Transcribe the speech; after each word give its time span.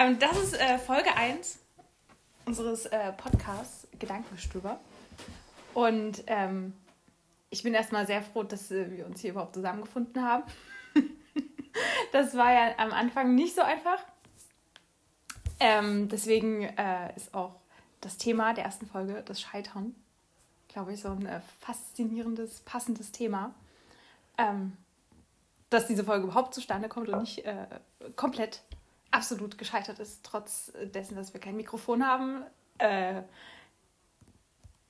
Ähm, 0.00 0.18
das 0.18 0.34
ist 0.38 0.58
äh, 0.58 0.78
Folge 0.78 1.14
1 1.14 1.58
unseres 2.46 2.86
äh, 2.86 3.12
Podcasts 3.12 3.86
Gedankengestöber. 3.98 4.80
Und 5.74 6.24
ähm, 6.26 6.72
ich 7.50 7.62
bin 7.62 7.74
erstmal 7.74 8.06
sehr 8.06 8.22
froh, 8.22 8.42
dass 8.42 8.70
äh, 8.70 8.90
wir 8.90 9.04
uns 9.04 9.20
hier 9.20 9.32
überhaupt 9.32 9.52
zusammengefunden 9.52 10.24
haben. 10.24 10.44
das 12.12 12.34
war 12.34 12.50
ja 12.50 12.78
am 12.78 12.92
Anfang 12.92 13.34
nicht 13.34 13.54
so 13.54 13.60
einfach. 13.60 14.02
Ähm, 15.60 16.08
deswegen 16.08 16.62
äh, 16.62 17.14
ist 17.14 17.34
auch 17.34 17.56
das 18.00 18.16
Thema 18.16 18.54
der 18.54 18.64
ersten 18.64 18.86
Folge 18.86 19.22
das 19.26 19.38
Scheitern, 19.38 19.94
glaube 20.68 20.94
ich, 20.94 21.02
so 21.02 21.10
ein 21.10 21.26
äh, 21.26 21.42
faszinierendes, 21.60 22.60
passendes 22.60 23.12
Thema. 23.12 23.54
Ähm, 24.38 24.78
dass 25.68 25.86
diese 25.86 26.04
Folge 26.04 26.24
überhaupt 26.24 26.54
zustande 26.54 26.88
kommt 26.88 27.10
und 27.10 27.20
nicht 27.20 27.44
äh, 27.44 27.66
komplett 28.16 28.62
absolut 29.10 29.58
gescheitert 29.58 29.98
ist, 29.98 30.24
trotz 30.24 30.72
dessen, 30.94 31.16
dass 31.16 31.32
wir 31.32 31.40
kein 31.40 31.56
Mikrofon 31.56 32.06
haben, 32.06 32.44
äh, 32.78 33.22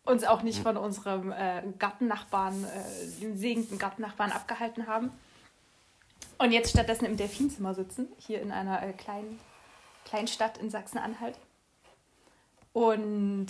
uns 0.04 0.24
auch 0.24 0.42
nicht 0.42 0.62
von 0.62 0.76
unserem 0.76 1.32
äh, 1.32 1.62
Gartennachbarn, 1.78 2.64
äh, 2.64 3.20
dem 3.20 3.36
segenden 3.36 3.78
Gartennachbarn 3.78 4.32
abgehalten 4.32 4.86
haben. 4.86 5.10
Und 6.38 6.52
jetzt 6.52 6.70
stattdessen 6.70 7.04
im 7.04 7.16
Delfinzimmer 7.16 7.74
sitzen, 7.74 8.08
hier 8.18 8.40
in 8.40 8.50
einer 8.50 8.82
äh, 8.82 8.92
kleinen, 8.92 9.38
kleinen 10.04 10.28
Stadt 10.28 10.58
in 10.58 10.70
Sachsen-Anhalt. 10.70 11.38
Und 12.72 13.48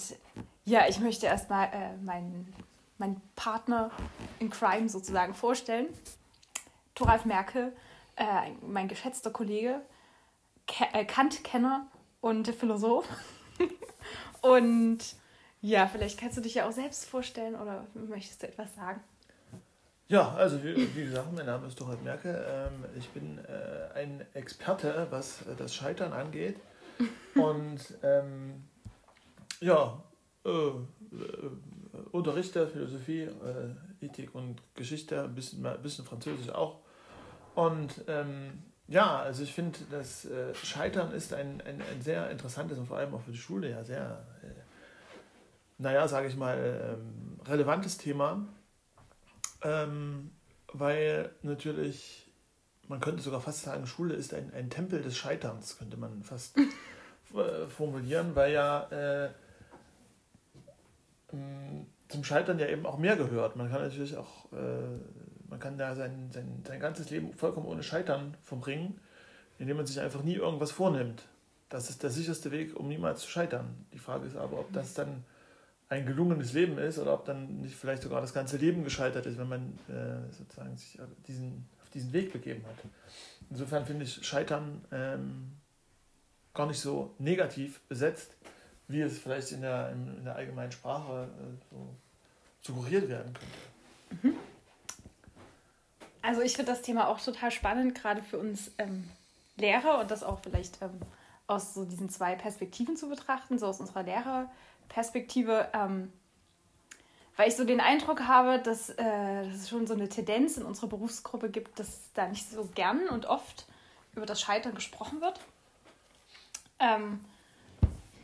ja, 0.65 0.89
ich 0.89 0.99
möchte 1.01 1.27
erstmal 1.27 1.69
äh, 1.73 1.97
meinen, 1.99 2.53
meinen 2.99 3.21
Partner 3.37 3.91
in 4.39 4.51
Crime 4.51 4.89
sozusagen 4.89 5.35
vorstellen. 5.35 5.87
Thoralf 6.95 7.25
Merkel, 7.25 7.75
äh, 8.17 8.51
mein 8.67 8.89
geschätzter 8.89 9.31
Kollege, 9.31 9.81
Ke 10.71 10.85
äh, 10.93 11.05
Kant-Kenner 11.05 11.89
und 12.21 12.49
Philosoph. 12.49 13.07
und 14.41 14.99
ja, 15.61 15.89
vielleicht 15.89 16.19
kannst 16.19 16.37
du 16.37 16.41
dich 16.41 16.55
ja 16.55 16.69
auch 16.69 16.73
selbst 16.73 17.07
vorstellen 17.07 17.57
oder 17.57 17.87
möchtest 17.95 18.43
du 18.43 18.49
etwas 18.49 18.75
sagen? 18.75 19.01
Ja, 20.09 20.33
also 20.35 20.63
wie, 20.63 20.97
wie 20.97 21.05
gesagt, 21.05 21.33
mein 21.33 21.47
Name 21.47 21.67
ist 21.67 21.81
Dorald 21.81 22.03
Merkel. 22.03 22.45
Ähm, 22.49 22.85
ich 22.97 23.09
bin 23.11 23.39
äh, 23.39 23.99
ein 23.99 24.25
Experte, 24.35 25.07
was 25.11 25.45
das 25.59 25.75
Scheitern 25.75 26.13
angeht. 26.13 26.57
Und 27.35 27.81
ähm, 28.03 28.65
ja, 29.61 30.03
äh, 30.45 30.51
äh, 30.51 30.73
unterrichte 32.13 32.67
Philosophie, 32.69 33.23
äh, 33.23 34.05
Ethik 34.05 34.35
und 34.35 34.63
Geschichte, 34.75 35.25
ein 35.25 35.35
bisschen, 35.35 35.67
bisschen 35.83 36.05
Französisch 36.05 36.51
auch. 36.51 36.79
Und 37.55 38.05
ähm, 38.09 38.63
ja, 38.91 39.21
also 39.21 39.45
ich 39.45 39.55
finde, 39.55 39.79
das 39.93 40.25
äh, 40.25 40.53
Scheitern 40.53 41.13
ist 41.13 41.33
ein, 41.33 41.61
ein, 41.61 41.81
ein, 41.81 42.03
sehr 42.03 42.29
interessantes 42.29 42.77
und 42.77 42.87
vor 42.87 42.99
allem 42.99 43.15
auch 43.15 43.23
für 43.23 43.31
die 43.31 43.39
Schule 43.39 43.71
ja 43.71 43.85
sehr, 43.85 44.27
äh, 44.43 44.49
naja, 45.79 46.09
sage 46.09 46.27
ich 46.27 46.37
mal, 46.37 46.99
ähm, 46.99 47.41
relevantes 47.47 47.99
Thema, 47.99 48.45
ähm, 49.63 50.33
weil 50.73 51.31
natürlich, 51.43 52.33
man 52.89 52.99
könnte 52.99 53.23
sogar 53.23 53.41
fast 53.41 53.63
sagen, 53.63 53.87
Schule 53.87 54.15
ist 54.15 54.35
ein, 54.35 54.53
ein 54.55 54.71
Tempel 54.71 55.03
des 55.03 55.17
Scheiterns, 55.17 55.79
könnte 55.79 55.97
man 55.97 56.25
fast 56.25 56.59
äh, 56.59 57.69
formulieren, 57.69 58.35
weil 58.35 58.53
ja 58.53 58.91
äh, 58.91 59.31
zum 62.09 62.25
Scheitern 62.25 62.59
ja 62.59 62.67
eben 62.67 62.87
auch 62.87 62.99
mehr 62.99 63.15
gehört. 63.15 63.55
Man 63.55 63.71
kann 63.71 63.83
natürlich 63.83 64.17
auch 64.17 64.53
man 65.51 65.61
kann 65.61 65.77
da 65.77 65.95
sein, 65.95 66.31
sein, 66.33 66.63
sein 66.67 66.81
ganzes 66.81 67.11
Leben 67.11 67.35
vollkommen 67.35 67.67
ohne 67.67 67.83
Scheitern 67.83 68.37
verbringen, 68.43 68.99
indem 69.59 69.77
man 69.77 69.87
sich 69.87 70.01
einfach 70.01 70.23
nie 70.23 70.37
irgendwas 70.37 70.71
vornimmt. 70.71 71.25
Das 71.69 71.91
ist 71.91 72.03
der 72.03 72.11
sicherste 72.11 72.51
Weg, 72.51 72.75
um 72.77 72.89
niemals 72.89 73.21
zu 73.21 73.29
scheitern. 73.29 73.85
Die 73.93 73.99
Frage 73.99 74.27
ist 74.27 74.37
aber, 74.37 74.59
ob 74.59 74.73
das 74.73 74.95
dann 74.95 75.25
ein 75.89 76.07
gelungenes 76.07 76.53
Leben 76.53 76.79
ist 76.79 76.99
oder 76.99 77.15
ob 77.15 77.25
dann 77.25 77.63
nicht 77.63 77.75
vielleicht 77.75 78.03
sogar 78.03 78.21
das 78.21 78.33
ganze 78.33 78.57
Leben 78.57 78.85
gescheitert 78.85 79.27
ist, 79.27 79.39
wenn 79.39 79.49
man 79.49 79.79
äh, 79.89 80.33
sozusagen 80.33 80.77
sich 80.77 80.99
diesen, 81.27 81.69
auf 81.83 81.91
diesen 81.91 82.13
Weg 82.13 82.33
begeben 82.33 82.65
hat. 82.65 82.77
Insofern 83.51 83.85
finde 83.85 84.05
ich 84.05 84.25
Scheitern 84.25 84.85
ähm, 84.93 85.53
gar 86.55 86.67
nicht 86.67 86.81
so 86.81 87.15
negativ 87.19 87.81
besetzt, 87.89 88.37
wie 88.87 89.01
es 89.01 89.19
vielleicht 89.19 89.51
in 89.51 89.63
der, 89.63 89.91
in, 89.91 90.25
der 90.25 90.37
allgemeinen 90.37 90.73
Sprache 90.73 91.25
äh, 91.25 91.65
so 91.71 91.89
suggeriert 92.61 93.09
werden 93.09 93.33
könnte. 93.33 93.80
Also 96.23 96.43
ich 96.43 96.55
finde 96.55 96.73
das 96.73 96.83
Thema 96.83 97.09
auch 97.09 97.21
total 97.21 97.51
spannend, 97.51 97.95
gerade 97.95 98.23
für 98.23 98.39
uns 98.39 98.71
ähm, 98.79 99.09
Lehrer 99.57 100.01
und 100.01 100.11
das 100.11 100.23
auch 100.23 100.41
vielleicht 100.41 100.81
ähm, 100.83 101.01
aus 101.47 101.75
so 101.75 101.85
diesen 101.85 102.11
zwei 102.11 102.35
Perspektiven 102.35 102.97
zu 102.97 103.09
betrachten, 103.09 103.59
so 103.59 103.67
aus 103.67 103.81
unserer 103.81 104.03
Lehrerperspektive, 104.03 105.69
ähm, 105.73 106.13
weil 107.37 107.49
ich 107.49 107.57
so 107.57 107.65
den 107.65 107.81
Eindruck 107.81 108.23
habe, 108.27 108.59
dass, 108.59 108.91
äh, 108.91 109.45
dass 109.45 109.55
es 109.55 109.69
schon 109.69 109.87
so 109.87 109.95
eine 109.95 110.09
Tendenz 110.09 110.57
in 110.57 110.65
unserer 110.65 110.89
Berufsgruppe 110.89 111.51
gibt, 111.51 111.79
dass 111.79 112.13
da 112.15 112.29
nicht 112.29 112.51
so 112.51 112.69
gern 112.75 113.09
und 113.09 113.27
oft 113.27 113.67
über 114.15 114.27
das 114.27 114.41
Scheitern 114.41 114.75
gesprochen 114.75 115.21
wird. 115.21 115.41
Ähm, 116.79 117.25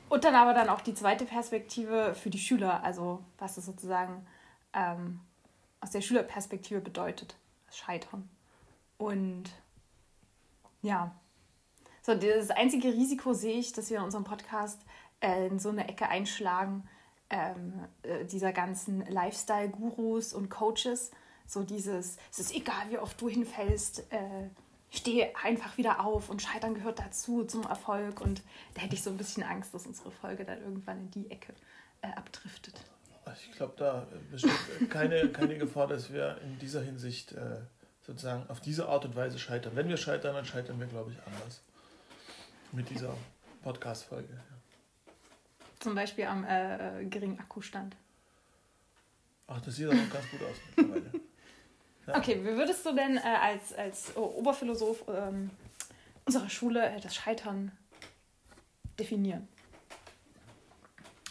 und 0.08 0.24
dann 0.24 0.34
aber 0.34 0.54
dann 0.54 0.68
auch 0.68 0.80
die 0.80 0.94
zweite 0.94 1.24
Perspektive 1.24 2.14
für 2.14 2.30
die 2.30 2.38
Schüler, 2.38 2.84
also 2.84 3.22
was 3.38 3.56
es 3.56 3.66
sozusagen 3.66 4.24
ähm, 4.72 5.20
aus 5.80 5.90
der 5.90 6.00
Schülerperspektive 6.00 6.80
bedeutet. 6.80 7.34
Scheitern. 7.71 8.28
Und 8.99 9.44
ja, 10.82 11.15
so 12.03 12.15
das 12.15 12.50
einzige 12.50 12.88
Risiko 12.88 13.32
sehe 13.32 13.59
ich, 13.59 13.72
dass 13.72 13.91
wir 13.91 13.99
in 13.99 14.04
unserem 14.04 14.25
Podcast 14.25 14.81
äh, 15.21 15.49
in 15.49 15.59
so 15.59 15.71
eine 15.71 15.88
Ecke 15.88 16.09
einschlagen, 16.09 16.88
ähm, 17.31 17.84
äh, 18.03 18.25
dieser 18.25 18.53
ganzen 18.53 19.04
Lifestyle-Gurus 19.06 20.32
und 20.32 20.49
Coaches. 20.49 21.10
So 21.47 21.62
dieses, 21.62 22.16
es 22.31 22.38
ist 22.38 22.54
egal, 22.54 22.91
wie 22.91 22.99
oft 22.99 23.21
du 23.21 23.28
hinfällst, 23.28 24.12
äh, 24.12 24.50
steh 24.91 25.34
einfach 25.43 25.77
wieder 25.77 26.04
auf 26.04 26.31
und 26.31 26.43
Scheitern 26.43 26.75
gehört 26.75 26.98
dazu 27.00 27.44
zum 27.44 27.65
Erfolg. 27.65 28.21
Und 28.21 28.43
da 28.75 28.83
hätte 28.83 28.94
ich 28.94 29.03
so 29.03 29.10
ein 29.10 29.16
bisschen 29.16 29.43
Angst, 29.43 29.75
dass 29.75 29.87
unsere 29.87 30.10
Folge 30.10 30.44
dann 30.44 30.60
irgendwann 30.60 31.00
in 31.00 31.10
die 31.10 31.31
Ecke 31.31 31.54
äh, 32.03 32.09
abdriftet. 32.09 32.84
Ich 33.34 33.53
glaube, 33.53 33.75
da 33.76 34.06
besteht 34.31 34.91
keine, 34.91 35.28
keine 35.28 35.59
Gefahr, 35.59 35.87
dass 35.87 36.12
wir 36.12 36.38
in 36.42 36.59
dieser 36.59 36.81
Hinsicht 36.82 37.32
äh, 37.32 37.59
sozusagen 38.06 38.48
auf 38.48 38.60
diese 38.60 38.88
Art 38.88 39.04
und 39.04 39.16
Weise 39.16 39.38
scheitern. 39.38 39.72
Wenn 39.75 39.88
wir 39.88 39.97
scheitern, 39.97 40.34
dann 40.34 40.44
scheitern 40.44 40.78
wir, 40.78 40.87
glaube 40.87 41.12
ich, 41.12 41.19
anders. 41.26 41.62
Mit 42.72 42.88
dieser 42.91 43.16
Podcast-Folge. 43.62 44.32
Ja. 44.32 45.12
Zum 45.81 45.94
Beispiel 45.94 46.25
am 46.25 46.44
äh, 46.44 47.04
geringen 47.04 47.38
Akkustand. 47.38 47.97
Ach, 49.48 49.60
das 49.60 49.76
sieht 49.76 49.88
auch 49.88 49.92
ganz 49.92 50.31
gut 50.31 50.42
aus 50.42 50.56
mittlerweile. 50.76 51.10
Ja. 52.06 52.19
Okay, 52.19 52.38
wie 52.41 52.56
würdest 52.56 52.86
du 52.86 52.94
denn 52.94 53.16
äh, 53.16 53.20
als, 53.20 53.72
als 53.72 54.16
Oberphilosoph 54.16 55.06
ähm, 55.09 55.50
unserer 56.25 56.48
Schule 56.48 56.88
äh, 56.88 57.00
das 57.00 57.16
Scheitern 57.16 57.72
definieren? 58.97 59.48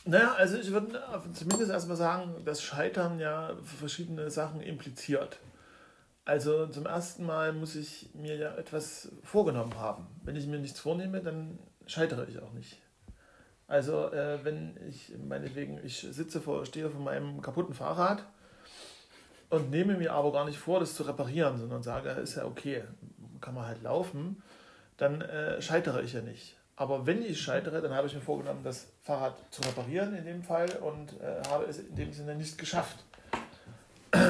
Naja, 0.07 0.35
also 0.35 0.57
ich 0.57 0.71
würde 0.71 1.01
zumindest 1.33 1.71
erstmal 1.71 1.97
sagen, 1.97 2.45
dass 2.45 2.61
Scheitern 2.61 3.19
ja 3.19 3.55
verschiedene 3.63 4.29
Sachen 4.29 4.61
impliziert. 4.61 5.39
Also 6.25 6.67
zum 6.67 6.85
ersten 6.85 7.25
Mal 7.25 7.53
muss 7.53 7.75
ich 7.75 8.09
mir 8.13 8.35
ja 8.35 8.55
etwas 8.55 9.11
vorgenommen 9.23 9.75
haben. 9.79 10.05
Wenn 10.23 10.35
ich 10.35 10.45
mir 10.45 10.59
nichts 10.59 10.79
vornehme, 10.79 11.21
dann 11.21 11.57
scheitere 11.87 12.27
ich 12.27 12.39
auch 12.39 12.53
nicht. 12.53 12.81
Also 13.67 14.11
äh, 14.11 14.43
wenn 14.43 14.77
ich 14.87 15.11
meinetwegen, 15.17 15.79
ich 15.83 15.99
sitze 15.99 16.39
vor, 16.39 16.65
stehe 16.67 16.89
vor 16.91 17.01
meinem 17.01 17.41
kaputten 17.41 17.73
Fahrrad 17.73 18.23
und 19.49 19.71
nehme 19.71 19.97
mir 19.97 20.13
aber 20.13 20.31
gar 20.31 20.45
nicht 20.45 20.59
vor, 20.59 20.79
das 20.79 20.93
zu 20.93 21.01
reparieren, 21.03 21.57
sondern 21.57 21.81
sage, 21.81 22.09
ist 22.09 22.35
ja 22.35 22.45
okay, 22.45 22.83
kann 23.41 23.55
man 23.55 23.65
halt 23.65 23.81
laufen, 23.81 24.43
dann 24.97 25.21
äh, 25.21 25.59
scheitere 25.63 26.03
ich 26.03 26.13
ja 26.13 26.21
nicht. 26.21 26.57
Aber 26.77 27.05
wenn 27.05 27.23
ich 27.23 27.41
scheitere, 27.41 27.81
dann 27.81 27.93
habe 27.93 28.07
ich 28.07 28.13
mir 28.13 28.21
vorgenommen, 28.21 28.63
das 28.63 28.87
Fahrrad 29.01 29.37
zu 29.49 29.61
reparieren 29.61 30.13
in 30.15 30.25
dem 30.25 30.43
Fall 30.43 30.69
und 30.81 31.13
äh, 31.21 31.41
habe 31.49 31.65
es 31.65 31.79
in 31.79 31.95
dem 31.95 32.11
Sinne 32.11 32.35
nicht 32.35 32.57
geschafft. 32.57 33.03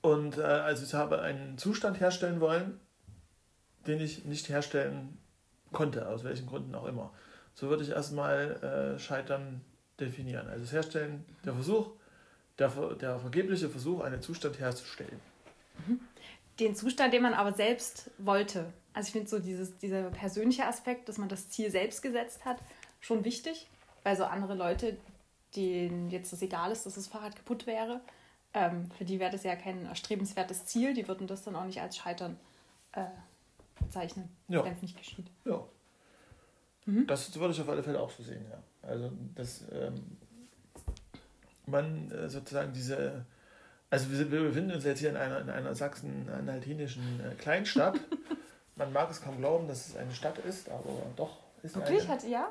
Und 0.00 0.36
äh, 0.36 0.42
also 0.42 0.84
ich 0.84 0.92
habe 0.92 1.22
einen 1.22 1.56
Zustand 1.56 1.98
herstellen 1.98 2.38
wollen, 2.38 2.78
den 3.86 4.00
ich 4.00 4.26
nicht 4.26 4.50
herstellen 4.50 5.16
konnte, 5.72 6.06
aus 6.08 6.24
welchen 6.24 6.46
Gründen 6.46 6.74
auch 6.74 6.84
immer. 6.84 7.10
So 7.54 7.70
würde 7.70 7.84
ich 7.84 7.90
erstmal 7.90 8.94
äh, 8.96 8.98
Scheitern 8.98 9.62
definieren. 9.98 10.46
Also 10.48 10.60
das 10.60 10.72
Herstellen, 10.72 11.24
der 11.44 11.54
Versuch, 11.54 11.92
der, 12.58 12.68
der 12.68 13.18
vergebliche 13.18 13.70
Versuch, 13.70 14.00
einen 14.02 14.20
Zustand 14.20 14.58
herzustellen. 14.58 15.20
Mhm. 15.86 16.00
Den 16.60 16.76
Zustand, 16.76 17.14
den 17.14 17.22
man 17.22 17.32
aber 17.32 17.52
selbst 17.52 18.10
wollte. 18.18 18.66
Also 18.94 19.08
ich 19.08 19.12
finde 19.12 19.28
so 19.28 19.40
dieses, 19.40 19.76
dieser 19.78 20.10
persönliche 20.10 20.66
Aspekt, 20.66 21.08
dass 21.08 21.18
man 21.18 21.28
das 21.28 21.48
Ziel 21.50 21.70
selbst 21.70 22.00
gesetzt 22.00 22.44
hat, 22.44 22.58
schon 23.00 23.24
wichtig, 23.24 23.68
weil 24.04 24.16
so 24.16 24.24
andere 24.24 24.54
Leute, 24.54 24.96
denen 25.56 26.10
jetzt 26.10 26.32
das 26.32 26.42
egal 26.42 26.70
ist, 26.70 26.86
dass 26.86 26.94
das 26.94 27.08
Fahrrad 27.08 27.36
kaputt 27.36 27.66
wäre, 27.66 28.00
ähm, 28.54 28.88
für 28.92 29.04
die 29.04 29.18
wäre 29.18 29.32
das 29.32 29.42
ja 29.42 29.56
kein 29.56 29.86
erstrebenswertes 29.86 30.66
Ziel, 30.66 30.94
die 30.94 31.08
würden 31.08 31.26
das 31.26 31.42
dann 31.42 31.56
auch 31.56 31.64
nicht 31.64 31.80
als 31.80 31.96
Scheitern 31.96 32.38
äh, 32.92 33.04
bezeichnen, 33.80 34.28
ja. 34.48 34.64
wenn 34.64 34.72
es 34.72 34.82
nicht 34.82 34.96
geschieht. 34.96 35.26
Ja. 35.44 35.64
Mhm. 36.86 37.06
Das 37.08 37.34
würde 37.34 37.52
ich 37.52 37.60
auf 37.60 37.68
alle 37.68 37.82
Fälle 37.82 38.00
auch 38.00 38.10
so 38.10 38.22
sehen, 38.22 38.44
ja. 38.48 38.62
Also, 38.88 39.10
dass 39.34 39.64
ähm, 39.72 40.18
man 41.66 42.10
äh, 42.10 42.28
sozusagen 42.28 42.72
diese. 42.72 43.24
Also, 43.90 44.10
wir, 44.10 44.30
wir, 44.30 44.42
befinden 44.42 44.72
uns 44.72 44.84
jetzt 44.84 45.00
hier 45.00 45.10
in 45.10 45.16
einer, 45.16 45.40
in 45.40 45.50
einer 45.50 45.74
sachsen-anhaltinischen 45.74 47.20
äh, 47.20 47.34
Kleinstadt. 47.36 47.98
man 48.76 48.92
mag 48.92 49.10
es 49.10 49.22
kaum 49.22 49.38
glauben, 49.38 49.68
dass 49.68 49.88
es 49.88 49.96
eine 49.96 50.12
Stadt 50.12 50.38
ist, 50.38 50.68
aber 50.68 50.84
doch 51.16 51.38
ist 51.62 51.76
Wirklich? 51.76 52.02
Eine. 52.02 52.08
Hat, 52.08 52.28
ja? 52.28 52.48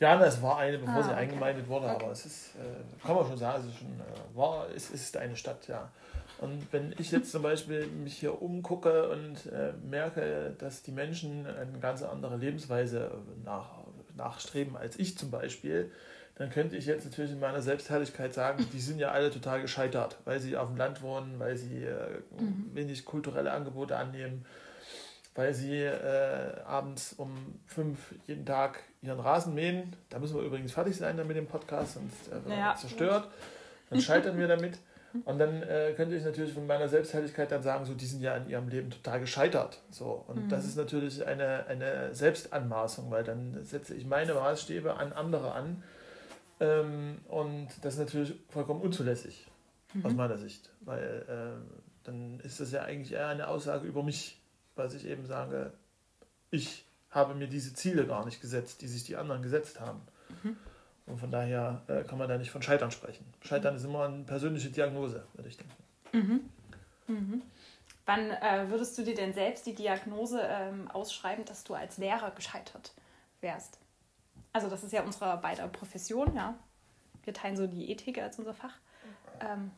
Ja, 0.00 0.16
das 0.16 0.40
war 0.40 0.56
eine, 0.56 0.78
bevor 0.78 0.94
ah, 0.94 1.02
sie 1.02 1.10
okay. 1.10 1.18
eingemeindet 1.18 1.68
wurde, 1.68 1.86
okay. 1.86 2.04
aber 2.04 2.12
es 2.12 2.24
ist, 2.24 2.54
äh, 2.56 3.06
kann 3.06 3.14
man 3.14 3.26
schon 3.26 3.36
sagen, 3.36 3.62
es 3.62 3.74
ist, 3.74 3.78
schon, 3.78 3.88
äh, 3.88 4.36
war, 4.36 4.66
es 4.74 4.90
ist 4.90 5.16
eine 5.18 5.36
Stadt, 5.36 5.68
ja. 5.68 5.90
Und 6.38 6.72
wenn 6.72 6.94
ich 6.96 7.10
jetzt 7.10 7.30
zum 7.30 7.42
Beispiel 7.42 7.86
mich 7.86 8.16
hier 8.16 8.40
umgucke 8.40 9.10
und 9.10 9.44
äh, 9.52 9.72
merke, 9.86 10.54
dass 10.58 10.82
die 10.82 10.92
Menschen 10.92 11.46
eine 11.46 11.78
ganz 11.80 12.02
andere 12.02 12.38
Lebensweise 12.38 13.10
nach, 13.44 13.68
nachstreben 14.16 14.74
als 14.74 14.98
ich 14.98 15.18
zum 15.18 15.30
Beispiel, 15.30 15.90
dann 16.36 16.48
könnte 16.48 16.74
ich 16.76 16.86
jetzt 16.86 17.04
natürlich 17.04 17.32
in 17.32 17.40
meiner 17.40 17.60
Selbstherrlichkeit 17.60 18.32
sagen, 18.32 18.66
die 18.72 18.80
sind 18.80 18.98
ja 18.98 19.10
alle 19.10 19.30
total 19.30 19.60
gescheitert, 19.60 20.16
weil 20.24 20.40
sie 20.40 20.56
auf 20.56 20.68
dem 20.68 20.78
Land 20.78 21.02
wohnen, 21.02 21.38
weil 21.38 21.58
sie 21.58 21.84
äh, 21.84 22.20
mhm. 22.38 22.70
wenig 22.72 23.04
kulturelle 23.04 23.52
Angebote 23.52 23.98
annehmen, 23.98 24.46
weil 25.40 25.54
sie 25.54 25.78
äh, 25.78 26.60
abends 26.66 27.14
um 27.14 27.30
fünf 27.64 28.14
jeden 28.26 28.44
Tag 28.44 28.82
ihren 29.00 29.18
Rasen 29.18 29.54
mähen. 29.54 29.96
Da 30.10 30.18
müssen 30.18 30.36
wir 30.36 30.42
übrigens 30.42 30.72
fertig 30.72 30.94
sein 30.94 31.16
dann 31.16 31.26
mit 31.26 31.38
dem 31.38 31.46
Podcast, 31.46 31.94
sonst 31.94 32.28
äh, 32.28 32.44
wird 32.44 32.58
ja. 32.58 32.74
zerstört. 32.74 33.26
Dann 33.88 34.00
scheitern 34.02 34.36
wir 34.36 34.48
damit. 34.48 34.78
Und 35.24 35.38
dann 35.38 35.62
äh, 35.62 35.94
könnte 35.96 36.14
ich 36.14 36.24
natürlich 36.24 36.52
von 36.52 36.66
meiner 36.66 36.88
Selbstherrlichkeit 36.88 37.50
dann 37.50 37.62
sagen, 37.62 37.86
so, 37.86 37.94
die 37.94 38.04
sind 38.04 38.20
ja 38.20 38.36
in 38.36 38.50
ihrem 38.50 38.68
Leben 38.68 38.90
total 38.90 39.20
gescheitert. 39.20 39.80
So. 39.90 40.26
Und 40.28 40.44
mhm. 40.44 40.48
das 40.50 40.66
ist 40.66 40.76
natürlich 40.76 41.26
eine, 41.26 41.64
eine 41.68 42.14
Selbstanmaßung, 42.14 43.10
weil 43.10 43.24
dann 43.24 43.64
setze 43.64 43.94
ich 43.94 44.04
meine 44.04 44.34
Maßstäbe 44.34 44.94
an 44.98 45.14
andere 45.14 45.52
an. 45.52 45.82
Ähm, 46.60 47.16
und 47.28 47.68
das 47.80 47.94
ist 47.94 48.00
natürlich 48.00 48.34
vollkommen 48.50 48.82
unzulässig 48.82 49.46
mhm. 49.94 50.04
aus 50.04 50.12
meiner 50.12 50.36
Sicht. 50.36 50.68
Weil 50.82 51.24
äh, 51.26 51.80
dann 52.04 52.40
ist 52.40 52.60
das 52.60 52.72
ja 52.72 52.82
eigentlich 52.82 53.14
eher 53.14 53.28
eine 53.28 53.48
Aussage 53.48 53.88
über 53.88 54.02
mich, 54.02 54.39
was 54.80 54.94
ich 54.94 55.06
eben 55.06 55.26
sage, 55.26 55.72
ich 56.50 56.84
habe 57.10 57.34
mir 57.34 57.48
diese 57.48 57.74
Ziele 57.74 58.06
gar 58.06 58.24
nicht 58.24 58.40
gesetzt, 58.40 58.82
die 58.82 58.88
sich 58.88 59.04
die 59.04 59.16
anderen 59.16 59.42
gesetzt 59.42 59.80
haben. 59.80 60.00
Mhm. 60.42 60.56
Und 61.06 61.18
von 61.18 61.30
daher 61.30 61.82
äh, 61.88 62.04
kann 62.04 62.18
man 62.18 62.28
da 62.28 62.38
nicht 62.38 62.50
von 62.50 62.62
Scheitern 62.62 62.90
sprechen. 62.90 63.24
Scheitern 63.42 63.74
ist 63.76 63.84
immer 63.84 64.04
eine 64.04 64.24
persönliche 64.24 64.70
Diagnose, 64.70 65.24
würde 65.34 65.48
ich 65.48 65.56
denken. 65.56 65.74
Mhm. 66.12 66.50
Mhm. 67.08 67.42
Wann 68.06 68.30
äh, 68.30 68.66
würdest 68.68 68.96
du 68.96 69.02
dir 69.02 69.14
denn 69.14 69.32
selbst 69.34 69.66
die 69.66 69.74
Diagnose 69.74 70.40
ähm, 70.42 70.90
ausschreiben, 70.90 71.44
dass 71.44 71.64
du 71.64 71.74
als 71.74 71.98
Lehrer 71.98 72.30
gescheitert 72.30 72.92
wärst? 73.40 73.78
Also 74.52 74.68
das 74.68 74.82
ist 74.82 74.92
ja 74.92 75.02
unsere 75.02 75.36
beide 75.38 75.66
Profession, 75.68 76.34
ja. 76.34 76.58
Wir 77.24 77.34
teilen 77.34 77.56
so 77.56 77.66
die 77.66 77.90
Ethik 77.90 78.18
als 78.18 78.38
unser 78.38 78.54
Fach. 78.54 78.74
Ähm, 79.40 79.70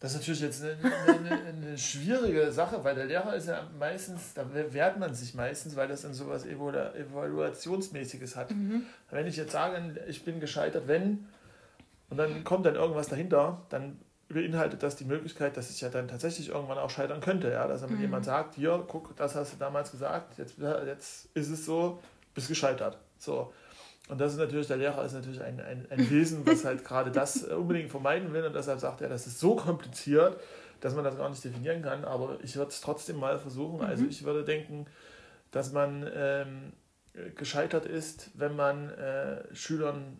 das 0.00 0.12
ist 0.12 0.20
natürlich 0.20 0.40
jetzt 0.40 0.64
eine, 0.64 0.76
eine, 1.06 1.42
eine, 1.42 1.78
schwierige 1.78 2.50
Sache, 2.50 2.82
weil 2.82 2.94
der 2.94 3.04
Lehrer 3.04 3.34
ist 3.34 3.48
ja 3.48 3.68
meistens, 3.78 4.32
da 4.32 4.46
wehrt 4.54 4.98
man 4.98 5.14
sich 5.14 5.34
meistens, 5.34 5.76
weil 5.76 5.88
das 5.88 6.02
dann 6.02 6.14
sowas 6.14 6.46
Evaluationsmäßiges 6.46 8.34
hat. 8.34 8.50
Mhm. 8.50 8.86
Wenn 9.10 9.26
ich 9.26 9.36
jetzt 9.36 9.52
sage, 9.52 9.78
ich 10.08 10.24
bin 10.24 10.40
gescheitert, 10.40 10.88
wenn, 10.88 11.26
und 12.08 12.16
dann 12.16 12.44
kommt 12.44 12.64
dann 12.64 12.76
irgendwas 12.76 13.08
dahinter, 13.08 13.60
dann 13.68 13.98
beinhaltet 14.30 14.82
das 14.82 14.96
die 14.96 15.04
Möglichkeit, 15.04 15.58
dass 15.58 15.70
ich 15.70 15.82
ja 15.82 15.90
dann 15.90 16.08
tatsächlich 16.08 16.48
irgendwann 16.48 16.78
auch 16.78 16.90
scheitern 16.90 17.20
könnte. 17.20 17.50
Ja? 17.50 17.66
Dass 17.66 17.82
dann 17.82 17.94
mhm. 17.94 18.00
jemand 18.00 18.24
sagt, 18.24 18.54
hier, 18.54 18.82
guck, 18.88 19.14
das 19.16 19.34
hast 19.34 19.52
du 19.52 19.56
damals 19.58 19.90
gesagt, 19.90 20.38
jetzt, 20.38 20.56
jetzt 20.86 21.28
ist 21.34 21.50
es 21.50 21.66
so, 21.66 22.00
bist 22.34 22.48
gescheitert. 22.48 22.96
So. 23.18 23.52
Und 24.10 24.20
das 24.20 24.32
ist 24.32 24.38
natürlich, 24.38 24.66
der 24.66 24.76
Lehrer 24.76 25.04
ist 25.04 25.12
natürlich 25.12 25.40
ein, 25.40 25.60
ein, 25.60 25.86
ein 25.88 26.10
Wesen, 26.10 26.44
was 26.44 26.64
halt 26.64 26.84
gerade 26.84 27.12
das 27.12 27.48
äh, 27.48 27.54
unbedingt 27.54 27.90
vermeiden 27.90 28.32
will 28.32 28.44
und 28.44 28.54
deshalb 28.54 28.80
sagt 28.80 29.02
er, 29.02 29.08
das 29.08 29.28
ist 29.28 29.38
so 29.38 29.54
kompliziert, 29.54 30.40
dass 30.80 30.96
man 30.96 31.04
das 31.04 31.16
gar 31.16 31.28
nicht 31.30 31.44
definieren 31.44 31.82
kann, 31.82 32.04
aber 32.04 32.38
ich 32.42 32.56
würde 32.56 32.70
es 32.70 32.80
trotzdem 32.80 33.20
mal 33.20 33.38
versuchen. 33.38 33.76
Mhm. 33.76 33.84
Also 33.84 34.04
ich 34.06 34.24
würde 34.24 34.44
denken, 34.44 34.86
dass 35.52 35.72
man 35.72 36.10
ähm, 36.12 36.72
gescheitert 37.36 37.86
ist, 37.86 38.30
wenn 38.34 38.56
man 38.56 38.90
äh, 38.90 39.54
Schülern 39.54 40.18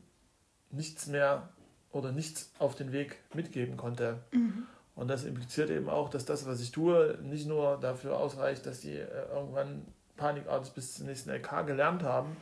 nichts 0.71 1.09
mehr 1.09 1.49
oder 1.91 2.13
nichts 2.13 2.53
auf 2.61 2.77
den 2.77 2.93
Weg 2.93 3.17
mitgeben 3.35 3.77
konnte. 3.77 4.19
Mhm. 4.31 4.67
Und 4.95 5.09
das 5.09 5.25
impliziert 5.25 5.71
eben 5.71 5.89
auch, 5.89 6.11
dass 6.11 6.25
das, 6.25 6.47
was 6.47 6.61
ich 6.61 6.71
tue, 6.71 7.19
nicht 7.23 7.49
nur 7.49 7.79
dafür 7.81 8.19
ausreicht, 8.19 8.67
dass 8.67 8.83
die 8.83 8.95
äh, 8.95 9.09
irgendwann 9.35 9.85
panikartig 10.17 10.73
bis 10.75 10.95
zum 10.95 11.07
nächsten 11.07 11.31
LK 11.31 11.67
gelernt 11.67 12.05
haben, 12.05 12.37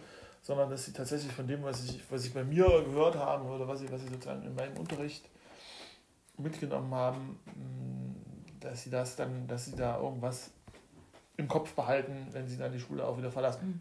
sondern 0.48 0.70
dass 0.70 0.86
sie 0.86 0.94
tatsächlich 0.94 1.30
von 1.30 1.46
dem, 1.46 1.62
was 1.62 1.84
ich, 1.84 2.02
was 2.10 2.24
ich 2.24 2.32
bei 2.32 2.42
mir 2.42 2.64
gehört 2.64 3.16
habe 3.16 3.44
oder 3.50 3.68
was 3.68 3.82
ich, 3.82 3.92
was 3.92 4.00
sie 4.00 4.08
sozusagen 4.08 4.42
in 4.44 4.54
meinem 4.54 4.78
Unterricht 4.78 5.28
mitgenommen 6.38 6.94
haben, 6.94 7.38
mm, 7.44 8.58
dass 8.58 8.82
sie 8.82 8.88
das 8.88 9.14
dann, 9.14 9.46
dass 9.46 9.66
sie 9.66 9.76
da 9.76 10.00
irgendwas 10.00 10.50
im 11.36 11.48
Kopf 11.48 11.74
behalten, 11.74 12.28
wenn 12.30 12.48
sie 12.48 12.56
dann 12.56 12.72
die 12.72 12.80
Schule 12.80 13.06
auch 13.06 13.18
wieder 13.18 13.30
verlassen. 13.30 13.66
Mhm. 13.66 13.80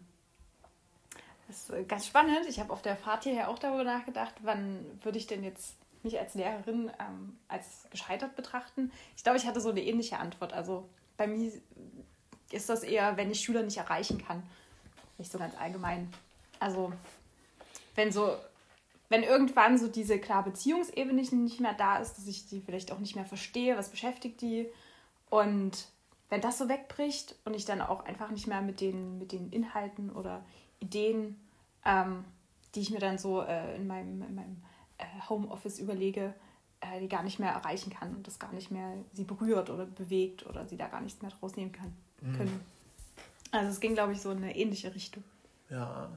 Das 1.47 1.69
ist 1.69 1.87
ganz 1.87 2.05
spannend. 2.05 2.45
Ich 2.49 2.59
habe 2.59 2.73
auf 2.73 2.81
der 2.81 2.97
Fahrt 2.97 3.23
hierher 3.23 3.47
auch 3.47 3.59
darüber 3.59 3.85
nachgedacht, 3.85 4.33
wann 4.41 4.83
würde 5.03 5.19
ich 5.19 5.25
denn 5.25 5.45
jetzt 5.45 5.77
mich 6.03 6.19
als 6.19 6.33
Lehrerin 6.33 6.91
ähm, 6.99 7.37
als 7.47 7.87
gescheitert 7.91 8.35
betrachten. 8.35 8.91
Ich 9.15 9.23
glaube, 9.23 9.37
ich 9.37 9.47
hatte 9.47 9.61
so 9.61 9.69
eine 9.69 9.81
ähnliche 9.81 10.19
Antwort. 10.19 10.51
Also 10.51 10.89
bei 11.15 11.27
mir 11.27 11.49
ist 12.51 12.67
das 12.67 12.83
eher, 12.83 13.15
wenn 13.15 13.31
ich 13.31 13.39
Schüler 13.39 13.63
nicht 13.63 13.77
erreichen 13.77 14.17
kann. 14.17 14.43
Nicht 15.17 15.31
so 15.31 15.39
ganz 15.39 15.55
allgemein 15.57 16.11
also 16.59 16.91
wenn 17.95 18.11
so, 18.11 18.35
wenn 19.09 19.23
irgendwann 19.23 19.77
so 19.77 19.87
diese 19.87 20.19
klar 20.19 20.43
Beziehungsebene 20.43 21.21
nicht 21.21 21.59
mehr 21.59 21.73
da 21.73 21.97
ist, 21.97 22.15
dass 22.17 22.27
ich 22.27 22.47
die 22.47 22.61
vielleicht 22.61 22.91
auch 22.91 22.99
nicht 22.99 23.15
mehr 23.15 23.25
verstehe, 23.25 23.77
was 23.77 23.89
beschäftigt 23.89 24.41
die 24.41 24.67
und 25.29 25.87
wenn 26.29 26.41
das 26.41 26.57
so 26.57 26.67
wegbricht 26.67 27.35
und 27.45 27.55
ich 27.55 27.65
dann 27.65 27.81
auch 27.81 28.05
einfach 28.05 28.31
nicht 28.31 28.47
mehr 28.47 28.61
mit 28.61 28.81
den, 28.81 29.17
mit 29.17 29.31
den 29.31 29.49
Inhalten 29.49 30.09
oder 30.11 30.43
Ideen, 30.79 31.39
ähm, 31.85 32.25
die 32.75 32.81
ich 32.81 32.91
mir 32.91 32.99
dann 32.99 33.17
so 33.17 33.41
äh, 33.41 33.75
in 33.75 33.87
meinem, 33.87 34.21
in 34.21 34.35
meinem 34.35 34.63
äh, 34.97 35.05
Homeoffice 35.29 35.79
überlege, 35.79 36.33
äh, 36.81 36.99
die 36.99 37.07
gar 37.07 37.23
nicht 37.23 37.39
mehr 37.39 37.51
erreichen 37.51 37.91
kann 37.91 38.15
und 38.15 38.27
das 38.27 38.39
gar 38.39 38.51
nicht 38.51 38.71
mehr 38.71 38.93
sie 39.13 39.23
berührt 39.23 39.69
oder 39.69 39.85
bewegt 39.85 40.45
oder 40.45 40.67
sie 40.67 40.77
da 40.77 40.87
gar 40.87 41.01
nichts 41.01 41.21
mehr 41.21 41.31
draus 41.31 41.55
nehmen 41.55 41.71
kann, 41.71 41.95
mhm. 42.21 42.37
können. 42.37 42.61
Also 43.51 43.71
es 43.71 43.79
ging, 43.79 43.93
glaube 43.93 44.11
ich, 44.11 44.21
so 44.21 44.31
in 44.31 44.37
eine 44.37 44.55
ähnliche 44.55 44.93
Richtung. 44.93 45.23
Ja, 45.69 46.09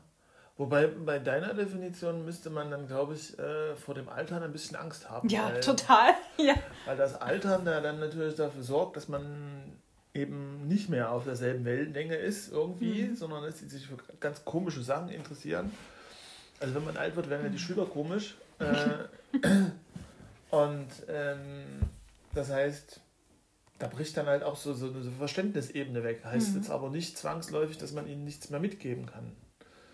Wobei 0.61 0.89
bei 0.89 1.19
deiner 1.19 1.55
Definition 1.55 2.27
müsste 2.27 2.51
man 2.51 2.71
dann, 2.71 2.87
glaube 2.87 3.15
ich, 3.15 3.39
äh, 3.39 3.75
vor 3.77 3.95
dem 3.95 4.11
Altern 4.11 4.43
ein 4.43 4.53
bisschen 4.53 4.77
Angst 4.77 5.09
haben. 5.09 5.27
Ja, 5.31 5.47
weil, 5.47 5.61
total. 5.61 6.13
Ja. 6.37 6.55
Weil 6.85 6.99
das 6.99 7.19
Altern 7.19 7.65
da 7.65 7.81
dann 7.81 7.99
natürlich 7.99 8.35
dafür 8.35 8.63
sorgt, 8.63 8.99
dass 8.99 9.09
man 9.09 9.73
eben 10.13 10.69
nicht 10.69 10.91
mehr 10.91 11.13
auf 11.13 11.25
derselben 11.25 11.65
Wellenlänge 11.65 12.15
ist 12.15 12.53
irgendwie, 12.53 13.05
mhm. 13.05 13.17
sondern 13.17 13.43
dass 13.43 13.61
sie 13.61 13.69
sich 13.69 13.87
für 13.87 13.97
ganz 14.21 14.45
komische 14.45 14.83
Sachen 14.83 15.09
interessieren. 15.09 15.73
Also 16.61 16.75
wenn 16.75 16.85
man 16.85 16.99
alt 16.99 17.17
wird, 17.17 17.31
werden 17.31 17.45
ja 17.45 17.49
die 17.49 17.55
mhm. 17.55 17.59
Schüler 17.59 17.87
komisch. 17.87 18.37
Äh, 18.59 19.39
und 20.51 20.89
ähm, 21.09 21.65
das 22.35 22.51
heißt, 22.51 23.01
da 23.79 23.87
bricht 23.87 24.15
dann 24.15 24.27
halt 24.27 24.43
auch 24.43 24.57
so, 24.57 24.75
so 24.75 24.91
eine 24.91 25.11
Verständnisebene 25.11 26.05
weg. 26.05 26.23
Heißt 26.23 26.51
mhm. 26.51 26.57
jetzt 26.57 26.71
aber 26.71 26.91
nicht 26.91 27.17
zwangsläufig, 27.17 27.79
dass 27.79 27.93
man 27.93 28.07
ihnen 28.07 28.25
nichts 28.25 28.51
mehr 28.51 28.61
mitgeben 28.61 29.07
kann. 29.07 29.33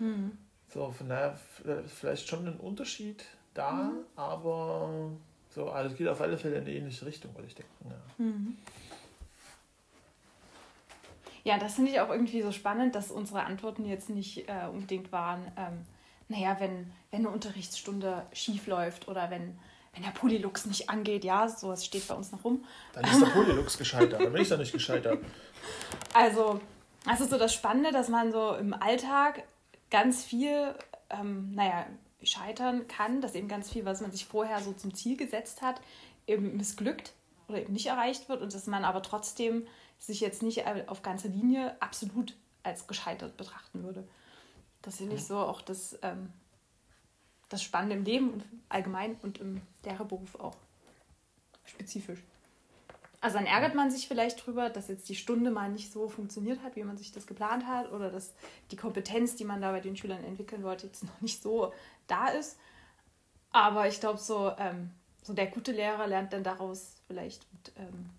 Mhm. 0.00 0.38
So, 0.76 0.90
von 0.90 1.09
daher 1.09 1.38
vielleicht 1.87 2.28
schon 2.28 2.47
ein 2.47 2.59
Unterschied 2.59 3.25
da, 3.54 3.73
mhm. 3.73 4.00
aber 4.14 4.90
so, 5.49 5.71
also 5.71 5.90
es 5.90 5.97
geht 5.97 6.06
auf 6.06 6.21
alle 6.21 6.37
Fälle 6.37 6.56
in 6.56 6.64
eine 6.64 6.71
ähnliche 6.71 7.06
Richtung, 7.06 7.35
würde 7.35 7.47
ich 7.47 7.54
denken. 7.54 7.73
Ja. 7.88 7.97
Mhm. 8.18 8.59
Ja, 11.45 11.59
das 11.59 11.76
finde 11.76 11.92
ich 11.92 12.00
auch 12.00 12.11
irgendwie 12.11 12.42
so 12.42 12.52
spannend, 12.52 12.95
dass 12.95 13.11
unsere 13.11 13.45
Antworten 13.45 13.87
jetzt 13.87 14.11
nicht 14.11 14.50
äh, 14.50 14.66
unbedingt 14.71 15.12
waren, 15.12 15.50
ähm, 15.56 15.87
naja, 16.28 16.56
wenn, 16.61 16.92
wenn 17.11 17.21
eine 17.21 17.30
Unterrichtsstunde 17.30 18.26
schief 18.35 18.66
läuft 18.66 19.09
oder 19.09 19.30
wenn, 19.30 19.59
wenn 19.95 20.02
der 20.02 20.11
Polylux 20.11 20.66
nicht 20.66 20.90
angeht, 20.90 21.25
ja, 21.25 21.49
sowas 21.49 21.87
steht 21.87 22.06
bei 22.06 22.14
uns 22.14 22.33
noch 22.33 22.45
rum. 22.45 22.66
Dann 22.92 23.04
ist 23.04 23.23
der 23.23 23.26
Polylux 23.33 23.78
gescheitert, 23.78 24.21
dann 24.21 24.30
bin 24.30 24.42
ich 24.42 24.49
da 24.50 24.59
nicht 24.59 24.73
gescheitert. 24.73 25.25
Also, 26.12 26.61
das 27.06 27.23
ist 27.23 27.30
so 27.30 27.38
das 27.38 27.54
Spannende, 27.54 27.92
dass 27.92 28.11
man 28.11 28.30
so 28.30 28.56
im 28.56 28.75
Alltag 28.75 29.45
ganz 29.90 30.25
viel, 30.25 30.75
ähm, 31.11 31.55
naja, 31.55 31.87
scheitern 32.23 32.88
kann, 32.88 33.21
dass 33.21 33.35
eben 33.35 33.49
ganz 33.49 33.71
viel, 33.71 33.85
was 33.85 34.00
man 34.00 34.11
sich 34.11 34.25
vorher 34.25 34.61
so 34.61 34.73
zum 34.73 34.95
Ziel 34.95 35.16
gesetzt 35.16 35.62
hat, 35.62 35.81
eben 36.26 36.57
missglückt 36.57 37.12
oder 37.49 37.61
eben 37.61 37.73
nicht 37.73 37.87
erreicht 37.87 38.28
wird 38.28 38.43
und 38.43 38.52
dass 38.52 38.66
man 38.66 38.85
aber 38.85 39.02
trotzdem 39.02 39.66
sich 39.99 40.21
jetzt 40.21 40.43
nicht 40.43 40.66
auf 40.88 41.02
ganze 41.02 41.28
Linie 41.28 41.81
absolut 41.81 42.35
als 42.62 42.87
gescheitert 42.87 43.37
betrachten 43.37 43.85
würde. 43.85 44.07
Das 44.83 44.97
finde 44.97 45.16
ich 45.16 45.25
so 45.25 45.38
auch 45.38 45.62
das, 45.62 45.99
ähm, 46.02 46.33
das 47.49 47.62
Spannende 47.62 47.97
im 47.97 48.05
Leben 48.05 48.31
und 48.31 48.45
allgemein 48.69 49.16
und 49.23 49.38
im 49.38 49.62
Lehrerberuf 49.85 50.35
auch 50.37 50.57
spezifisch. 51.64 52.23
Also 53.21 53.39
dann 53.39 53.47
ärgert 53.47 53.75
man 53.75 53.91
sich 53.91 54.09
vielleicht 54.09 54.45
drüber, 54.45 54.71
dass 54.71 54.89
jetzt 54.89 55.09
die 55.09 55.15
Stunde 55.15 55.51
mal 55.51 55.71
nicht 55.71 55.93
so 55.93 56.09
funktioniert 56.09 56.63
hat, 56.63 56.77
wie 56.77 56.85
man 56.85 56.97
sich 56.97 57.13
das 57.13 57.27
geplant 57.27 57.67
hat, 57.67 57.91
oder 57.93 58.11
dass 58.11 58.35
die 58.71 58.77
Kompetenz, 58.77 59.37
die 59.37 59.45
man 59.45 59.61
da 59.61 59.73
bei 59.73 59.81
den 59.81 59.97
Schülern 59.97 60.23
entwickeln 60.25 60.63
wollte, 60.63 60.87
jetzt 60.87 61.05
noch 61.05 61.21
nicht 61.21 61.43
so 61.43 61.73
da 62.07 62.29
ist. 62.29 62.59
Aber 63.51 63.89
ich 63.89 64.01
glaube, 64.01 64.19
so, 64.19 64.53
ähm, 64.59 64.91
so 65.23 65.33
der 65.33 65.47
gute 65.47 65.73
Lehrer 65.73 66.07
lernt 66.07 66.33
dann 66.33 66.45
daraus 66.45 66.97
vielleicht 67.07 67.47
und, 67.53 67.73
ähm, 67.77 68.11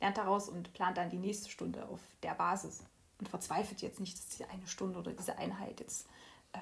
lernt 0.00 0.16
daraus 0.16 0.48
und 0.48 0.72
plant 0.72 0.96
dann 0.96 1.10
die 1.10 1.18
nächste 1.18 1.50
Stunde 1.50 1.86
auf 1.88 2.00
der 2.22 2.34
Basis 2.34 2.84
und 3.18 3.28
verzweifelt 3.28 3.82
jetzt 3.82 4.00
nicht, 4.00 4.16
dass 4.16 4.28
diese 4.28 4.48
eine 4.48 4.66
Stunde 4.66 4.98
oder 4.98 5.12
diese 5.12 5.36
Einheit 5.38 5.80
jetzt 5.80 6.06
äh, 6.52 6.58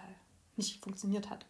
nicht 0.57 0.83
funktioniert 0.83 1.29
hat. 1.29 1.45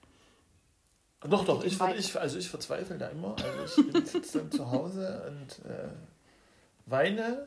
Doch, 1.28 1.44
doch, 1.44 1.64
ich, 1.64 1.80
ich, 1.98 2.18
also 2.18 2.38
ich 2.38 2.48
verzweifle 2.48 2.98
da 2.98 3.08
immer. 3.08 3.36
Also 3.42 3.82
ich 3.82 4.06
sitze 4.10 4.38
dann 4.38 4.50
zu 4.50 4.70
Hause 4.70 5.22
und 5.28 5.70
äh, 5.70 5.88
weine 6.86 7.46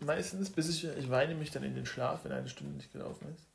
meistens, 0.00 0.50
bis 0.50 0.68
ich, 0.68 0.84
ich 0.84 1.10
weine 1.10 1.34
mich 1.34 1.50
dann 1.50 1.62
in 1.62 1.74
den 1.74 1.86
Schlaf, 1.86 2.24
wenn 2.24 2.32
eine 2.32 2.48
Stunde 2.48 2.74
nicht 2.74 2.92
gelaufen 2.92 3.26
ist. 3.34 3.46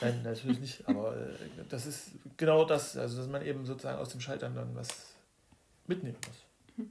Nein, 0.00 0.20
natürlich 0.24 0.58
nicht, 0.58 0.88
aber 0.88 1.16
äh, 1.16 1.64
das 1.68 1.86
ist 1.86 2.10
genau 2.36 2.64
das, 2.64 2.96
also 2.96 3.18
dass 3.18 3.28
man 3.28 3.44
eben 3.44 3.64
sozusagen 3.64 3.98
aus 3.98 4.08
dem 4.08 4.20
Scheitern 4.20 4.54
dann 4.54 4.74
was 4.74 4.88
mitnehmen 5.86 6.18
muss. 6.26 6.88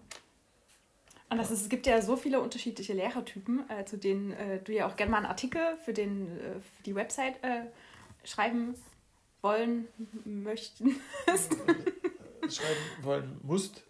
Und 1.29 1.37
das 1.37 1.51
ist, 1.51 1.63
es 1.63 1.69
gibt 1.69 1.87
ja 1.87 2.01
so 2.01 2.15
viele 2.15 2.39
unterschiedliche 2.39 2.93
Lehrertypen, 2.93 3.69
äh, 3.69 3.83
zu 3.85 3.97
denen 3.97 4.31
äh, 4.31 4.59
du 4.61 4.71
ja 4.71 4.87
auch 4.87 4.95
gerne 4.95 5.11
mal 5.11 5.17
einen 5.17 5.25
Artikel 5.25 5.61
für, 5.83 5.91
den, 5.91 6.37
äh, 6.37 6.61
für 6.61 6.83
die 6.85 6.95
Website 6.95 7.43
äh, 7.43 7.65
schreiben 8.23 8.75
wollen 9.45 9.87
möchten. 10.25 10.99
schreiben 12.49 12.81
wollen 13.01 13.39
musst. 13.43 13.83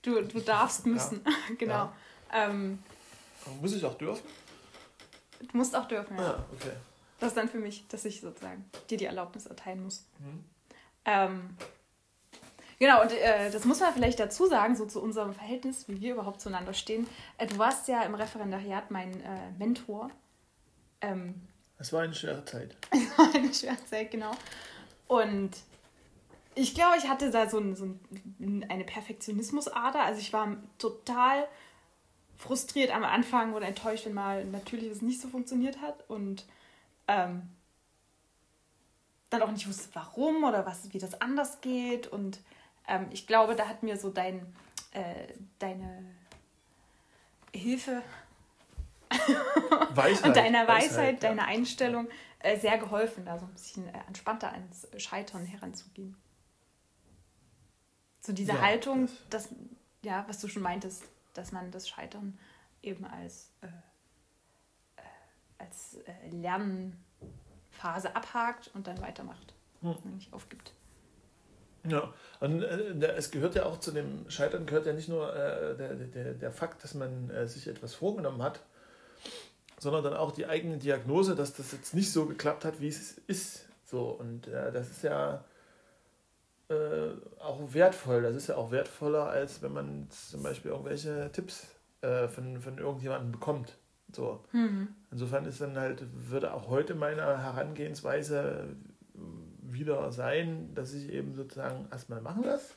Du, 0.00 0.20
du 0.22 0.40
darfst 0.40 0.86
müssen, 0.86 1.22
ja. 1.24 1.54
genau. 1.58 1.74
Ja. 1.74 1.94
Ähm, 2.32 2.78
muss 3.60 3.74
ich 3.74 3.84
auch 3.84 3.94
dürfen? 3.94 4.26
Du 5.40 5.56
musst 5.56 5.76
auch 5.76 5.86
dürfen, 5.86 6.16
ja. 6.16 6.34
Ah, 6.34 6.44
okay. 6.52 6.72
Das 7.20 7.28
ist 7.28 7.36
dann 7.36 7.48
für 7.48 7.58
mich, 7.58 7.86
dass 7.88 8.04
ich 8.04 8.20
sozusagen 8.20 8.64
dir 8.90 8.98
die 8.98 9.04
Erlaubnis 9.04 9.46
erteilen 9.46 9.84
muss. 9.84 10.06
Mhm. 10.18 10.44
Ähm, 11.04 11.56
genau, 12.78 13.02
und 13.02 13.12
äh, 13.12 13.50
das 13.50 13.64
muss 13.64 13.80
man 13.80 13.92
vielleicht 13.92 14.18
dazu 14.18 14.46
sagen, 14.46 14.76
so 14.76 14.86
zu 14.86 15.02
unserem 15.02 15.34
Verhältnis, 15.34 15.88
wie 15.88 16.00
wir 16.00 16.14
überhaupt 16.14 16.40
zueinander 16.40 16.74
stehen. 16.74 17.06
Äh, 17.38 17.46
du 17.46 17.58
warst 17.58 17.86
ja 17.86 18.02
im 18.02 18.14
Referendariat 18.14 18.90
mein 18.90 19.20
äh, 19.20 19.50
Mentor. 19.58 20.10
Ähm, 21.00 21.34
es 21.78 21.92
war 21.92 22.02
eine 22.02 22.14
schwere 22.14 22.44
Zeit. 22.44 22.76
Es 22.92 23.18
war 23.18 23.34
eine 23.34 23.52
schwere 23.52 23.84
Zeit, 23.84 24.10
genau. 24.10 24.32
Und 25.06 25.50
ich 26.54 26.74
glaube, 26.74 26.96
ich 26.98 27.08
hatte 27.08 27.30
da 27.30 27.48
so, 27.48 27.58
ein, 27.58 27.76
so 27.76 27.86
ein, 28.40 28.66
eine 28.68 28.84
Perfektionismusader. 28.84 30.02
Also 30.02 30.20
ich 30.20 30.32
war 30.32 30.56
total 30.78 31.46
frustriert 32.36 32.94
am 32.94 33.04
Anfang 33.04 33.54
oder 33.54 33.66
enttäuscht, 33.66 34.06
wenn 34.06 34.14
mal 34.14 34.44
natürlich 34.44 34.90
es 34.90 35.02
nicht 35.02 35.20
so 35.20 35.28
funktioniert 35.28 35.80
hat. 35.80 36.08
Und 36.08 36.44
ähm, 37.08 37.48
dann 39.30 39.42
auch 39.42 39.50
nicht 39.50 39.68
wusste, 39.68 39.88
warum 39.94 40.44
oder 40.44 40.66
was, 40.66 40.92
wie 40.92 40.98
das 40.98 41.20
anders 41.20 41.60
geht. 41.60 42.06
Und 42.06 42.40
ähm, 42.88 43.06
ich 43.10 43.26
glaube, 43.26 43.54
da 43.54 43.68
hat 43.68 43.82
mir 43.82 43.96
so 43.96 44.10
dein, 44.10 44.46
äh, 44.92 45.32
deine 45.58 46.04
Hilfe 47.54 48.02
Weisheit, 49.90 50.26
und 50.26 50.36
deiner 50.36 50.68
Weisheit, 50.68 50.90
Weisheit 50.90 51.22
deine 51.22 51.44
Einstellung 51.46 52.08
äh, 52.08 52.12
sehr 52.58 52.78
geholfen, 52.78 53.24
da 53.24 53.38
so 53.38 53.46
ein 53.46 53.52
bisschen 53.52 53.88
äh, 53.88 53.98
entspannter 54.06 54.52
ans 54.52 54.88
Scheitern 54.96 55.44
heranzugehen. 55.44 56.16
So 58.20 58.32
diese 58.32 58.52
ja, 58.52 58.60
Haltung, 58.60 59.08
das, 59.30 59.48
ja, 60.02 60.24
was 60.28 60.40
du 60.40 60.48
schon 60.48 60.62
meintest, 60.62 61.04
dass 61.34 61.52
man 61.52 61.70
das 61.70 61.88
Scheitern 61.88 62.38
eben 62.82 63.04
als, 63.04 63.50
äh, 63.62 63.66
äh 63.66 65.02
als 65.58 65.98
äh, 66.06 66.28
Lernphase 66.30 68.14
abhakt 68.14 68.70
und 68.74 68.86
dann 68.86 69.00
weitermacht 69.00 69.54
hm. 69.80 69.96
und 69.96 70.14
nicht 70.14 70.32
aufgibt. 70.32 70.72
Ja, 71.84 72.12
und 72.38 72.62
äh, 72.62 73.12
es 73.16 73.32
gehört 73.32 73.56
ja 73.56 73.66
auch 73.66 73.78
zu 73.80 73.90
dem 73.90 74.30
Scheitern, 74.30 74.66
gehört 74.66 74.86
ja 74.86 74.92
nicht 74.92 75.08
nur 75.08 75.34
äh, 75.34 75.76
der, 75.76 75.94
der, 75.94 76.34
der 76.34 76.52
Fakt, 76.52 76.84
dass 76.84 76.94
man 76.94 77.28
äh, 77.30 77.48
sich 77.48 77.66
etwas 77.66 77.94
vorgenommen 77.94 78.42
hat, 78.42 78.60
sondern 79.82 80.04
dann 80.04 80.14
auch 80.14 80.30
die 80.30 80.46
eigene 80.46 80.78
Diagnose, 80.78 81.34
dass 81.34 81.54
das 81.54 81.72
jetzt 81.72 81.92
nicht 81.92 82.12
so 82.12 82.26
geklappt 82.26 82.64
hat, 82.64 82.80
wie 82.80 82.86
es 82.86 83.18
ist. 83.26 83.66
So, 83.84 84.10
und 84.10 84.46
äh, 84.46 84.70
das 84.70 84.88
ist 84.88 85.02
ja 85.02 85.44
äh, 86.68 87.08
auch 87.40 87.58
wertvoll. 87.74 88.22
Das 88.22 88.36
ist 88.36 88.46
ja 88.46 88.54
auch 88.54 88.70
wertvoller, 88.70 89.26
als 89.26 89.60
wenn 89.60 89.72
man 89.72 90.06
zum 90.08 90.44
Beispiel 90.44 90.70
irgendwelche 90.70 91.30
Tipps 91.32 91.66
äh, 92.00 92.28
von, 92.28 92.60
von 92.60 92.78
irgendjemandem 92.78 93.32
bekommt. 93.32 93.76
So. 94.14 94.44
Mhm. 94.52 94.86
Insofern 95.10 95.46
ist 95.46 95.60
dann 95.60 95.76
halt, 95.76 96.04
würde 96.30 96.54
auch 96.54 96.68
heute 96.68 96.94
meine 96.94 97.42
Herangehensweise 97.42 98.76
wieder 99.62 100.12
sein, 100.12 100.76
dass 100.76 100.94
ich 100.94 101.10
eben 101.12 101.34
sozusagen 101.34 101.88
erstmal 101.90 102.20
machen 102.20 102.44
lasse, 102.44 102.74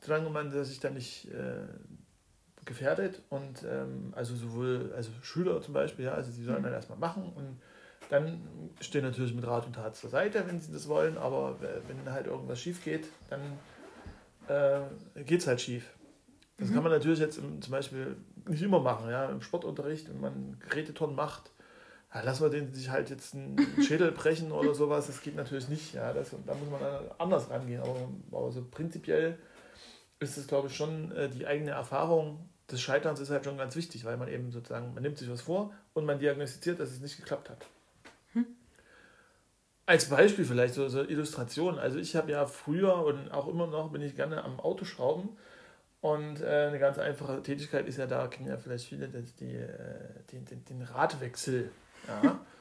solange 0.00 0.30
man 0.30 0.52
sich 0.64 0.78
dann 0.78 0.94
nicht 0.94 1.28
äh, 1.32 1.66
gefährdet 2.64 3.22
und 3.30 3.64
ähm, 3.64 4.12
also 4.16 4.34
sowohl 4.34 4.92
also 4.96 5.10
Schüler 5.22 5.60
zum 5.62 5.74
Beispiel, 5.74 6.06
ja, 6.06 6.12
also 6.12 6.30
die 6.32 6.44
sollen 6.44 6.60
mhm. 6.60 6.64
dann 6.64 6.72
erstmal 6.72 6.98
machen 6.98 7.32
und 7.34 7.60
dann 8.10 8.70
stehen 8.80 9.02
natürlich 9.02 9.34
mit 9.34 9.46
Rat 9.46 9.66
und 9.66 9.74
Tat 9.74 9.96
zur 9.96 10.10
Seite, 10.10 10.44
wenn 10.46 10.60
sie 10.60 10.72
das 10.72 10.88
wollen, 10.88 11.16
aber 11.16 11.58
wenn 11.60 12.12
halt 12.12 12.26
irgendwas 12.26 12.60
schief 12.60 12.84
geht, 12.84 13.08
dann 13.30 13.40
äh, 14.48 15.22
geht 15.22 15.40
es 15.40 15.46
halt 15.46 15.60
schief. 15.60 15.90
Das 16.58 16.68
mhm. 16.68 16.74
kann 16.74 16.82
man 16.84 16.92
natürlich 16.92 17.18
jetzt 17.18 17.38
im, 17.38 17.60
zum 17.62 17.72
Beispiel 17.72 18.16
nicht 18.46 18.62
immer 18.62 18.80
machen, 18.80 19.10
ja, 19.10 19.26
im 19.26 19.40
Sportunterricht, 19.40 20.08
wenn 20.08 20.20
man 20.20 20.58
Geräteturnen 20.68 21.16
macht, 21.16 21.50
ja, 22.14 22.20
lassen 22.20 22.44
wir 22.44 22.50
den 22.50 22.72
sich 22.72 22.90
halt 22.90 23.10
jetzt 23.10 23.34
einen 23.34 23.56
Schädel 23.82 24.12
brechen 24.12 24.52
oder 24.52 24.74
sowas, 24.74 25.06
das 25.06 25.20
geht 25.22 25.34
natürlich 25.34 25.68
nicht, 25.68 25.94
ja, 25.94 26.12
das, 26.12 26.30
da 26.46 26.54
muss 26.54 26.70
man 26.70 26.80
dann 26.80 27.04
anders 27.18 27.50
rangehen, 27.50 27.80
aber, 27.80 28.08
aber 28.30 28.52
so 28.52 28.64
prinzipiell 28.70 29.38
ist 30.20 30.36
es, 30.36 30.46
glaube 30.46 30.68
ich, 30.68 30.76
schon 30.76 31.10
äh, 31.12 31.28
die 31.28 31.46
eigene 31.46 31.72
Erfahrung 31.72 32.48
des 32.70 32.80
Scheiterns 32.80 33.20
ist 33.20 33.30
halt 33.30 33.44
schon 33.44 33.58
ganz 33.58 33.76
wichtig, 33.76 34.04
weil 34.04 34.16
man 34.16 34.28
eben 34.28 34.50
sozusagen, 34.50 34.94
man 34.94 35.02
nimmt 35.02 35.18
sich 35.18 35.30
was 35.30 35.42
vor 35.42 35.72
und 35.92 36.04
man 36.06 36.18
diagnostiziert, 36.18 36.80
dass 36.80 36.90
es 36.90 37.00
nicht 37.00 37.16
geklappt 37.16 37.50
hat. 37.50 37.66
Hm. 38.32 38.46
Als 39.86 40.08
Beispiel 40.08 40.44
vielleicht 40.44 40.74
so, 40.74 40.88
so 40.88 41.02
Illustrationen. 41.02 41.78
Also 41.78 41.98
ich 41.98 42.16
habe 42.16 42.32
ja 42.32 42.46
früher 42.46 43.04
und 43.04 43.30
auch 43.30 43.48
immer 43.48 43.66
noch 43.66 43.92
bin 43.92 44.00
ich 44.00 44.16
gerne 44.16 44.42
am 44.44 44.58
Autoschrauben 44.60 45.28
und 46.00 46.40
äh, 46.40 46.66
eine 46.68 46.78
ganz 46.78 46.98
einfache 46.98 47.42
Tätigkeit 47.42 47.86
ist 47.86 47.98
ja 47.98 48.06
da, 48.06 48.26
kennen 48.28 48.48
ja 48.48 48.56
vielleicht 48.56 48.86
viele, 48.88 49.08
dass 49.08 49.34
die, 49.36 49.56
äh, 49.56 49.68
den, 50.32 50.44
den, 50.44 50.64
den 50.64 50.82
Radwechsel. 50.82 51.70
Ja. 52.08 52.40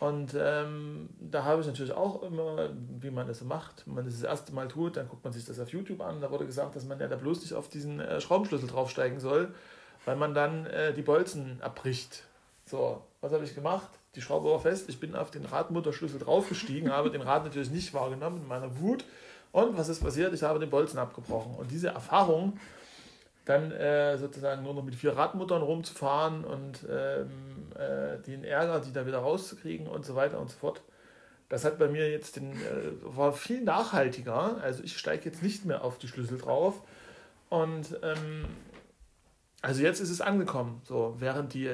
Und 0.00 0.34
ähm, 0.34 1.10
da 1.20 1.44
habe 1.44 1.60
ich 1.60 1.66
natürlich 1.66 1.92
auch 1.92 2.22
immer, 2.22 2.70
wie 3.00 3.10
man 3.10 3.28
das 3.28 3.42
macht, 3.42 3.86
wenn 3.86 3.96
man 3.96 4.06
das 4.06 4.14
das 4.14 4.22
erste 4.22 4.54
Mal 4.54 4.66
tut, 4.66 4.96
dann 4.96 5.06
guckt 5.06 5.22
man 5.22 5.34
sich 5.34 5.44
das 5.44 5.60
auf 5.60 5.68
YouTube 5.68 6.00
an. 6.00 6.22
Da 6.22 6.30
wurde 6.30 6.46
gesagt, 6.46 6.74
dass 6.74 6.86
man 6.86 6.98
ja 6.98 7.06
da 7.06 7.16
bloß 7.16 7.42
nicht 7.42 7.52
auf 7.52 7.68
diesen 7.68 8.00
äh, 8.00 8.18
Schraubenschlüssel 8.18 8.66
draufsteigen 8.66 9.20
soll, 9.20 9.54
weil 10.06 10.16
man 10.16 10.32
dann 10.32 10.64
äh, 10.64 10.94
die 10.94 11.02
Bolzen 11.02 11.60
abbricht. 11.60 12.24
So, 12.64 13.02
was 13.20 13.32
habe 13.32 13.44
ich 13.44 13.54
gemacht? 13.54 13.90
Die 14.14 14.22
Schraube 14.22 14.50
war 14.50 14.58
fest, 14.58 14.88
ich 14.88 15.00
bin 15.00 15.14
auf 15.14 15.30
den 15.30 15.44
Radmutterschlüssel 15.44 16.18
draufgestiegen, 16.18 16.90
habe 16.92 17.10
den 17.10 17.20
Rad 17.20 17.44
natürlich 17.44 17.70
nicht 17.70 17.92
wahrgenommen 17.92 18.40
in 18.40 18.48
meiner 18.48 18.80
Wut. 18.80 19.04
Und 19.52 19.76
was 19.76 19.90
ist 19.90 20.02
passiert? 20.02 20.32
Ich 20.32 20.42
habe 20.42 20.58
den 20.58 20.70
Bolzen 20.70 20.98
abgebrochen. 20.98 21.56
Und 21.56 21.70
diese 21.70 21.88
Erfahrung, 21.88 22.58
dann 23.44 23.72
äh, 23.72 24.18
sozusagen 24.18 24.62
nur 24.62 24.74
noch 24.74 24.84
mit 24.84 24.94
vier 24.94 25.16
Radmuttern 25.16 25.62
rumzufahren 25.62 26.44
und 26.44 26.86
ähm, 26.90 27.72
äh, 27.74 28.18
den 28.22 28.44
Ärger, 28.44 28.80
die 28.80 28.92
da 28.92 29.06
wieder 29.06 29.18
rauszukriegen 29.18 29.86
und 29.86 30.04
so 30.04 30.14
weiter 30.14 30.38
und 30.38 30.50
so 30.50 30.58
fort. 30.58 30.82
Das 31.48 31.64
hat 31.64 31.78
bei 31.78 31.88
mir 31.88 32.08
jetzt 32.08 32.36
den, 32.36 32.52
äh, 32.52 32.92
war 33.02 33.32
viel 33.32 33.62
nachhaltiger. 33.62 34.58
Also 34.62 34.84
ich 34.84 34.96
steige 34.96 35.24
jetzt 35.24 35.42
nicht 35.42 35.64
mehr 35.64 35.82
auf 35.84 35.98
die 35.98 36.06
Schlüssel 36.06 36.38
drauf. 36.38 36.80
Und 37.48 37.98
ähm, 38.02 38.44
also 39.60 39.82
jetzt 39.82 40.00
ist 40.00 40.10
es 40.10 40.20
angekommen. 40.20 40.80
So, 40.84 41.16
während 41.18 41.52
die, 41.54 41.70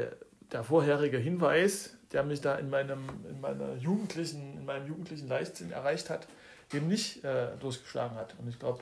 der 0.50 0.64
vorherige 0.64 1.18
Hinweis, 1.18 1.96
der 2.12 2.22
mich 2.22 2.40
da 2.40 2.54
in 2.54 2.70
meinem, 2.70 3.04
in 3.28 3.40
meiner 3.40 3.74
jugendlichen, 3.76 4.56
in 4.56 4.64
meinem 4.64 4.86
jugendlichen 4.88 5.28
Leichtsinn 5.28 5.72
erreicht 5.72 6.08
hat, 6.08 6.26
eben 6.72 6.88
nicht 6.88 7.22
äh, 7.24 7.48
durchgeschlagen 7.60 8.16
hat. 8.16 8.34
Und 8.38 8.48
ich 8.48 8.58
glaube, 8.58 8.80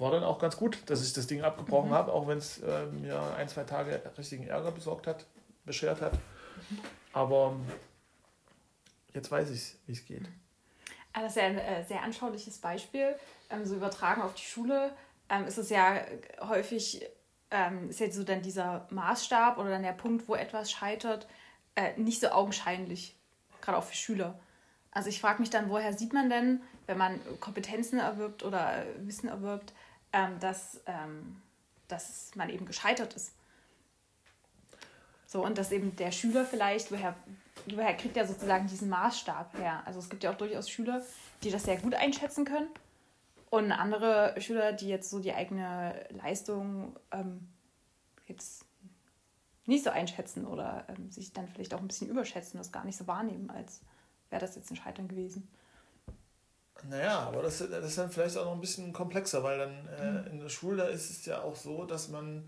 war 0.00 0.10
dann 0.10 0.24
auch 0.24 0.38
ganz 0.38 0.56
gut, 0.56 0.78
dass 0.86 1.04
ich 1.04 1.12
das 1.12 1.26
Ding 1.26 1.42
abgebrochen 1.42 1.90
mhm. 1.90 1.94
habe, 1.94 2.12
auch 2.12 2.26
wenn 2.26 2.38
es 2.38 2.58
äh, 2.58 2.86
mir 2.86 3.20
ein, 3.36 3.48
zwei 3.48 3.64
Tage 3.64 4.02
richtigen 4.16 4.46
Ärger 4.46 4.72
besorgt 4.72 5.06
hat, 5.06 5.26
beschert 5.64 6.00
hat. 6.00 6.14
Mhm. 6.14 6.78
Aber 7.12 7.56
jetzt 9.12 9.30
weiß 9.30 9.50
ich, 9.50 9.76
wie 9.86 9.92
es 9.92 10.04
geht. 10.04 10.26
Ah, 11.12 11.22
das 11.22 11.32
ist 11.32 11.36
ja 11.36 11.44
ein 11.44 11.58
äh, 11.58 11.84
sehr 11.84 12.02
anschauliches 12.02 12.58
Beispiel. 12.58 13.14
Ähm, 13.50 13.66
so 13.66 13.74
übertragen 13.74 14.22
auf 14.22 14.34
die 14.34 14.42
Schule 14.42 14.92
ähm, 15.28 15.46
ist 15.46 15.58
es 15.58 15.70
ja 15.70 16.00
häufig, 16.40 17.06
ähm, 17.50 17.90
ist 17.90 18.00
jetzt 18.00 18.16
so 18.16 18.24
dann 18.24 18.42
dieser 18.42 18.86
Maßstab 18.90 19.58
oder 19.58 19.70
dann 19.70 19.82
der 19.82 19.92
Punkt, 19.92 20.28
wo 20.28 20.34
etwas 20.34 20.70
scheitert, 20.70 21.26
äh, 21.74 21.98
nicht 21.98 22.20
so 22.20 22.28
augenscheinlich, 22.28 23.16
gerade 23.60 23.78
auch 23.78 23.84
für 23.84 23.94
Schüler. 23.94 24.38
Also 24.92 25.08
ich 25.08 25.20
frage 25.20 25.40
mich 25.40 25.50
dann, 25.50 25.68
woher 25.68 25.92
sieht 25.92 26.12
man 26.12 26.30
denn, 26.30 26.62
wenn 26.86 26.98
man 26.98 27.20
Kompetenzen 27.38 28.00
erwirbt 28.00 28.44
oder 28.44 28.84
Wissen 28.98 29.28
erwirbt, 29.28 29.72
ähm, 30.12 30.38
dass, 30.40 30.80
ähm, 30.86 31.40
dass 31.88 32.34
man 32.34 32.50
eben 32.50 32.66
gescheitert 32.66 33.14
ist. 33.14 33.32
So, 35.26 35.44
und 35.44 35.58
dass 35.58 35.70
eben 35.70 35.94
der 35.94 36.10
Schüler 36.10 36.44
vielleicht, 36.44 36.90
woher, 36.90 37.14
woher 37.66 37.96
kriegt 37.96 38.16
er 38.16 38.26
sozusagen 38.26 38.66
diesen 38.66 38.88
Maßstab 38.88 39.56
her? 39.58 39.82
Also 39.86 40.00
es 40.00 40.10
gibt 40.10 40.24
ja 40.24 40.32
auch 40.32 40.36
durchaus 40.36 40.68
Schüler, 40.68 41.02
die 41.42 41.50
das 41.50 41.64
sehr 41.64 41.76
gut 41.76 41.94
einschätzen 41.94 42.44
können. 42.44 42.68
Und 43.48 43.72
andere 43.72 44.34
Schüler, 44.40 44.72
die 44.72 44.88
jetzt 44.88 45.10
so 45.10 45.20
die 45.20 45.32
eigene 45.32 46.06
Leistung 46.10 46.96
ähm, 47.10 47.48
jetzt 48.26 48.64
nicht 49.66 49.84
so 49.84 49.90
einschätzen 49.90 50.46
oder 50.46 50.84
ähm, 50.88 51.10
sich 51.10 51.32
dann 51.32 51.48
vielleicht 51.48 51.74
auch 51.74 51.80
ein 51.80 51.88
bisschen 51.88 52.08
überschätzen, 52.08 52.58
das 52.58 52.72
gar 52.72 52.84
nicht 52.84 52.96
so 52.96 53.06
wahrnehmen, 53.06 53.50
als 53.50 53.82
wäre 54.30 54.40
das 54.40 54.56
jetzt 54.56 54.70
ein 54.70 54.76
Scheitern 54.76 55.08
gewesen. 55.08 55.48
Naja, 56.88 57.20
aber 57.20 57.42
das, 57.42 57.58
das 57.58 57.84
ist 57.84 57.98
dann 57.98 58.10
vielleicht 58.10 58.36
auch 58.38 58.44
noch 58.46 58.54
ein 58.54 58.60
bisschen 58.60 58.92
komplexer, 58.92 59.42
weil 59.42 59.58
dann 59.58 59.88
äh, 59.88 60.30
in 60.30 60.40
der 60.40 60.48
Schule 60.48 60.84
ist 60.88 61.10
es 61.10 61.26
ja 61.26 61.42
auch 61.42 61.56
so, 61.56 61.84
dass 61.84 62.08
man 62.08 62.46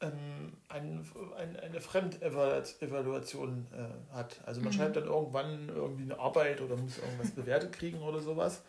ähm, 0.00 0.52
ein, 0.68 1.06
ein, 1.36 1.56
eine 1.56 1.80
Fremdevaluation 1.80 3.66
äh, 3.72 4.14
hat. 4.14 4.40
Also 4.44 4.60
man 4.60 4.72
mhm. 4.72 4.76
schreibt 4.76 4.96
dann 4.96 5.04
irgendwann 5.04 5.68
irgendwie 5.68 6.04
eine 6.04 6.18
Arbeit 6.18 6.60
oder 6.60 6.76
muss 6.76 6.98
irgendwas 6.98 7.30
bewertet 7.32 7.72
kriegen 7.72 8.02
oder 8.02 8.20
sowas. 8.20 8.62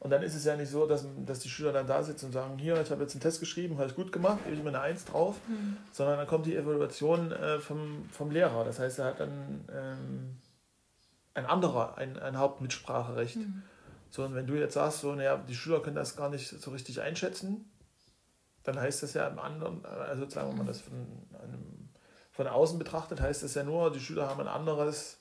Und 0.00 0.10
dann 0.10 0.22
ist 0.22 0.34
es 0.34 0.44
ja 0.44 0.56
nicht 0.56 0.70
so, 0.70 0.86
dass, 0.86 1.06
dass 1.24 1.38
die 1.40 1.48
Schüler 1.48 1.72
dann 1.72 1.86
da 1.86 2.02
sitzen 2.02 2.26
und 2.26 2.32
sagen, 2.32 2.58
hier, 2.58 2.78
ich 2.80 2.90
habe 2.90 3.02
jetzt 3.02 3.14
einen 3.14 3.22
Test 3.22 3.40
geschrieben, 3.40 3.78
habe 3.78 3.88
ich 3.88 3.94
gut 3.94 4.12
gemacht, 4.12 4.38
gebe 4.44 4.56
ich 4.56 4.62
mir 4.62 4.68
eine 4.68 4.80
Eins 4.80 5.04
drauf, 5.04 5.36
mhm. 5.48 5.78
sondern 5.92 6.18
dann 6.18 6.26
kommt 6.26 6.46
die 6.46 6.56
Evaluation 6.56 7.32
äh, 7.32 7.58
vom, 7.58 8.04
vom 8.10 8.30
Lehrer. 8.30 8.64
Das 8.64 8.78
heißt, 8.78 8.98
er 8.98 9.04
hat 9.06 9.20
dann 9.20 9.64
ähm, 9.72 10.36
ein 11.34 11.46
anderer 11.46 11.98
ein, 11.98 12.18
ein 12.18 12.38
Hauptmitspracherecht. 12.38 13.36
Mhm. 13.36 13.62
So, 14.10 14.24
und 14.24 14.34
wenn 14.34 14.46
du 14.46 14.54
jetzt 14.54 14.74
sagst, 14.74 15.00
so, 15.00 15.14
naja, 15.14 15.36
die 15.36 15.54
Schüler 15.54 15.80
können 15.80 15.96
das 15.96 16.16
gar 16.16 16.28
nicht 16.28 16.48
so 16.48 16.70
richtig 16.70 17.00
einschätzen, 17.00 17.68
dann 18.62 18.80
heißt 18.80 19.02
das 19.02 19.14
ja 19.14 19.26
im 19.26 19.38
anderen, 19.38 19.84
also 19.84 20.28
sagen 20.28 20.50
wir 20.50 20.58
mal 20.58 20.66
das 20.66 20.80
von, 20.80 20.94
einem, 21.42 21.88
von 22.30 22.46
außen 22.46 22.78
betrachtet, 22.78 23.20
heißt 23.20 23.42
das 23.42 23.54
ja 23.54 23.64
nur, 23.64 23.92
die 23.92 24.00
Schüler 24.00 24.28
haben 24.28 24.40
ein 24.40 24.48
anderes, 24.48 25.20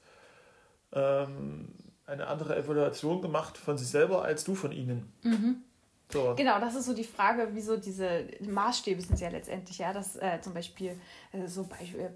ähm, 0.92 1.74
eine 2.06 2.28
andere 2.28 2.56
Evaluation 2.56 3.22
gemacht 3.22 3.58
von 3.58 3.78
sich 3.78 3.88
selber 3.88 4.24
als 4.24 4.44
du 4.44 4.56
von 4.56 4.72
ihnen. 4.72 5.12
Mhm. 5.24 5.64
So. 6.12 6.36
Genau, 6.36 6.60
das 6.60 6.76
ist 6.76 6.86
so 6.86 6.94
die 6.94 7.04
Frage, 7.04 7.50
wieso 7.54 7.78
diese 7.78 8.28
Maßstäbe 8.42 9.02
sind 9.02 9.20
ja 9.20 9.30
letztendlich, 9.30 9.80
ja, 9.80 9.92
dass 9.94 10.16
äh, 10.18 10.40
zum 10.42 10.54
Beispiel 10.54 11.00
äh, 11.32 11.48
so 11.48 11.64
Beispiel 11.64 12.12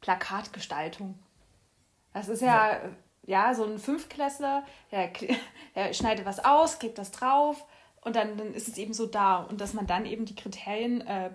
Plakatgestaltung. 0.00 1.18
Das 2.12 2.28
ist 2.28 2.40
ja, 2.40 2.72
ja, 2.72 2.80
ja 3.26 3.54
so 3.54 3.64
ein 3.64 3.78
Fünfklässler, 3.78 4.64
der, 4.90 5.10
der 5.74 5.92
schneidet 5.92 6.24
was 6.24 6.44
aus, 6.44 6.78
gibt 6.78 6.98
das 6.98 7.10
drauf, 7.10 7.64
und 8.06 8.14
dann, 8.14 8.36
dann 8.36 8.54
ist 8.54 8.68
es 8.68 8.78
eben 8.78 8.94
so 8.94 9.06
da. 9.06 9.38
Und 9.38 9.60
dass 9.60 9.74
man 9.74 9.88
dann 9.88 10.06
eben 10.06 10.26
die 10.26 10.36
Kriterien 10.36 11.00
äh, 11.00 11.28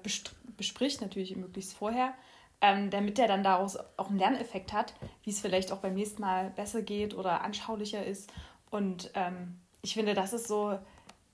bespricht, 0.55 1.01
natürlich 1.01 1.35
möglichst 1.35 1.73
vorher, 1.73 2.13
ähm, 2.61 2.89
damit 2.89 3.17
der 3.17 3.27
dann 3.27 3.43
daraus 3.43 3.77
auch 3.97 4.07
einen 4.07 4.17
Lerneffekt 4.17 4.71
hat, 4.71 4.93
wie 5.23 5.31
es 5.31 5.41
vielleicht 5.41 5.73
auch 5.73 5.79
beim 5.79 5.95
nächsten 5.95 6.21
Mal 6.21 6.51
besser 6.51 6.81
geht 6.81 7.13
oder 7.13 7.41
anschaulicher 7.41 8.05
ist. 8.05 8.31
Und 8.69 9.11
ähm, 9.15 9.59
ich 9.81 9.95
finde, 9.95 10.13
das 10.13 10.31
ist 10.31 10.47
so, 10.47 10.79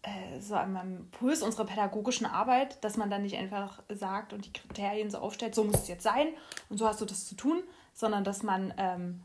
äh, 0.01 0.39
so 0.39 0.55
am 0.55 1.07
Puls 1.11 1.43
unserer 1.43 1.65
pädagogischen 1.65 2.25
Arbeit, 2.25 2.83
dass 2.83 2.97
man 2.97 3.11
dann 3.11 3.21
nicht 3.21 3.37
einfach 3.37 3.83
sagt 3.89 4.33
und 4.33 4.43
die 4.43 4.53
Kriterien 4.53 5.11
so 5.11 5.19
aufstellt, 5.19 5.53
so 5.53 5.63
muss 5.63 5.81
es 5.81 5.87
jetzt 5.87 6.03
sein 6.03 6.29
und 6.69 6.79
so 6.79 6.87
hast 6.87 6.99
du 6.99 7.05
das 7.05 7.27
zu 7.27 7.35
tun, 7.35 7.61
sondern 7.93 8.23
dass 8.23 8.41
man 8.41 8.73
ähm, 8.79 9.21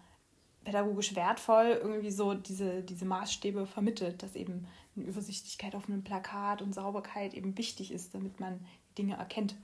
pädagogisch 0.64 1.14
wertvoll 1.14 1.78
irgendwie 1.82 2.10
so 2.10 2.34
diese, 2.34 2.82
diese 2.82 3.04
Maßstäbe 3.04 3.66
vermittelt, 3.66 4.22
dass 4.22 4.34
eben 4.34 4.66
eine 4.96 5.06
Übersichtlichkeit 5.06 5.74
auf 5.74 5.88
einem 5.88 6.04
Plakat 6.04 6.62
und 6.62 6.74
Sauberkeit 6.74 7.34
eben 7.34 7.56
wichtig 7.56 7.92
ist, 7.92 8.14
damit 8.14 8.40
man 8.40 8.64
Dinge 8.98 9.16
erkennt. 9.16 9.54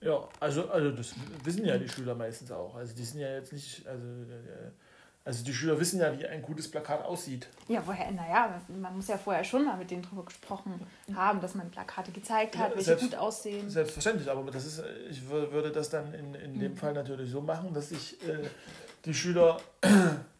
Ja, 0.00 0.28
also, 0.40 0.68
also 0.70 0.90
das 0.90 1.14
wissen 1.44 1.64
ja 1.64 1.78
die 1.78 1.88
Schüler 1.88 2.14
meistens 2.14 2.50
auch. 2.50 2.74
Also 2.74 2.94
die 2.94 3.04
sind 3.04 3.20
ja 3.20 3.32
jetzt 3.34 3.52
nicht, 3.52 3.86
also, 3.86 4.04
äh, 4.04 4.70
also 5.24 5.42
die 5.44 5.54
Schüler 5.54 5.80
wissen 5.80 6.00
ja, 6.00 6.18
wie 6.18 6.26
ein 6.26 6.42
gutes 6.42 6.70
Plakat 6.70 7.02
aussieht. 7.04 7.48
Ja, 7.68 7.82
woher, 7.86 8.10
naja, 8.10 8.60
man 8.68 8.96
muss 8.96 9.08
ja 9.08 9.16
vorher 9.16 9.44
schon 9.44 9.64
mal 9.64 9.78
mit 9.78 9.90
denen 9.90 10.02
drüber 10.02 10.24
gesprochen 10.24 10.86
haben, 11.14 11.40
dass 11.40 11.54
man 11.54 11.70
Plakate 11.70 12.12
gezeigt 12.12 12.58
hat, 12.58 12.70
ja, 12.70 12.76
welche 12.76 12.84
selbst, 12.84 13.04
gut 13.04 13.14
aussehen. 13.14 13.70
Selbstverständlich, 13.70 14.30
aber 14.30 14.50
das 14.50 14.66
ist, 14.66 14.82
ich 15.08 15.26
würde 15.28 15.72
das 15.72 15.88
dann 15.88 16.12
in, 16.12 16.34
in 16.34 16.58
dem 16.58 16.72
mhm. 16.72 16.76
Fall 16.76 16.92
natürlich 16.92 17.30
so 17.30 17.40
machen, 17.40 17.72
dass 17.72 17.90
ich 17.90 18.20
äh, 18.28 18.46
die 19.04 19.14
Schüler 19.14 19.58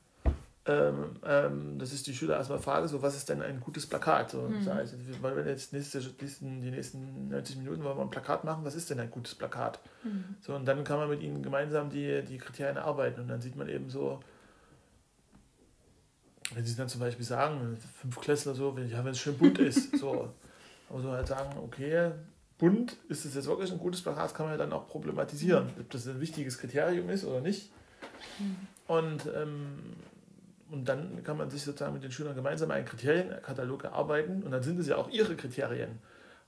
ähm, 0.66 1.16
ähm, 1.26 1.78
dass 1.78 1.92
ich 1.92 2.02
die 2.02 2.14
Schüler 2.14 2.36
erstmal 2.36 2.58
frage, 2.58 2.88
so, 2.88 3.02
was 3.02 3.14
ist 3.14 3.28
denn 3.28 3.42
ein 3.42 3.60
gutes 3.60 3.86
Plakat? 3.86 4.30
So, 4.30 4.42
mhm. 4.42 4.62
sag 4.62 4.84
ich, 4.84 5.22
wollen 5.22 5.36
wir 5.36 5.46
jetzt 5.46 5.74
nächste, 5.74 6.00
die 6.00 6.70
nächsten 6.70 7.28
90 7.28 7.58
Minuten 7.58 7.84
wollen 7.84 7.98
wir 7.98 8.02
ein 8.02 8.10
Plakat 8.10 8.44
machen, 8.44 8.64
was 8.64 8.74
ist 8.74 8.88
denn 8.88 8.98
ein 8.98 9.10
gutes 9.10 9.34
Plakat? 9.34 9.78
Mhm. 10.02 10.36
So, 10.40 10.54
und 10.54 10.64
dann 10.64 10.82
kann 10.84 10.98
man 10.98 11.10
mit 11.10 11.22
ihnen 11.22 11.42
gemeinsam 11.42 11.90
die, 11.90 12.22
die 12.22 12.38
Kriterien 12.38 12.76
erarbeiten 12.76 13.20
und 13.20 13.28
dann 13.28 13.42
sieht 13.42 13.56
man 13.56 13.68
eben 13.68 13.90
so, 13.90 14.20
wenn 16.54 16.64
sie 16.64 16.76
dann 16.76 16.88
zum 16.88 17.00
Beispiel 17.00 17.26
sagen, 17.26 17.76
fünf 18.00 18.18
Klässler 18.20 18.54
so, 18.54 18.74
wenn, 18.74 18.88
ja, 18.88 19.04
wenn 19.04 19.12
es 19.12 19.20
schön 19.20 19.36
bunt 19.36 19.58
ist, 19.58 19.98
so, 19.98 20.32
aber 20.88 21.00
so 21.02 21.10
halt 21.10 21.26
sagen, 21.26 21.58
okay, 21.62 22.12
bunt, 22.56 22.96
ist 23.10 23.26
es 23.26 23.34
jetzt 23.34 23.48
wirklich 23.48 23.70
ein 23.70 23.78
gutes 23.78 24.00
Plakat, 24.00 24.24
das 24.24 24.34
kann 24.34 24.46
man 24.46 24.54
ja 24.54 24.58
dann 24.58 24.72
auch 24.72 24.88
problematisieren, 24.88 25.68
ob 25.78 25.90
das 25.90 26.06
ein 26.06 26.22
wichtiges 26.22 26.56
Kriterium 26.56 27.10
ist 27.10 27.26
oder 27.26 27.42
nicht. 27.42 27.70
Und 28.86 29.26
ähm, 29.34 29.94
und 30.70 30.88
dann 30.88 31.22
kann 31.22 31.36
man 31.36 31.50
sich 31.50 31.62
sozusagen 31.62 31.92
mit 31.92 32.02
den 32.02 32.10
Schülern 32.10 32.34
gemeinsam 32.34 32.70
einen 32.70 32.84
Kriterienkatalog 32.84 33.84
erarbeiten 33.84 34.42
und 34.42 34.50
dann 34.50 34.62
sind 34.62 34.78
es 34.80 34.88
ja 34.88 34.96
auch 34.96 35.08
ihre 35.08 35.36
Kriterien. 35.36 36.00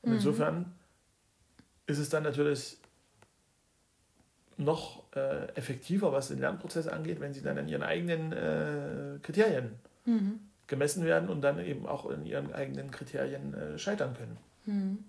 Und 0.02 0.10
mhm. 0.10 0.16
insofern 0.16 0.72
ist 1.86 1.98
es 1.98 2.08
dann 2.08 2.24
natürlich 2.24 2.78
noch 4.56 5.04
äh, 5.14 5.46
effektiver, 5.54 6.12
was 6.12 6.28
den 6.28 6.40
Lernprozess 6.40 6.88
angeht, 6.88 7.20
wenn 7.20 7.34
sie 7.34 7.42
dann 7.42 7.58
an 7.58 7.68
ihren 7.68 7.82
eigenen 7.82 8.32
äh, 8.32 9.18
Kriterien 9.22 9.72
mhm. 10.06 10.40
gemessen 10.66 11.04
werden 11.04 11.28
und 11.28 11.42
dann 11.42 11.64
eben 11.64 11.86
auch 11.86 12.10
in 12.10 12.24
ihren 12.24 12.52
eigenen 12.54 12.90
Kriterien 12.90 13.54
äh, 13.54 13.78
scheitern 13.78 14.14
können. 14.14 14.38
Mhm. 14.64 15.04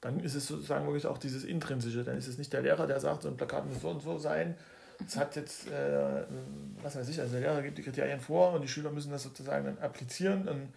Dann 0.00 0.20
ist 0.20 0.34
es 0.34 0.46
sozusagen 0.46 0.86
wirklich 0.86 1.06
auch 1.06 1.18
dieses 1.18 1.42
Intrinsische. 1.44 2.04
Dann 2.04 2.16
ist 2.16 2.28
es 2.28 2.38
nicht 2.38 2.52
der 2.52 2.62
Lehrer, 2.62 2.86
der 2.86 3.00
sagt, 3.00 3.22
so 3.22 3.28
ein 3.28 3.36
Plakat 3.36 3.66
muss 3.66 3.82
so 3.82 3.90
und 3.90 4.02
so 4.02 4.18
sein, 4.18 4.54
es 5.04 5.16
hat 5.16 5.36
jetzt, 5.36 5.68
äh, 5.68 6.24
was 6.82 6.96
weiß 6.96 7.08
ich, 7.08 7.20
also 7.20 7.32
der 7.32 7.40
Lehrer 7.40 7.62
gibt 7.62 7.78
die 7.78 7.82
Kriterien 7.82 8.20
vor 8.20 8.52
und 8.52 8.62
die 8.62 8.68
Schüler 8.68 8.90
müssen 8.90 9.10
das 9.10 9.22
sozusagen 9.22 9.64
dann 9.64 9.78
applizieren 9.78 10.48
und 10.48 10.72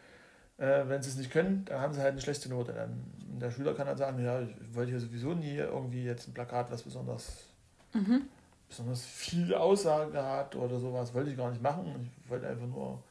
äh, 0.57 0.87
wenn 0.87 1.01
sie 1.01 1.09
es 1.09 1.15
nicht 1.15 1.31
können, 1.31 1.65
dann 1.65 1.79
haben 1.79 1.93
sie 1.93 2.01
halt 2.01 2.11
eine 2.11 2.21
schlechte 2.21 2.49
Note. 2.49 2.73
Dann, 2.73 3.03
der 3.39 3.51
Schüler 3.51 3.73
kann 3.73 3.87
dann 3.87 3.97
sagen, 3.97 4.23
ja, 4.23 4.41
ich 4.41 4.49
wollte 4.73 4.91
hier 4.91 4.99
sowieso 4.99 5.33
nie 5.33 5.55
irgendwie 5.55 6.03
jetzt 6.03 6.27
ein 6.27 6.33
Plakat, 6.33 6.69
was 6.71 6.83
besonders, 6.83 7.45
mhm. 7.93 8.23
besonders 8.67 9.05
viel 9.05 9.53
Aussage 9.53 10.21
hat 10.21 10.55
oder 10.55 10.79
sowas, 10.79 11.13
wollte 11.13 11.31
ich 11.31 11.37
gar 11.37 11.49
nicht 11.49 11.61
machen. 11.61 12.11
Ich 12.23 12.29
wollte 12.29 12.47
einfach 12.47 12.67
nur 12.67 13.01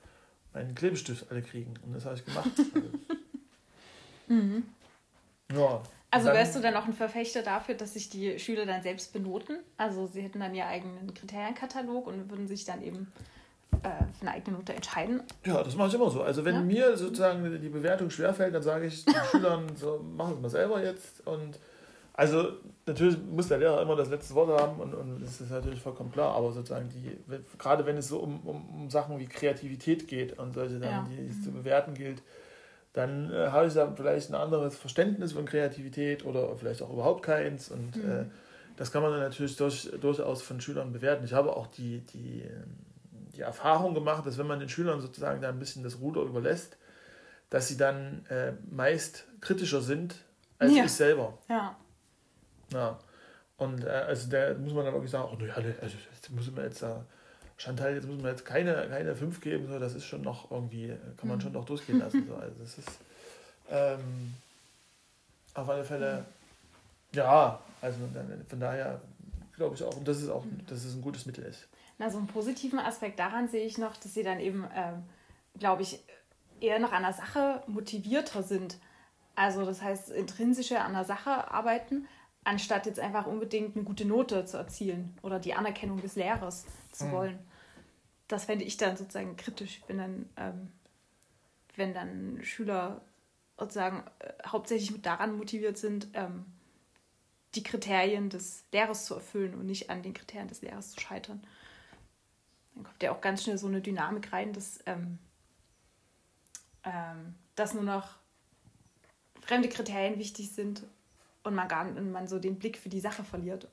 meinen 0.52 0.74
Klebestift 0.74 1.30
alle 1.30 1.42
kriegen 1.42 1.74
und 1.84 1.94
das 1.94 2.04
habe 2.04 2.16
ich 2.16 2.24
gemacht. 2.24 2.50
mhm. 4.28 4.64
Ja, 5.50 5.82
also 6.10 6.28
wärst 6.28 6.56
du 6.56 6.60
dann 6.60 6.74
auch 6.74 6.86
ein 6.86 6.94
Verfechter 6.94 7.42
dafür, 7.42 7.74
dass 7.74 7.94
sich 7.94 8.08
die 8.08 8.38
Schüler 8.38 8.66
dann 8.66 8.82
selbst 8.82 9.12
benoten? 9.12 9.58
Also 9.76 10.06
sie 10.06 10.22
hätten 10.22 10.40
dann 10.40 10.54
ihren 10.54 10.68
eigenen 10.68 11.14
Kriterienkatalog 11.14 12.06
und 12.06 12.30
würden 12.30 12.46
sich 12.46 12.64
dann 12.64 12.82
eben 12.82 13.12
äh, 13.82 13.88
für 14.18 14.22
eine 14.22 14.32
eigene 14.32 14.56
Note 14.56 14.74
entscheiden? 14.74 15.22
Ja, 15.44 15.62
das 15.62 15.76
mache 15.76 15.88
ich 15.88 15.94
immer 15.94 16.10
so. 16.10 16.22
Also 16.22 16.44
wenn 16.44 16.54
ja. 16.54 16.60
mir 16.62 16.96
sozusagen 16.96 17.60
die 17.60 17.68
Bewertung 17.68 18.10
schwerfällt, 18.10 18.54
dann 18.54 18.62
sage 18.62 18.86
ich 18.86 19.04
den 19.04 19.14
Schülern, 19.30 19.76
so, 19.76 19.98
machen 20.16 20.34
es 20.36 20.40
mal 20.40 20.48
selber 20.48 20.82
jetzt. 20.82 21.26
Und 21.26 21.58
also 22.14 22.52
natürlich 22.86 23.16
muss 23.30 23.48
der 23.48 23.58
Lehrer 23.58 23.80
immer 23.82 23.94
das 23.94 24.08
letzte 24.08 24.34
Wort 24.34 24.60
haben 24.60 24.80
und, 24.80 24.92
und 24.94 25.20
das 25.22 25.40
ist 25.40 25.50
natürlich 25.50 25.80
vollkommen 25.80 26.10
klar, 26.10 26.34
aber 26.34 26.50
sozusagen 26.50 26.88
die, 26.88 27.16
gerade 27.58 27.86
wenn 27.86 27.96
es 27.96 28.08
so 28.08 28.18
um, 28.18 28.40
um, 28.40 28.68
um 28.70 28.90
Sachen 28.90 29.20
wie 29.20 29.26
Kreativität 29.26 30.08
geht 30.08 30.36
und 30.36 30.52
solche 30.52 30.80
Sachen, 30.80 30.90
ja. 30.90 31.06
die 31.08 31.28
es 31.28 31.44
zu 31.44 31.52
bewerten 31.52 31.94
gilt, 31.94 32.22
dann 32.98 33.32
äh, 33.32 33.48
habe 33.50 33.68
ich 33.68 33.74
da 33.74 33.92
vielleicht 33.94 34.30
ein 34.30 34.34
anderes 34.34 34.76
Verständnis 34.76 35.32
von 35.32 35.44
Kreativität 35.46 36.26
oder 36.26 36.56
vielleicht 36.56 36.82
auch 36.82 36.92
überhaupt 36.92 37.22
keins. 37.22 37.68
Und 37.68 37.94
mhm. 37.94 38.10
äh, 38.10 38.24
das 38.76 38.90
kann 38.90 39.02
man 39.02 39.12
dann 39.12 39.20
natürlich 39.20 39.56
durch, 39.56 39.88
durchaus 40.00 40.42
von 40.42 40.60
Schülern 40.60 40.92
bewerten. 40.92 41.24
Ich 41.24 41.32
habe 41.32 41.56
auch 41.56 41.68
die, 41.68 42.00
die, 42.00 42.42
die 43.36 43.40
Erfahrung 43.40 43.94
gemacht, 43.94 44.26
dass 44.26 44.36
wenn 44.36 44.48
man 44.48 44.58
den 44.58 44.68
Schülern 44.68 45.00
sozusagen 45.00 45.40
da 45.40 45.48
ein 45.48 45.60
bisschen 45.60 45.84
das 45.84 46.00
Ruder 46.00 46.22
überlässt, 46.22 46.76
dass 47.50 47.68
sie 47.68 47.76
dann 47.76 48.26
äh, 48.30 48.54
meist 48.68 49.26
kritischer 49.40 49.80
sind 49.80 50.16
als 50.58 50.74
ja. 50.74 50.84
ich 50.84 50.90
selber. 50.90 51.38
Ja. 51.48 51.76
ja. 52.72 52.98
Und 53.58 53.84
äh, 53.84 53.90
also 53.90 54.28
da 54.28 54.54
muss 54.54 54.72
man 54.72 54.84
dann 54.84 54.94
wirklich 54.94 55.12
sagen, 55.12 55.28
oh, 55.32 55.44
ja, 55.44 55.54
also, 55.54 55.96
das 56.20 56.30
muss 56.30 56.50
man 56.50 56.64
jetzt 56.64 56.82
da 56.82 57.06
Chantal, 57.58 57.94
jetzt 57.94 58.06
muss 58.06 58.22
man 58.22 58.30
jetzt 58.30 58.44
keine, 58.44 58.88
keine 58.88 59.16
5 59.16 59.40
geben, 59.40 59.66
so, 59.66 59.78
das 59.78 59.94
ist 59.94 60.04
schon 60.04 60.22
noch 60.22 60.50
irgendwie, 60.50 60.94
kann 61.16 61.28
man 61.28 61.38
mhm. 61.38 61.42
schon 61.42 61.52
noch 61.52 61.64
durchgehen 61.64 61.98
lassen. 61.98 62.26
So. 62.26 62.34
Also 62.36 62.54
das 62.60 62.78
ist 62.78 62.90
ähm, 63.68 64.34
auf 65.54 65.68
alle 65.68 65.84
Fälle, 65.84 66.24
ja, 67.12 67.60
also 67.82 67.98
von 68.48 68.60
daher 68.60 69.00
glaube 69.56 69.74
ich 69.74 69.82
auch, 69.82 69.96
und 69.96 70.06
das 70.06 70.22
ist 70.22 70.30
auch, 70.30 70.44
mhm. 70.44 70.64
dass 70.68 70.84
es 70.84 70.94
ein 70.94 71.02
gutes 71.02 71.26
Mittel 71.26 71.44
ist. 71.44 71.66
Na, 71.98 72.08
so 72.10 72.18
einen 72.18 72.28
positiven 72.28 72.78
Aspekt 72.78 73.18
daran 73.18 73.48
sehe 73.48 73.66
ich 73.66 73.76
noch, 73.76 73.96
dass 73.96 74.14
sie 74.14 74.22
dann 74.22 74.38
eben, 74.38 74.64
ähm, 74.74 75.02
glaube 75.58 75.82
ich, 75.82 76.00
eher 76.60 76.78
noch 76.78 76.92
an 76.92 77.02
der 77.02 77.12
Sache 77.12 77.62
motivierter 77.66 78.44
sind. 78.44 78.78
Also 79.34 79.64
das 79.64 79.82
heißt, 79.82 80.10
intrinsische 80.10 80.80
an 80.80 80.92
der 80.92 81.04
Sache 81.04 81.50
arbeiten, 81.50 82.06
anstatt 82.44 82.86
jetzt 82.86 83.00
einfach 83.00 83.26
unbedingt 83.26 83.74
eine 83.74 83.84
gute 83.84 84.04
Note 84.04 84.44
zu 84.44 84.56
erzielen 84.56 85.18
oder 85.22 85.40
die 85.40 85.54
Anerkennung 85.54 86.00
des 86.00 86.14
Lehrers 86.14 86.66
zu 86.92 87.06
mhm. 87.06 87.12
wollen. 87.12 87.38
Das 88.28 88.44
fände 88.44 88.64
ich 88.64 88.76
dann 88.76 88.96
sozusagen 88.96 89.36
kritisch, 89.36 89.80
wenn 89.86 89.98
dann, 89.98 90.28
ähm, 90.36 90.72
wenn 91.76 91.94
dann 91.94 92.40
Schüler 92.42 93.00
sozusagen 93.58 94.04
äh, 94.20 94.32
hauptsächlich 94.46 95.00
daran 95.02 95.36
motiviert 95.36 95.78
sind, 95.78 96.08
ähm, 96.14 96.46
die 97.54 97.62
Kriterien 97.62 98.28
des 98.30 98.64
Lehrers 98.72 99.06
zu 99.06 99.14
erfüllen 99.14 99.54
und 99.54 99.66
nicht 99.66 99.90
an 99.90 100.02
den 100.02 100.14
Kriterien 100.14 100.48
des 100.48 100.62
Lehrers 100.62 100.92
zu 100.92 101.00
scheitern. 101.00 101.42
Dann 102.74 102.84
kommt 102.84 103.02
ja 103.02 103.12
auch 103.12 103.20
ganz 103.20 103.42
schnell 103.42 103.58
so 103.58 103.66
eine 103.66 103.80
Dynamik 103.80 104.32
rein, 104.32 104.52
dass, 104.52 104.80
ähm, 104.86 105.18
ähm, 106.84 107.34
dass 107.56 107.74
nur 107.74 107.82
noch 107.82 108.16
fremde 109.40 109.68
Kriterien 109.68 110.18
wichtig 110.18 110.52
sind 110.52 110.84
und 111.42 111.54
man, 111.54 111.68
gar, 111.68 111.86
und 111.88 112.12
man 112.12 112.28
so 112.28 112.38
den 112.38 112.58
Blick 112.58 112.76
für 112.76 112.90
die 112.90 113.00
Sache 113.00 113.24
verliert 113.24 113.66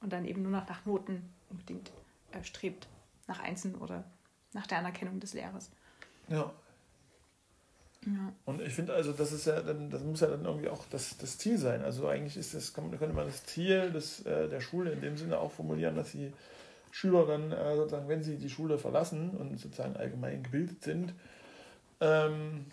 und 0.00 0.12
dann 0.12 0.24
eben 0.24 0.42
nur 0.42 0.52
noch 0.52 0.68
nach 0.68 0.84
Noten 0.86 1.32
unbedingt 1.50 1.92
äh, 2.32 2.42
strebt, 2.42 2.88
nach 3.32 3.40
Einzelnen 3.42 3.76
oder 3.76 4.04
nach 4.52 4.66
der 4.66 4.78
Anerkennung 4.78 5.18
des 5.20 5.32
Lehrers. 5.32 5.70
Ja. 6.28 6.52
ja. 8.04 8.32
Und 8.44 8.60
ich 8.60 8.74
finde 8.74 8.92
also, 8.92 9.12
das 9.12 9.32
ist 9.32 9.46
ja 9.46 9.60
dann, 9.62 9.88
das 9.88 10.02
muss 10.02 10.20
ja 10.20 10.28
dann 10.28 10.44
irgendwie 10.44 10.68
auch 10.68 10.84
das, 10.90 11.16
das 11.16 11.38
Ziel 11.38 11.56
sein. 11.56 11.82
Also 11.82 12.06
eigentlich 12.08 12.36
ist 12.36 12.54
das, 12.54 12.74
könnte 12.74 12.98
man 12.98 13.26
das 13.26 13.44
Ziel 13.46 13.90
des, 13.90 14.26
äh, 14.26 14.48
der 14.48 14.60
Schule 14.60 14.92
in 14.92 15.00
dem 15.00 15.16
Sinne 15.16 15.38
auch 15.38 15.50
formulieren, 15.50 15.96
dass 15.96 16.12
die 16.12 16.32
Schüler 16.90 17.26
dann 17.26 17.52
äh, 17.52 17.76
sozusagen, 17.76 18.08
wenn 18.08 18.22
sie 18.22 18.36
die 18.36 18.50
Schule 18.50 18.76
verlassen 18.76 19.30
und 19.30 19.58
sozusagen 19.58 19.96
allgemein 19.96 20.42
gebildet 20.42 20.82
sind, 20.82 21.14
ähm, 22.00 22.66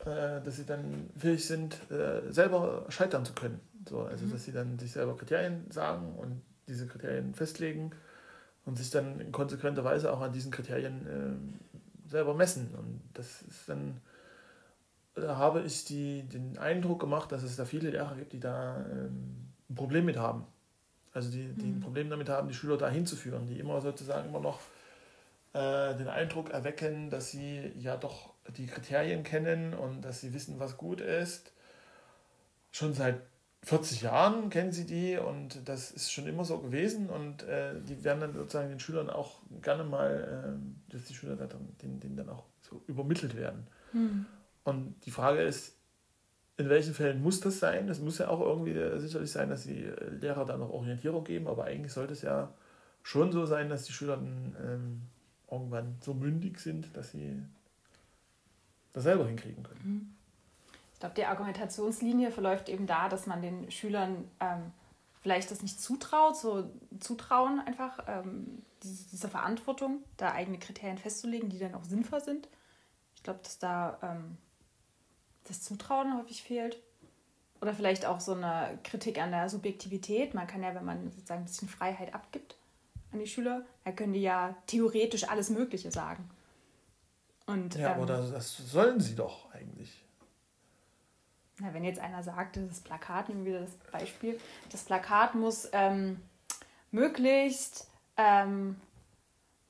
äh, 0.00 0.42
dass 0.42 0.56
sie 0.56 0.66
dann 0.66 1.08
fähig 1.16 1.46
sind, 1.46 1.78
äh, 1.92 2.32
selber 2.32 2.86
scheitern 2.88 3.24
zu 3.24 3.32
können. 3.32 3.60
So, 3.88 4.00
also, 4.00 4.24
mhm. 4.24 4.32
dass 4.32 4.44
sie 4.44 4.52
dann 4.52 4.76
sich 4.80 4.90
selber 4.90 5.16
Kriterien 5.16 5.70
sagen 5.70 6.16
und 6.16 6.42
diese 6.66 6.88
Kriterien 6.88 7.34
festlegen 7.34 7.92
und 8.64 8.76
sich 8.76 8.90
dann 8.90 9.20
in 9.20 9.32
konsequenter 9.32 9.84
Weise 9.84 10.12
auch 10.12 10.20
an 10.20 10.32
diesen 10.32 10.50
Kriterien 10.50 11.06
äh, 11.06 12.10
selber 12.10 12.34
messen. 12.34 12.68
Und 12.76 13.00
das 13.14 13.42
ist 13.42 13.68
dann, 13.68 14.00
da 15.14 15.36
habe 15.36 15.62
ich 15.62 15.84
die, 15.84 16.22
den 16.22 16.58
Eindruck 16.58 17.00
gemacht, 17.00 17.32
dass 17.32 17.42
es 17.42 17.56
da 17.56 17.64
viele 17.64 17.90
Lehrer 17.90 18.14
gibt, 18.16 18.32
die 18.32 18.40
da 18.40 18.84
ähm, 18.90 19.48
ein 19.68 19.74
Problem 19.74 20.04
mit 20.04 20.16
haben. 20.16 20.46
Also 21.12 21.30
die, 21.30 21.48
die 21.48 21.66
mhm. 21.66 21.76
ein 21.76 21.80
Problem 21.80 22.10
damit 22.10 22.28
haben, 22.28 22.48
die 22.48 22.54
Schüler 22.54 22.76
da 22.76 22.88
hinzuführen, 22.88 23.46
die 23.46 23.58
immer 23.58 23.80
sozusagen 23.80 24.28
immer 24.28 24.40
noch 24.40 24.60
äh, 25.52 25.94
den 25.94 26.08
Eindruck 26.08 26.50
erwecken, 26.50 27.10
dass 27.10 27.30
sie 27.30 27.72
ja 27.78 27.96
doch 27.96 28.34
die 28.56 28.66
Kriterien 28.66 29.22
kennen 29.22 29.74
und 29.74 30.02
dass 30.02 30.20
sie 30.20 30.34
wissen, 30.34 30.58
was 30.58 30.76
gut 30.76 31.00
ist. 31.00 31.52
Schon 32.72 32.92
seit 32.92 33.20
40 33.64 34.02
Jahren 34.02 34.50
kennen 34.50 34.72
sie 34.72 34.84
die 34.84 35.16
und 35.16 35.66
das 35.68 35.90
ist 35.90 36.12
schon 36.12 36.26
immer 36.26 36.44
so 36.44 36.58
gewesen 36.58 37.08
und 37.08 37.42
äh, 37.44 37.80
die 37.80 38.04
werden 38.04 38.20
dann 38.20 38.34
sozusagen 38.34 38.68
den 38.68 38.80
Schülern 38.80 39.08
auch 39.08 39.40
gerne 39.62 39.84
mal, 39.84 40.56
äh, 40.56 40.92
dass 40.92 41.04
die 41.04 41.14
Schüler 41.14 41.36
dann, 41.36 41.74
denen, 41.82 41.98
denen 41.98 42.16
dann 42.16 42.28
auch 42.28 42.44
so 42.60 42.82
übermittelt 42.86 43.36
werden. 43.36 43.66
Mhm. 43.92 44.26
Und 44.64 44.94
die 45.06 45.10
Frage 45.10 45.42
ist, 45.42 45.76
in 46.56 46.68
welchen 46.68 46.94
Fällen 46.94 47.22
muss 47.22 47.40
das 47.40 47.58
sein? 47.58 47.88
Es 47.88 48.00
muss 48.00 48.18
ja 48.18 48.28
auch 48.28 48.40
irgendwie 48.40 48.74
sicherlich 49.00 49.30
sein, 49.30 49.48
dass 49.48 49.64
die 49.64 49.90
Lehrer 50.20 50.44
da 50.44 50.56
noch 50.56 50.70
Orientierung 50.70 51.24
geben, 51.24 51.48
aber 51.48 51.64
eigentlich 51.64 51.92
sollte 51.92 52.12
es 52.12 52.22
ja 52.22 52.52
schon 53.02 53.32
so 53.32 53.44
sein, 53.46 53.68
dass 53.68 53.84
die 53.84 53.92
Schüler 53.92 54.16
dann 54.16 54.56
ähm, 54.62 55.02
irgendwann 55.50 55.96
so 56.00 56.14
mündig 56.14 56.60
sind, 56.60 56.96
dass 56.96 57.10
sie 57.10 57.42
das 58.92 59.02
selber 59.02 59.26
hinkriegen 59.26 59.62
können. 59.64 60.13
Ich 60.94 61.00
glaube, 61.00 61.14
die 61.14 61.26
Argumentationslinie 61.26 62.30
verläuft 62.30 62.68
eben 62.68 62.86
da, 62.86 63.08
dass 63.08 63.26
man 63.26 63.42
den 63.42 63.70
Schülern 63.70 64.30
ähm, 64.40 64.72
vielleicht 65.20 65.50
das 65.50 65.62
nicht 65.62 65.80
zutraut, 65.80 66.36
so 66.36 66.70
zutrauen 67.00 67.60
einfach, 67.60 68.04
ähm, 68.06 68.62
diese, 68.82 69.08
diese, 69.10 69.28
Verantwortung, 69.28 70.04
da 70.16 70.32
eigene 70.32 70.58
Kriterien 70.58 70.98
festzulegen, 70.98 71.48
die 71.48 71.58
dann 71.58 71.74
auch 71.74 71.84
sinnvoll 71.84 72.22
sind. 72.22 72.48
Ich 73.16 73.22
glaube, 73.22 73.40
dass 73.42 73.58
da 73.58 73.98
ähm, 74.02 74.38
das 75.44 75.62
Zutrauen 75.62 76.16
häufig 76.18 76.42
fehlt. 76.42 76.80
Oder 77.60 77.72
vielleicht 77.72 78.04
auch 78.04 78.20
so 78.20 78.32
eine 78.32 78.78
Kritik 78.84 79.18
an 79.18 79.30
der 79.30 79.48
Subjektivität. 79.48 80.34
Man 80.34 80.46
kann 80.46 80.62
ja, 80.62 80.74
wenn 80.74 80.84
man 80.84 81.10
sozusagen 81.10 81.42
ein 81.42 81.46
bisschen 81.46 81.68
Freiheit 81.68 82.14
abgibt 82.14 82.56
an 83.12 83.18
die 83.18 83.26
Schüler, 83.26 83.64
dann 83.84 83.96
können 83.96 84.12
die 84.12 84.22
ja 84.22 84.54
theoretisch 84.66 85.28
alles 85.28 85.48
Mögliche 85.48 85.90
sagen. 85.90 86.28
Und, 87.46 87.74
ja, 87.76 87.92
ähm, 87.92 88.02
aber 88.02 88.06
das, 88.06 88.30
das 88.30 88.56
sollen 88.56 89.00
sie 89.00 89.14
doch 89.14 89.50
eigentlich. 89.52 90.03
Na, 91.58 91.72
wenn 91.72 91.84
jetzt 91.84 92.00
einer 92.00 92.22
sagt, 92.22 92.56
das 92.56 92.80
Plakat, 92.80 93.28
nehmen 93.28 93.44
wir 93.44 93.52
wieder 93.54 93.64
das 93.64 93.76
Beispiel, 93.92 94.40
das 94.70 94.82
Plakat 94.82 95.34
muss 95.34 95.68
ähm, 95.72 96.20
möglichst 96.90 97.88
ähm, 98.16 98.80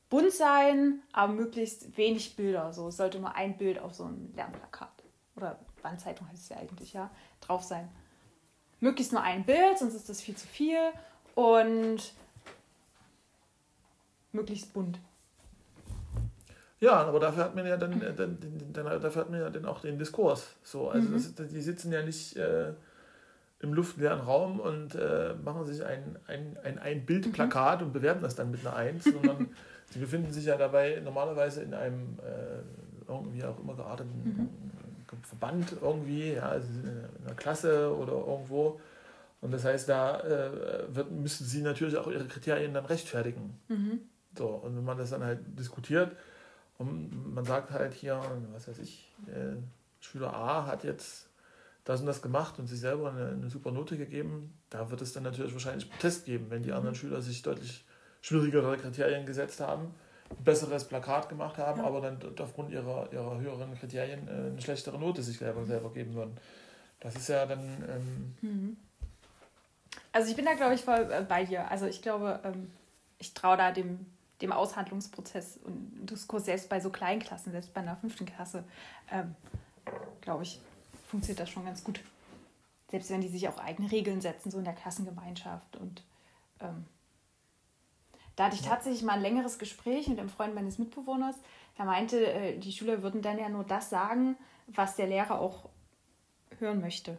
bunt 0.08 0.32
sein, 0.32 1.02
aber 1.12 1.32
möglichst 1.32 1.96
wenig 1.96 2.36
Bilder. 2.36 2.72
So 2.72 2.88
es 2.88 2.96
sollte 2.96 3.18
nur 3.18 3.34
ein 3.34 3.56
Bild 3.58 3.78
auf 3.78 3.94
so 3.94 4.04
einem 4.04 4.32
Lernplakat 4.34 4.90
oder 5.36 5.58
Wandzeitung 5.82 6.28
heißt 6.28 6.42
es 6.42 6.48
ja 6.48 6.56
eigentlich, 6.56 6.92
ja, 6.92 7.10
drauf 7.40 7.62
sein. 7.62 7.88
Möglichst 8.80 9.12
nur 9.12 9.22
ein 9.22 9.44
Bild, 9.44 9.78
sonst 9.78 9.94
ist 9.94 10.08
das 10.08 10.20
viel 10.20 10.36
zu 10.36 10.46
viel 10.46 10.78
und 11.34 12.14
möglichst 14.32 14.72
bunt. 14.72 14.98
Ja, 16.84 17.02
aber 17.02 17.18
dafür 17.18 17.44
hat 17.44 17.54
man 17.54 17.66
ja 17.66 17.78
dann, 17.78 18.02
äh, 18.02 18.12
dann, 18.12 18.36
dann, 18.74 18.84
dafür 19.00 19.22
hat 19.22 19.30
man 19.30 19.40
ja 19.40 19.48
dann 19.48 19.64
auch 19.64 19.80
den 19.80 19.98
Diskurs. 19.98 20.54
So, 20.62 20.90
also 20.90 21.08
mhm. 21.08 21.14
das, 21.14 21.48
die 21.48 21.62
sitzen 21.62 21.90
ja 21.90 22.02
nicht 22.02 22.36
äh, 22.36 22.74
im 23.60 23.72
luftleeren 23.72 24.20
Raum 24.20 24.60
und 24.60 24.94
äh, 24.94 25.34
machen 25.42 25.64
sich 25.64 25.82
ein, 25.82 26.18
ein, 26.26 26.58
ein, 26.62 26.78
ein 26.78 27.06
Bildplakat 27.06 27.80
mhm. 27.80 27.86
und 27.86 27.92
bewerben 27.94 28.20
das 28.20 28.34
dann 28.34 28.50
mit 28.50 28.66
einer 28.66 28.76
Eins, 28.76 29.04
sondern 29.04 29.48
sie 29.92 29.98
befinden 29.98 30.30
sich 30.30 30.44
ja 30.44 30.58
dabei 30.58 31.00
normalerweise 31.02 31.62
in 31.62 31.72
einem 31.72 32.18
äh, 32.18 33.10
irgendwie 33.10 33.42
auch 33.44 33.58
immer 33.58 33.74
gearteten 33.74 34.22
mhm. 34.22 34.48
Verband 35.22 35.76
irgendwie, 35.80 36.34
ja, 36.34 36.48
also 36.50 36.68
in 36.68 36.90
einer 37.24 37.34
Klasse 37.34 37.96
oder 37.96 38.12
irgendwo. 38.12 38.78
Und 39.40 39.54
das 39.54 39.64
heißt, 39.64 39.88
da 39.88 40.20
äh, 40.20 40.94
wird, 40.94 41.12
müssen 41.12 41.46
sie 41.46 41.62
natürlich 41.62 41.96
auch 41.96 42.08
ihre 42.08 42.26
Kriterien 42.26 42.74
dann 42.74 42.84
rechtfertigen. 42.84 43.58
Mhm. 43.68 44.00
So, 44.36 44.48
und 44.48 44.76
wenn 44.76 44.84
man 44.84 44.98
das 44.98 45.10
dann 45.10 45.24
halt 45.24 45.38
diskutiert, 45.58 46.14
und 46.78 47.34
man 47.34 47.44
sagt 47.44 47.70
halt 47.70 47.94
hier, 47.94 48.20
was 48.52 48.68
weiß 48.68 48.78
ich, 48.80 49.12
äh, 49.26 49.56
Schüler 50.00 50.34
A 50.34 50.66
hat 50.66 50.84
jetzt 50.84 51.28
das 51.84 52.00
und 52.00 52.06
das 52.06 52.22
gemacht 52.22 52.58
und 52.58 52.66
sich 52.66 52.80
selber 52.80 53.10
eine, 53.10 53.28
eine, 53.28 53.50
super 53.50 53.70
Note 53.70 53.96
gegeben. 53.96 54.58
Da 54.70 54.90
wird 54.90 55.02
es 55.02 55.12
dann 55.12 55.22
natürlich 55.22 55.52
wahrscheinlich 55.52 55.90
Protest 55.90 56.24
geben, 56.24 56.46
wenn 56.50 56.62
die 56.62 56.70
mhm. 56.70 56.76
anderen 56.76 56.94
Schüler 56.94 57.20
sich 57.20 57.42
deutlich 57.42 57.84
schwierigere 58.22 58.76
Kriterien 58.78 59.26
gesetzt 59.26 59.60
haben, 59.60 59.94
ein 60.30 60.44
besseres 60.44 60.84
Plakat 60.84 61.28
gemacht 61.28 61.58
haben, 61.58 61.80
ja. 61.80 61.86
aber 61.86 62.00
dann 62.00 62.18
aufgrund 62.40 62.70
ihrer, 62.70 63.12
ihrer 63.12 63.38
höheren 63.38 63.78
Kriterien 63.78 64.26
äh, 64.26 64.30
eine 64.30 64.60
schlechtere 64.62 64.98
Note 64.98 65.22
sich 65.22 65.38
selber, 65.38 65.64
selber 65.66 65.92
geben 65.92 66.14
würden. 66.14 66.36
Das 67.00 67.14
ist 67.16 67.28
ja 67.28 67.44
dann. 67.44 67.60
Ähm 67.60 68.34
mhm. 68.40 68.76
Also 70.10 70.30
ich 70.30 70.36
bin 70.36 70.46
da, 70.46 70.54
glaube 70.54 70.74
ich, 70.74 70.80
voll 70.80 71.06
äh, 71.10 71.24
bei 71.28 71.44
dir. 71.44 71.70
Also 71.70 71.86
ich 71.86 72.00
glaube, 72.00 72.40
ähm, 72.44 72.70
ich 73.18 73.34
traue 73.34 73.58
da 73.58 73.72
dem 73.72 74.06
dem 74.40 74.52
Aushandlungsprozess 74.52 75.58
und 75.64 76.06
Diskurs, 76.10 76.46
selbst 76.46 76.68
bei 76.68 76.80
so 76.80 76.90
Kleinklassen, 76.90 77.52
selbst 77.52 77.72
bei 77.72 77.80
einer 77.80 77.96
fünften 77.96 78.26
Klasse, 78.26 78.64
ähm, 79.10 79.34
glaube 80.20 80.42
ich, 80.42 80.60
funktioniert 81.06 81.40
das 81.40 81.50
schon 81.50 81.64
ganz 81.64 81.84
gut. 81.84 82.00
Selbst 82.90 83.10
wenn 83.10 83.20
die 83.20 83.28
sich 83.28 83.48
auch 83.48 83.58
eigene 83.58 83.90
Regeln 83.90 84.20
setzen, 84.20 84.50
so 84.50 84.58
in 84.58 84.64
der 84.64 84.74
Klassengemeinschaft. 84.74 85.76
Und 85.76 86.02
ähm, 86.60 86.84
da 88.36 88.46
hatte 88.46 88.56
ich 88.56 88.62
tatsächlich 88.62 89.02
mal 89.02 89.14
ein 89.14 89.22
längeres 89.22 89.58
Gespräch 89.58 90.08
mit 90.08 90.18
einem 90.18 90.28
Freund 90.28 90.54
meines 90.54 90.78
Mitbewohners. 90.78 91.36
Der 91.78 91.84
meinte, 91.84 92.26
äh, 92.26 92.58
die 92.58 92.72
Schüler 92.72 93.02
würden 93.02 93.22
dann 93.22 93.38
ja 93.38 93.48
nur 93.48 93.64
das 93.64 93.90
sagen, 93.90 94.36
was 94.66 94.96
der 94.96 95.06
Lehrer 95.06 95.40
auch 95.40 95.68
hören 96.58 96.80
möchte. 96.80 97.18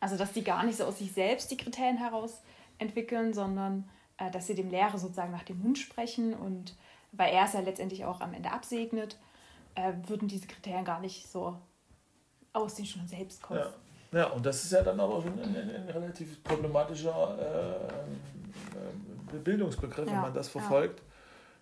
Also, 0.00 0.16
dass 0.16 0.32
die 0.32 0.44
gar 0.44 0.64
nicht 0.64 0.76
so 0.76 0.84
aus 0.84 0.98
sich 0.98 1.12
selbst 1.12 1.50
die 1.50 1.56
Kriterien 1.56 1.96
heraus 1.96 2.42
entwickeln, 2.78 3.32
sondern 3.32 3.88
äh, 4.18 4.30
dass 4.30 4.46
sie 4.46 4.54
dem 4.54 4.70
Lehrer 4.70 4.98
sozusagen 4.98 5.32
nach 5.32 5.42
dem 5.44 5.60
Mund 5.60 5.78
sprechen 5.78 6.34
und 6.34 6.74
weil 7.12 7.32
er 7.32 7.44
es 7.44 7.52
ja 7.52 7.60
letztendlich 7.60 8.04
auch 8.04 8.20
am 8.20 8.34
Ende 8.34 8.50
absegnet, 8.50 9.18
äh, 9.74 9.92
würden 10.06 10.28
diese 10.28 10.46
Kriterien 10.46 10.84
gar 10.84 11.00
nicht 11.00 11.28
so 11.28 11.56
aus 12.52 12.74
den 12.74 12.86
Schülern 12.86 13.08
selbst 13.08 13.42
kommen. 13.42 13.60
Ja. 14.12 14.18
ja, 14.18 14.26
und 14.28 14.44
das 14.46 14.64
ist 14.64 14.72
ja 14.72 14.82
dann 14.82 14.98
aber 15.00 15.22
schon 15.22 15.38
ein, 15.40 15.56
ein, 15.56 15.70
ein 15.70 15.88
relativ 15.88 16.42
problematischer 16.42 17.38
äh, 17.38 19.36
äh 19.36 19.38
Bildungsbegriff, 19.42 20.06
ja. 20.06 20.14
wenn 20.14 20.20
man 20.20 20.34
das 20.34 20.48
verfolgt. 20.48 21.00
Ja. 21.00 21.06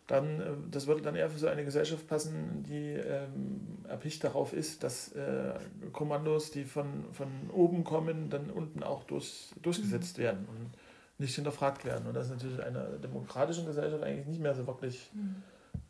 Dann, 0.07 0.41
äh, 0.41 0.45
das 0.71 0.87
würde 0.87 1.01
dann 1.01 1.15
eher 1.15 1.31
für 1.31 1.38
so 1.38 1.47
eine 1.47 1.65
Gesellschaft 1.65 2.07
passen, 2.07 2.65
die 2.69 2.93
ähm, 2.93 3.79
erpicht 3.88 4.23
darauf 4.25 4.53
ist, 4.53 4.83
dass 4.83 5.12
äh, 5.12 5.55
Kommandos, 5.93 6.51
die 6.51 6.65
von, 6.65 7.07
von 7.12 7.29
oben 7.51 7.85
kommen, 7.85 8.29
dann 8.29 8.51
unten 8.51 8.83
auch 8.83 9.05
durch, 9.05 9.53
durchgesetzt 9.62 10.19
mhm. 10.19 10.23
werden. 10.23 10.49
Und 10.51 10.71
nicht 11.18 11.35
hinterfragt 11.35 11.85
werden. 11.85 12.07
Und 12.07 12.14
das 12.14 12.27
ist 12.27 12.33
natürlich 12.33 12.59
in 12.59 12.64
einer 12.64 12.85
demokratischen 12.98 13.66
Gesellschaft 13.66 14.03
eigentlich 14.03 14.27
nicht 14.27 14.40
mehr 14.40 14.55
so 14.55 14.66
wirklich 14.66 15.11
mhm. 15.12 15.42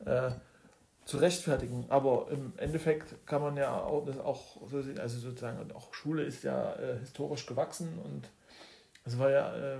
äh, 0.04 0.30
zu 1.04 1.18
rechtfertigen. 1.18 1.87
Aber 1.88 2.28
im 2.30 2.52
Endeffekt 2.56 3.26
kann 3.26 3.42
man 3.42 3.56
ja 3.56 3.82
auch 3.82 4.04
das 4.04 4.18
auch 4.18 4.68
so 4.68 4.82
sehen, 4.82 4.98
also 4.98 5.18
sozusagen, 5.18 5.72
auch 5.72 5.92
Schule 5.94 6.22
ist 6.22 6.44
ja 6.44 6.74
äh, 6.74 6.98
historisch 6.98 7.46
gewachsen 7.46 7.98
und 8.04 8.30
es 9.04 9.18
war 9.18 9.30
ja 9.30 9.54
äh, 9.54 9.78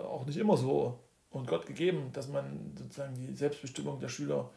auch 0.00 0.24
nicht 0.26 0.38
immer 0.38 0.56
so 0.56 0.98
und 1.30 1.46
Gott 1.46 1.66
gegeben, 1.66 2.10
dass 2.12 2.28
man 2.28 2.72
sozusagen 2.76 3.14
die 3.14 3.34
Selbstbestimmung 3.34 4.00
der 4.00 4.08
Schüler, 4.08 4.50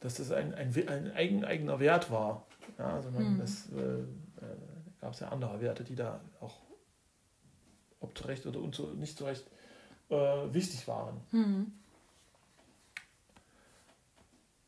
dass 0.00 0.14
das 0.14 0.32
ein, 0.32 0.54
ein, 0.54 0.74
ein 0.88 1.12
eigen, 1.12 1.44
eigener 1.44 1.78
Wert 1.78 2.10
war. 2.10 2.46
Ja, 2.78 3.00
sondern 3.00 3.34
mhm. 3.34 3.38
das 3.38 3.68
äh, 3.72 3.80
äh, 3.80 4.04
gab 5.00 5.12
es 5.12 5.20
ja 5.20 5.28
andere 5.28 5.60
Werte, 5.60 5.84
die 5.84 5.94
da 5.94 6.20
auch, 6.40 6.54
ob 8.02 8.16
zu 8.16 8.24
Recht 8.24 8.46
oder 8.46 8.60
unzu, 8.60 8.88
nicht 8.88 9.16
zu 9.16 9.24
Recht, 9.24 9.44
äh, 10.10 10.14
wichtig 10.52 10.86
waren. 10.88 11.20
Mhm. 11.30 11.72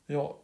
Ja, 0.08 0.34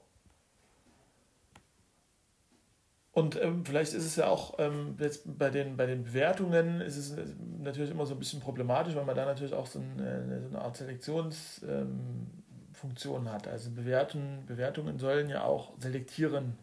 Und 3.13 3.41
ähm, 3.43 3.65
vielleicht 3.67 3.93
ist 3.93 4.05
es 4.05 4.17
ja 4.17 4.29
auch 4.29 4.55
ähm, 4.59 4.97
jetzt 4.99 5.37
bei 5.39 5.51
den, 5.51 5.77
bei 5.77 5.87
den 5.87 6.05
Bewertungen 6.05 6.81
ist 6.81 6.97
es 6.97 7.15
natürlich 7.59 7.91
immer 7.91 8.07
so 8.07 8.15
ein 8.15 8.21
bisschen 8.21 8.41
problematisch, 8.41 8.95
weil 8.95 9.05
man 9.05 9.17
da 9.17 9.27
natürlich 9.27 9.53
auch 9.53 9.67
so 9.67 9.81
eine, 9.81 10.41
so 10.41 10.49
eine 10.49 10.61
Art 10.61 10.77
Selektionsfunktion 10.77 13.27
ähm, 13.27 13.33
hat. 13.33 13.49
Also 13.49 13.71
Bewerten, 13.73 14.45
Bewertungen 14.47 14.99
sollen 14.99 15.29
ja 15.29 15.43
auch 15.43 15.73
selektieren. 15.81 16.57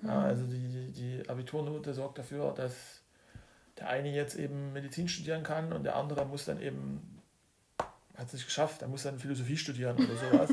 Mhm. 0.00 0.08
Ja, 0.08 0.22
also 0.22 0.44
die, 0.46 0.92
die 0.92 1.28
Abiturnote 1.28 1.94
sorgt 1.94 2.18
dafür, 2.18 2.52
dass 2.52 3.01
der 3.82 3.90
eine 3.90 4.10
jetzt 4.10 4.36
eben 4.36 4.72
Medizin 4.72 5.08
studieren 5.08 5.42
kann 5.42 5.72
und 5.72 5.82
der 5.82 5.96
andere 5.96 6.24
muss 6.24 6.44
dann 6.44 6.62
eben, 6.62 7.20
hat 8.16 8.28
es 8.28 8.32
nicht 8.32 8.46
geschafft, 8.46 8.80
der 8.80 8.86
muss 8.86 9.02
dann 9.02 9.18
Philosophie 9.18 9.56
studieren 9.56 9.96
oder 9.96 10.16
sowas. 10.16 10.50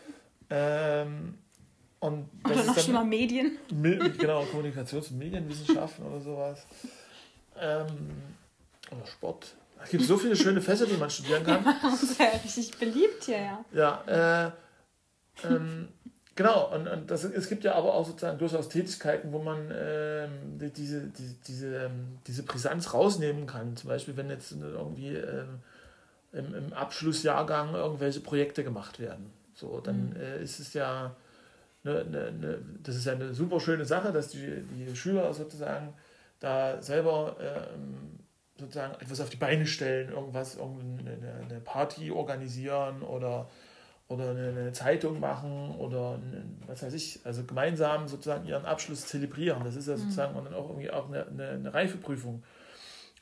ähm, 0.50 1.38
und 2.00 2.28
das 2.42 2.52
oder 2.52 2.64
noch 2.64 2.78
schlimmer 2.78 3.04
Medien. 3.04 3.56
Genau, 3.70 4.42
Kommunikations- 4.44 5.10
und 5.10 5.18
Medienwissenschaften 5.18 6.04
oder 6.04 6.20
sowas. 6.20 6.66
Ähm, 7.58 8.10
oder 8.90 9.06
Sport. 9.06 9.54
Es 9.82 9.90
gibt 9.90 10.04
so 10.04 10.18
viele 10.18 10.36
schöne 10.36 10.60
Fächer, 10.60 10.84
die 10.84 10.98
man 10.98 11.08
studieren 11.08 11.44
kann. 11.44 11.64
ist 11.94 12.20
ja 12.20 12.26
richtig 12.26 12.76
beliebt 12.78 13.24
hier, 13.24 13.40
ja. 13.40 13.64
Ja, 13.72 14.52
äh, 15.46 15.46
ähm, 15.46 15.88
genau. 16.36 16.72
Und, 16.72 16.86
und 16.86 17.10
das, 17.10 17.24
es 17.24 17.48
gibt 17.48 17.64
ja 17.64 17.74
aber 17.74 17.94
auch 17.94 18.06
sozusagen 18.06 18.38
durchaus 18.38 18.68
Tätigkeiten, 18.68 19.32
wo 19.32 19.40
man 19.40 19.72
ähm, 19.74 20.58
die, 20.60 20.70
diese, 20.70 21.08
die, 21.08 21.36
diese, 21.48 21.86
ähm, 21.86 22.18
diese 22.26 22.44
Brisanz 22.44 22.94
rausnehmen 22.94 23.46
kann. 23.46 23.76
Zum 23.76 23.88
Beispiel, 23.88 24.16
wenn 24.16 24.30
jetzt 24.30 24.52
irgendwie 24.52 25.16
ähm, 25.16 25.60
im, 26.32 26.54
im 26.54 26.72
Abschlussjahrgang 26.72 27.74
irgendwelche 27.74 28.20
Projekte 28.20 28.62
gemacht 28.62 29.00
werden. 29.00 29.32
So, 29.54 29.80
dann 29.80 30.10
mhm. 30.10 30.16
äh, 30.16 30.42
ist 30.42 30.60
es 30.60 30.74
ja 30.74 31.16
eine, 31.84 32.00
eine, 32.00 32.26
eine, 32.26 32.58
das 32.82 32.96
ist 32.96 33.06
ja 33.06 33.12
eine 33.12 33.34
super 33.34 33.58
schöne 33.58 33.84
Sache, 33.84 34.12
dass 34.12 34.28
die, 34.28 34.62
die 34.62 34.94
Schüler 34.94 35.32
sozusagen 35.32 35.94
da 36.40 36.80
selber 36.82 37.36
ähm, 37.40 38.20
sozusagen 38.58 38.94
etwas 39.00 39.20
auf 39.20 39.30
die 39.30 39.36
Beine 39.36 39.66
stellen, 39.66 40.10
irgendwas, 40.10 40.56
irgendeine 40.56 41.16
eine 41.48 41.60
Party 41.60 42.10
organisieren 42.10 43.02
oder, 43.02 43.48
oder 44.08 44.30
eine, 44.30 44.72
Zeitung 44.72 45.18
machen 45.18 45.74
oder 45.76 46.18
was 46.66 46.82
weiß 46.82 46.94
ich, 46.94 47.20
also 47.24 47.44
gemeinsam 47.44 48.06
sozusagen 48.06 48.46
ihren 48.46 48.64
Abschluss 48.64 49.06
zelebrieren. 49.06 49.64
Das 49.64 49.74
ist 49.74 49.88
ja 49.88 49.94
mhm. 49.94 50.00
sozusagen 50.00 50.38
mhm. 50.38 50.44
dann 50.44 50.54
auch 50.54 50.68
irgendwie 50.68 50.90
auch 50.90 51.08
eine, 51.08 51.26
eine, 51.26 51.48
eine 51.50 51.74
Reifeprüfung. 51.74 52.42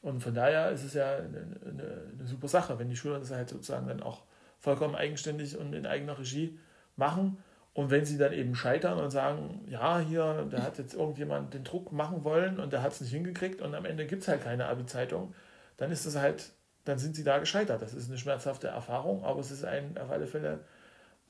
Und 0.03 0.23
von 0.23 0.35
daher 0.35 0.71
ist 0.71 0.85
es 0.85 0.95
ja 0.95 1.17
eine, 1.17 1.47
eine, 1.65 2.03
eine 2.19 2.27
super 2.27 2.49
Sache, 2.49 2.79
wenn 2.79 2.91
die 2.91 2.97
Schüler 2.97 3.19
das 3.19 3.31
halt 3.31 3.49
sozusagen 3.49 3.87
dann 3.87 4.03
auch 4.03 4.23
vollkommen 4.61 4.95
eigenständig 4.95 5.57
und 5.57 5.73
in 5.73 5.87
eigener 5.87 6.19
Regie 6.19 6.59
machen 6.97 7.39
und 7.75 7.91
wenn 7.91 8.05
sie 8.05 8.17
dann 8.17 8.33
eben 8.33 8.55
scheitern 8.55 8.99
und 8.99 9.11
sagen, 9.11 9.67
ja, 9.69 9.99
hier, 9.99 10.47
da 10.49 10.63
hat 10.63 10.79
jetzt 10.79 10.95
irgendjemand 10.95 11.55
den 11.55 11.65
Druck 11.65 11.91
machen 11.91 12.23
wollen 12.23 12.61
und 12.61 12.73
der 12.73 12.83
hat 12.83 12.93
es 12.93 13.01
nicht 13.01 13.11
hingekriegt 13.11 13.61
und 13.61 13.75
am 13.75 13.85
Ende 13.85 14.07
gibt 14.07 14.23
es 14.23 14.29
halt 14.29 14.45
keine 14.45 14.67
Abi-Zeitung, 14.67 15.35
dann 15.77 15.91
ist 15.91 16.07
das 16.07 16.17
halt, 16.17 16.53
dann 16.85 16.99
sind 16.99 17.17
sie 17.17 17.25
da 17.25 17.39
gescheitert. 17.39 17.83
Das 17.83 17.93
ist 17.93 18.09
eine 18.09 18.17
schmerzhafte 18.17 18.69
Erfahrung, 18.69 19.25
aber 19.25 19.41
es 19.41 19.51
ist 19.51 19.65
ein, 19.65 19.99
auf 19.99 20.09
alle 20.11 20.29
Fälle 20.29 20.61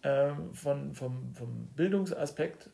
ähm, 0.04 0.54
von, 0.54 0.94
vom, 0.94 1.34
vom 1.34 1.68
Bildungsaspekt 1.74 2.68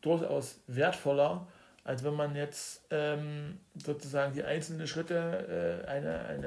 durchaus 0.00 0.60
wertvoller, 0.66 1.46
als 1.84 2.02
wenn 2.02 2.14
man 2.14 2.34
jetzt 2.34 2.84
ähm, 2.90 3.60
sozusagen 3.76 4.34
die 4.34 4.42
einzelnen 4.42 4.86
Schritte 4.86 5.84
äh, 5.84 5.88
eine, 5.88 6.18
eine, 6.24 6.46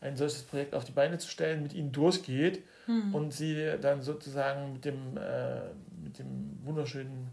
äh, 0.00 0.06
ein 0.06 0.16
solches 0.16 0.42
Projekt 0.42 0.74
auf 0.74 0.84
die 0.84 0.92
Beine 0.92 1.18
zu 1.18 1.28
stellen, 1.28 1.62
mit 1.62 1.74
ihnen 1.74 1.92
durchgeht 1.92 2.62
hm. 2.86 3.14
und 3.14 3.32
sie 3.32 3.76
dann 3.80 4.02
sozusagen 4.02 4.72
mit 4.72 4.84
dem, 4.84 5.16
äh, 5.16 5.60
mit 6.02 6.18
dem 6.18 6.58
wunderschönen 6.64 7.30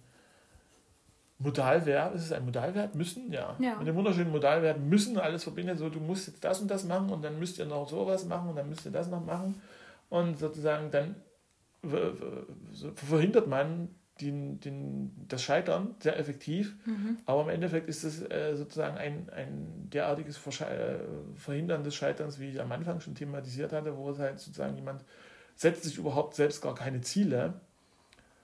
Modalverb, 1.40 2.14
ist 2.16 2.26
es 2.26 2.32
ein 2.32 2.46
Modalverb? 2.46 2.96
Müssen? 2.96 3.32
Ja. 3.32 3.56
ja. 3.60 3.76
Mit 3.78 3.88
dem 3.88 3.96
wunderschönen 3.96 4.32
Modalverb 4.32 4.78
müssen 4.78 5.18
alles 5.18 5.44
verbinden, 5.44 5.78
so 5.78 5.90
du 5.90 6.00
musst 6.00 6.28
jetzt 6.28 6.44
das 6.44 6.60
und 6.60 6.70
das 6.70 6.84
machen 6.84 7.10
und 7.10 7.24
dann 7.24 7.40
müsst 7.40 7.58
ihr 7.60 7.66
noch 7.66 7.90
sowas 7.90 8.26
machen 8.26 8.50
und 8.50 8.56
dann 8.56 8.70
müsst 8.70 8.86
ihr 8.86 8.92
das 8.92 9.08
noch 9.08 9.26
machen 9.26 9.60
und 10.10 10.38
sozusagen 10.38 10.92
dann 10.92 11.16
verhindert 12.96 13.48
man 13.48 13.90
den, 14.22 14.60
den, 14.60 15.12
das 15.28 15.42
Scheitern 15.42 15.96
sehr 16.00 16.20
effektiv, 16.20 16.76
mhm. 16.86 17.18
aber 17.26 17.42
im 17.44 17.50
Endeffekt 17.50 17.90
ist 17.90 18.04
es 18.04 18.22
äh, 18.22 18.56
sozusagen 18.56 18.98
ein, 18.98 19.30
ein 19.30 19.90
derartiges 19.92 20.38
äh, 20.62 21.00
Verhindern 21.36 21.84
des 21.84 21.96
Scheiterns, 21.96 22.40
wie 22.40 22.50
ich 22.50 22.62
am 22.62 22.72
Anfang 22.72 23.00
schon 23.00 23.16
thematisiert 23.16 23.74
hatte, 23.74 23.98
wo 23.98 24.12
es 24.12 24.20
halt 24.20 24.40
sozusagen 24.40 24.76
jemand 24.76 25.04
setzt 25.56 25.84
sich 25.84 25.98
überhaupt 25.98 26.36
selbst 26.36 26.62
gar 26.62 26.76
keine 26.76 27.02
Ziele 27.02 27.54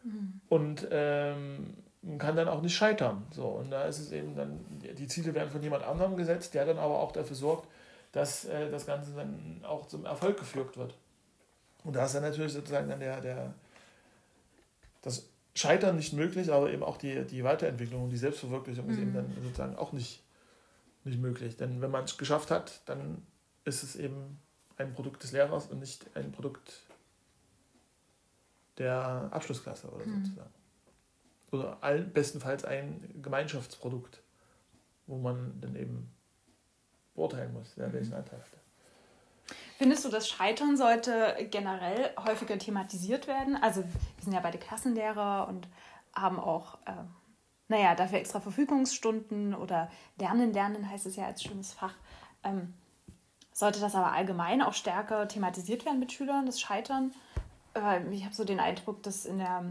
mhm. 0.03 0.41
und 0.49 0.87
ähm, 0.91 1.73
kann 2.17 2.35
dann 2.35 2.47
auch 2.47 2.61
nicht 2.61 2.75
scheitern. 2.75 3.25
So, 3.31 3.45
und 3.45 3.71
da 3.71 3.85
ist 3.85 3.99
es 3.99 4.11
eben 4.11 4.35
dann, 4.35 4.59
die 4.71 5.07
Ziele 5.07 5.33
werden 5.33 5.49
von 5.49 5.61
jemand 5.61 5.83
anderem 5.83 6.15
gesetzt, 6.15 6.53
der 6.53 6.65
dann 6.65 6.77
aber 6.77 6.99
auch 6.99 7.11
dafür 7.11 7.35
sorgt, 7.35 7.67
dass 8.11 8.45
äh, 8.45 8.69
das 8.69 8.85
Ganze 8.85 9.13
dann 9.13 9.61
auch 9.63 9.87
zum 9.87 10.05
Erfolg 10.05 10.37
geführt 10.37 10.77
wird. 10.77 10.95
Und 11.87 11.95
da 11.95 12.03
ist 12.03 12.15
dann 12.15 12.23
natürlich 12.23 12.51
sozusagen 12.51 12.89
dann 12.89 12.99
der, 12.99 13.21
der 13.21 13.53
das 15.01 15.29
Scheitern 15.55 15.95
nicht 15.95 16.11
möglich, 16.11 16.51
aber 16.51 16.69
eben 16.69 16.83
auch 16.83 16.97
die, 16.97 17.23
die 17.23 17.45
Weiterentwicklung 17.45 18.03
und 18.03 18.09
die 18.09 18.17
Selbstverwirklichung 18.17 18.87
mhm. 18.87 18.91
ist 18.91 18.99
eben 18.99 19.13
dann 19.13 19.33
sozusagen 19.41 19.77
auch 19.77 19.93
nicht, 19.93 20.21
nicht 21.05 21.17
möglich. 21.21 21.55
Denn 21.55 21.81
wenn 21.81 21.89
man 21.89 22.03
es 22.03 22.17
geschafft 22.17 22.51
hat, 22.51 22.81
dann 22.89 23.25
ist 23.63 23.83
es 23.83 23.95
eben 23.95 24.37
ein 24.75 24.93
Produkt 24.93 25.23
des 25.23 25.31
Lehrers 25.31 25.67
und 25.67 25.79
nicht 25.79 26.05
ein 26.13 26.33
Produkt 26.33 26.81
der 28.77 29.29
Abschlussklasse 29.31 29.87
oder 29.87 30.05
mhm. 30.05 30.25
sozusagen. 30.25 30.53
Oder 31.51 31.77
all, 31.79 32.01
bestenfalls 32.01 32.65
ein 32.65 33.21
Gemeinschaftsprodukt, 33.21 34.21
wo 35.05 35.17
man 35.19 35.61
dann 35.61 35.77
eben 35.77 36.13
beurteilen 37.15 37.53
muss, 37.53 37.71
wer 37.77 37.87
mhm. 37.87 37.93
welchen 37.93 38.13
Anteil 38.13 38.39
hat. 38.39 38.66
Findest 39.77 40.05
du, 40.05 40.09
das 40.09 40.27
Scheitern 40.27 40.75
sollte 40.75 41.35
generell 41.51 42.09
häufiger 42.25 42.57
thematisiert 42.57 43.27
werden? 43.27 43.55
Also 43.61 43.83
wir 43.83 44.23
sind 44.23 44.33
ja 44.33 44.39
beide 44.39 44.57
Klassenlehrer 44.57 45.47
und 45.47 45.67
haben 46.15 46.39
auch, 46.39 46.79
äh, 46.87 46.93
naja, 47.67 47.93
dafür 47.93 48.17
extra 48.17 48.39
Verfügungsstunden 48.39 49.53
oder 49.53 49.91
Lernen, 50.17 50.51
Lernen 50.51 50.89
heißt 50.89 51.05
es 51.05 51.15
ja 51.15 51.27
als 51.27 51.43
schönes 51.43 51.73
Fach. 51.73 51.93
Ähm, 52.43 52.73
sollte 53.53 53.79
das 53.79 53.93
aber 53.93 54.13
allgemein 54.13 54.63
auch 54.63 54.73
stärker 54.73 55.27
thematisiert 55.27 55.85
werden 55.85 55.99
mit 55.99 56.11
Schülern, 56.11 56.47
das 56.47 56.59
Scheitern? 56.59 57.13
ich 58.09 58.25
habe 58.25 58.33
so 58.33 58.43
den 58.43 58.59
Eindruck, 58.59 59.03
dass 59.03 59.25
in 59.27 59.37
der, 59.37 59.65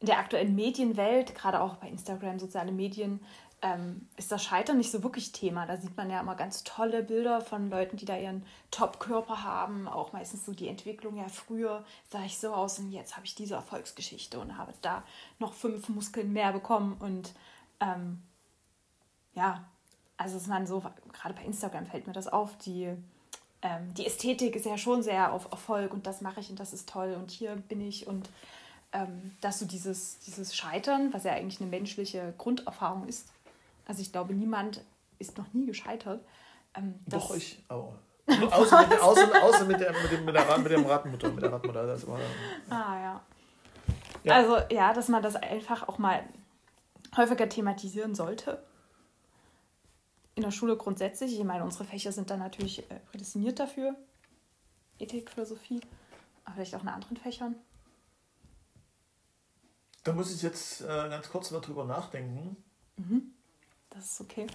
in 0.00 0.06
der 0.06 0.18
aktuellen 0.18 0.54
Medienwelt, 0.54 1.34
gerade 1.34 1.62
auch 1.62 1.76
bei 1.76 1.88
Instagram, 1.88 2.38
soziale 2.38 2.70
Medien, 2.70 3.20
ähm, 3.64 4.06
ist 4.18 4.30
das 4.30 4.44
Scheitern 4.44 4.76
nicht 4.76 4.90
so 4.90 5.02
wirklich 5.02 5.32
Thema. 5.32 5.64
Da 5.64 5.78
sieht 5.78 5.96
man 5.96 6.10
ja 6.10 6.20
immer 6.20 6.34
ganz 6.34 6.64
tolle 6.64 7.02
Bilder 7.02 7.40
von 7.40 7.70
Leuten, 7.70 7.96
die 7.96 8.04
da 8.04 8.14
ihren 8.14 8.44
Top-Körper 8.70 9.42
haben. 9.42 9.88
Auch 9.88 10.12
meistens 10.12 10.44
so 10.44 10.52
die 10.52 10.68
Entwicklung. 10.68 11.16
Ja, 11.16 11.28
früher 11.28 11.82
sah 12.10 12.22
ich 12.24 12.36
so 12.38 12.52
aus 12.52 12.78
und 12.78 12.92
jetzt 12.92 13.16
habe 13.16 13.24
ich 13.24 13.34
diese 13.34 13.54
Erfolgsgeschichte 13.54 14.38
und 14.38 14.58
habe 14.58 14.74
da 14.82 15.02
noch 15.38 15.54
fünf 15.54 15.88
Muskeln 15.88 16.34
mehr 16.34 16.52
bekommen. 16.52 16.98
Und 17.00 17.32
ähm, 17.80 18.22
ja, 19.32 19.64
also 20.18 20.36
dass 20.36 20.46
man 20.46 20.66
so, 20.66 20.82
gerade 21.14 21.34
bei 21.34 21.44
Instagram 21.44 21.86
fällt 21.86 22.06
mir 22.06 22.12
das 22.12 22.28
auf, 22.28 22.58
die 22.58 22.94
ähm, 23.62 23.94
die 23.94 24.04
Ästhetik 24.04 24.56
ist 24.56 24.66
ja 24.66 24.76
schon 24.76 25.02
sehr 25.02 25.32
auf 25.32 25.50
Erfolg 25.50 25.94
und 25.94 26.06
das 26.06 26.20
mache 26.20 26.40
ich 26.40 26.50
und 26.50 26.60
das 26.60 26.74
ist 26.74 26.86
toll 26.86 27.16
und 27.18 27.30
hier 27.30 27.56
bin 27.56 27.80
ich 27.80 28.06
und 28.06 28.28
ähm, 28.92 29.34
dass 29.40 29.58
du 29.58 29.64
dieses, 29.64 30.18
dieses 30.18 30.54
Scheitern, 30.54 31.14
was 31.14 31.24
ja 31.24 31.32
eigentlich 31.32 31.62
eine 31.62 31.70
menschliche 31.70 32.34
Grunderfahrung 32.36 33.08
ist, 33.08 33.26
also 33.86 34.00
ich 34.00 34.12
glaube, 34.12 34.34
niemand 34.34 34.82
ist 35.18 35.38
noch 35.38 35.52
nie 35.52 35.66
gescheitert. 35.66 36.24
Ähm, 36.74 36.94
Doch, 37.06 37.34
ich 37.34 37.62
auch. 37.68 37.94
außer, 38.26 38.86
mit, 38.86 39.00
außer, 39.00 39.42
außer 39.42 39.64
mit, 39.66 39.80
der, 39.80 39.92
mit, 39.92 40.10
dem, 40.10 40.24
mit, 40.24 40.34
der, 40.34 40.58
mit 40.58 40.72
dem 40.72 40.86
Radmutter, 40.86 41.30
mit 41.30 41.42
der 41.42 41.52
Radmutter. 41.52 41.86
Das 41.86 42.06
war, 42.06 42.18
ja. 42.18 42.24
Ah 42.70 43.00
ja. 43.00 43.20
ja. 44.22 44.34
Also 44.34 44.74
ja, 44.74 44.94
dass 44.94 45.08
man 45.08 45.22
das 45.22 45.36
einfach 45.36 45.86
auch 45.88 45.98
mal 45.98 46.24
häufiger 47.16 47.48
thematisieren 47.48 48.14
sollte 48.14 48.62
in 50.34 50.42
der 50.42 50.50
Schule 50.50 50.76
grundsätzlich. 50.76 51.38
Ich 51.38 51.44
meine, 51.44 51.64
unsere 51.64 51.84
Fächer 51.84 52.12
sind 52.12 52.30
dann 52.30 52.40
natürlich 52.40 52.90
äh, 52.90 52.98
prädestiniert 53.10 53.58
dafür. 53.58 53.94
Ethik, 54.98 55.30
Philosophie, 55.30 55.80
aber 56.44 56.54
vielleicht 56.54 56.74
auch 56.74 56.82
in 56.82 56.88
anderen 56.88 57.16
Fächern. 57.16 57.56
Da 60.04 60.12
muss 60.12 60.34
ich 60.34 60.42
jetzt 60.42 60.82
äh, 60.82 60.86
ganz 60.86 61.28
kurz 61.30 61.50
noch 61.50 61.62
drüber 61.62 61.84
nachdenken. 61.84 62.56
Mhm. 62.96 63.32
Das 63.94 64.12
ist 64.12 64.20
okay. 64.20 64.46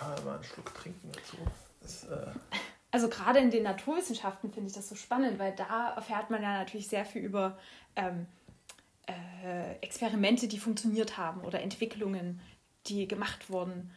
Ja, 0.00 0.22
mal 0.24 0.34
einen 0.34 0.44
Schluck 0.44 0.74
trinken 0.74 1.10
dazu. 1.12 1.36
Das, 1.80 2.04
äh 2.04 2.26
also 2.90 3.08
gerade 3.08 3.38
in 3.38 3.50
den 3.50 3.62
Naturwissenschaften 3.62 4.52
finde 4.52 4.68
ich 4.68 4.74
das 4.74 4.88
so 4.88 4.94
spannend, 4.94 5.38
weil 5.38 5.54
da 5.54 5.94
erfährt 5.94 6.30
man 6.30 6.42
ja 6.42 6.58
natürlich 6.58 6.88
sehr 6.88 7.04
viel 7.04 7.22
über 7.22 7.58
ähm, 7.96 8.26
äh, 9.06 9.76
Experimente, 9.80 10.48
die 10.48 10.58
funktioniert 10.58 11.16
haben 11.16 11.40
oder 11.42 11.60
Entwicklungen, 11.60 12.40
die 12.86 13.08
gemacht 13.08 13.50
wurden. 13.50 13.90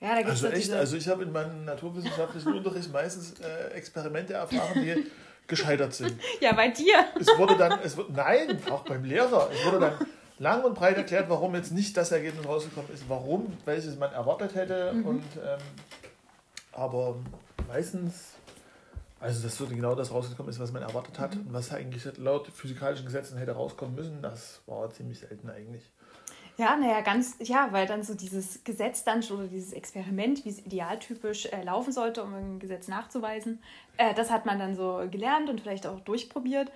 Ja, 0.00 0.10
da 0.10 0.22
gibt's 0.22 0.44
also 0.44 0.48
echt, 0.48 0.72
also 0.72 0.96
ich 0.96 1.08
habe 1.08 1.22
in 1.22 1.32
meinem 1.32 1.64
naturwissenschaftlichen 1.64 2.52
Unterricht 2.52 2.92
meistens 2.92 3.40
äh, 3.40 3.70
Experimente 3.70 4.34
erfahren, 4.34 4.82
die 4.82 5.10
gescheitert 5.46 5.94
sind. 5.94 6.20
Ja, 6.40 6.52
bei 6.52 6.68
dir. 6.68 7.06
Es 7.18 7.28
wurde 7.38 7.56
dann, 7.56 7.80
es 7.80 7.96
wird, 7.96 8.10
nein, 8.10 8.60
auch 8.70 8.84
beim 8.84 9.04
Lehrer. 9.04 9.50
Es 9.52 9.64
wurde 9.64 9.80
dann 9.80 10.06
lang 10.38 10.64
und 10.64 10.74
breit 10.74 10.96
erklärt, 10.96 11.28
warum 11.28 11.54
jetzt 11.54 11.72
nicht 11.72 11.96
das 11.96 12.12
Ergebnis 12.12 12.46
rausgekommen 12.46 12.92
ist, 12.92 13.08
warum, 13.08 13.56
welches 13.64 13.96
man 13.98 14.12
erwartet 14.12 14.54
hätte. 14.54 14.92
Mhm. 14.92 15.06
Und, 15.06 15.24
ähm, 15.36 15.58
aber 16.72 17.16
meistens, 17.68 18.34
also 19.20 19.42
dass 19.42 19.56
so 19.56 19.66
genau 19.66 19.94
das 19.94 20.12
rausgekommen 20.12 20.50
ist, 20.50 20.60
was 20.60 20.72
man 20.72 20.82
erwartet 20.82 21.18
hat 21.18 21.34
mhm. 21.34 21.42
und 21.42 21.52
was 21.54 21.72
eigentlich 21.72 22.04
laut 22.18 22.48
physikalischen 22.48 23.06
Gesetzen 23.06 23.38
hätte 23.38 23.52
rauskommen 23.52 23.94
müssen, 23.94 24.22
das 24.22 24.60
war 24.66 24.90
ziemlich 24.90 25.18
selten 25.20 25.48
eigentlich. 25.50 25.90
Ja, 26.58 26.74
naja, 26.74 27.02
ganz, 27.02 27.36
ja, 27.40 27.68
weil 27.72 27.86
dann 27.86 28.02
so 28.02 28.14
dieses 28.14 28.64
Gesetz 28.64 29.04
dann 29.04 29.22
oder 29.30 29.46
dieses 29.46 29.74
Experiment, 29.74 30.42
wie 30.46 30.48
es 30.48 30.58
idealtypisch 30.64 31.46
äh, 31.46 31.62
laufen 31.62 31.92
sollte, 31.92 32.22
um 32.22 32.32
ein 32.32 32.58
Gesetz 32.58 32.88
nachzuweisen, 32.88 33.62
äh, 33.98 34.14
das 34.14 34.30
hat 34.30 34.46
man 34.46 34.58
dann 34.58 34.74
so 34.74 35.06
gelernt 35.10 35.50
und 35.50 35.60
vielleicht 35.60 35.86
auch 35.86 36.00
durchprobiert. 36.00 36.70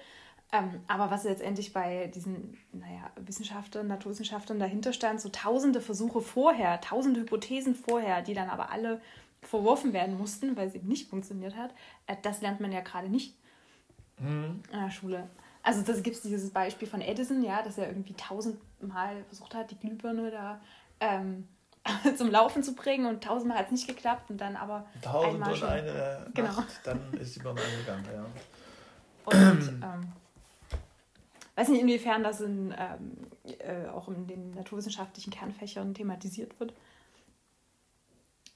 Ähm, 0.52 0.80
aber 0.88 1.10
was 1.10 1.24
letztendlich 1.24 1.72
bei 1.72 2.08
diesen, 2.08 2.58
naja, 2.72 3.10
Wissenschaftlern, 3.16 3.86
Naturwissenschaftlern 3.86 4.58
dahinter 4.58 4.92
stand, 4.92 5.20
so 5.20 5.28
tausende 5.28 5.80
Versuche 5.80 6.20
vorher, 6.20 6.80
tausende 6.80 7.20
Hypothesen 7.20 7.76
vorher, 7.76 8.22
die 8.22 8.34
dann 8.34 8.50
aber 8.50 8.70
alle 8.70 9.00
verworfen 9.42 9.92
werden 9.92 10.18
mussten, 10.18 10.56
weil 10.56 10.68
es 10.68 10.74
eben 10.74 10.88
nicht 10.88 11.08
funktioniert 11.08 11.56
hat, 11.56 11.72
äh, 12.06 12.16
das 12.22 12.40
lernt 12.40 12.60
man 12.60 12.72
ja 12.72 12.80
gerade 12.80 13.08
nicht 13.08 13.36
mhm. 14.18 14.62
in 14.72 14.80
der 14.80 14.90
Schule. 14.90 15.28
Also 15.62 15.82
das 15.82 16.02
gibt 16.02 16.16
es 16.16 16.22
dieses 16.22 16.50
Beispiel 16.50 16.88
von 16.88 17.00
Edison, 17.00 17.42
ja, 17.42 17.62
dass 17.62 17.78
er 17.78 17.88
irgendwie 17.88 18.14
tausendmal 18.14 19.24
versucht 19.28 19.54
hat, 19.54 19.70
die 19.70 19.78
Glühbirne 19.78 20.30
da 20.30 20.60
ähm, 20.98 21.46
zum 22.16 22.30
Laufen 22.30 22.62
zu 22.62 22.74
bringen 22.74 23.06
und 23.06 23.22
tausendmal 23.22 23.58
hat 23.58 23.66
es 23.66 23.72
nicht 23.72 23.88
geklappt 23.88 24.30
und 24.30 24.40
dann 24.40 24.56
aber 24.56 24.86
Tausend 25.00 25.34
einmal 25.34 25.54
schon, 25.54 25.68
eine 25.68 26.26
genau. 26.34 26.48
Nacht, 26.48 26.80
dann 26.84 27.00
ist 27.14 27.36
die 27.36 27.40
Birne 27.40 27.60
angegangen, 27.60 28.04
ja. 28.12 28.24
Und 29.24 29.68
ähm, 29.82 30.12
weiß 31.60 31.68
nicht, 31.68 31.82
inwiefern 31.82 32.22
das 32.22 32.40
in, 32.40 32.74
ähm, 32.76 33.16
äh, 33.58 33.88
auch 33.88 34.08
in 34.08 34.26
den 34.26 34.54
naturwissenschaftlichen 34.54 35.30
Kernfächern 35.30 35.94
thematisiert 35.94 36.58
wird. 36.58 36.72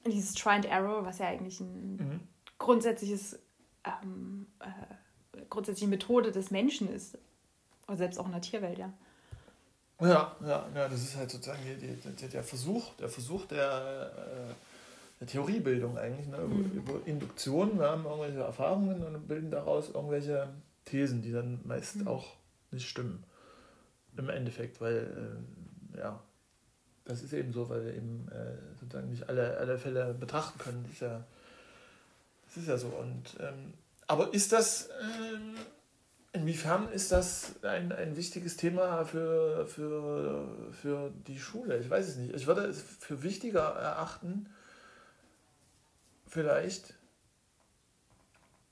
Dieses 0.07 0.35
Try 0.35 0.51
and 0.51 0.67
Error, 0.67 1.05
was 1.05 1.19
ja 1.19 1.29
eigentlich 1.29 1.61
ein 1.61 1.97
mhm. 1.97 2.21
grundsätzliches 2.59 3.39
ähm, 3.85 4.47
äh, 4.61 5.43
grundsätzliche 5.51 5.89
Methode 5.89 6.33
des 6.33 6.51
Menschen 6.51 6.89
ist. 6.89 7.19
Oder 7.87 7.99
selbst 7.99 8.19
auch 8.19 8.27
in 8.27 8.33
der 8.33 8.41
Tierwelt, 8.41 8.79
ja. 8.79 8.93
Ja, 10.01 10.37
ja, 10.41 10.67
ja, 10.75 10.89
das 10.89 11.03
ist 11.03 11.17
halt 11.17 11.31
sozusagen 11.31 11.61
die, 11.65 11.87
die, 11.87 12.29
der 12.29 12.43
Versuch, 12.43 12.95
der 12.95 13.09
Versuch 13.09 13.47
der, 13.47 14.13
äh, 14.17 14.55
der 15.21 15.27
Theoriebildung 15.29 15.97
eigentlich, 15.99 16.27
ne? 16.27 16.39
Mhm. 16.39 16.73
über 16.73 17.07
Induktion. 17.07 17.79
Wir 17.79 17.91
haben 17.91 18.05
irgendwelche 18.05 18.41
Erfahrungen 18.41 19.05
und 19.05 19.29
bilden 19.29 19.51
daraus 19.51 19.91
irgendwelche 19.91 20.49
Thesen, 20.85 21.23
die 21.23 21.33
dann 21.33 21.61
meist 21.65 21.97
mhm. 21.97 22.09
auch 22.09 22.25
nicht 22.75 22.89
stimmen. 22.89 23.25
Im 24.17 24.29
Endeffekt, 24.29 24.81
weil, 24.81 25.43
äh, 25.95 25.99
ja, 25.99 26.23
das 27.05 27.23
ist 27.23 27.33
eben 27.33 27.53
so, 27.53 27.69
weil 27.69 27.85
wir 27.85 27.95
eben 27.95 28.29
äh, 28.31 28.57
sozusagen 28.81 29.11
nicht 29.11 29.29
alle, 29.29 29.57
alle 29.59 29.79
Fälle 29.79 30.15
betrachten 30.15 30.59
können. 30.59 30.83
Das 30.85 30.93
ist 30.93 31.01
ja, 31.01 31.25
das 32.47 32.57
ist 32.57 32.69
ja 32.69 32.79
so. 32.79 32.89
Und 32.89 33.37
ähm, 33.41 33.75
aber 34.07 34.33
ist 34.35 34.53
das, 34.53 34.87
äh, 34.87 36.39
inwiefern 36.39 36.91
ist 36.93 37.13
das 37.13 37.63
ein, 37.63 37.93
ein 37.93 38.17
wichtiges 38.17 38.57
Thema 38.57 39.05
für, 39.05 39.67
für, 39.67 40.49
für 40.73 41.11
die 41.27 41.39
Schule? 41.39 41.79
Ich 41.79 41.89
weiß 41.89 42.09
es 42.09 42.17
nicht. 42.17 42.35
Ich 42.35 42.47
würde 42.47 42.63
es 42.63 42.83
für 42.83 43.23
wichtiger 43.23 43.63
erachten, 43.63 44.49
vielleicht, 46.27 46.95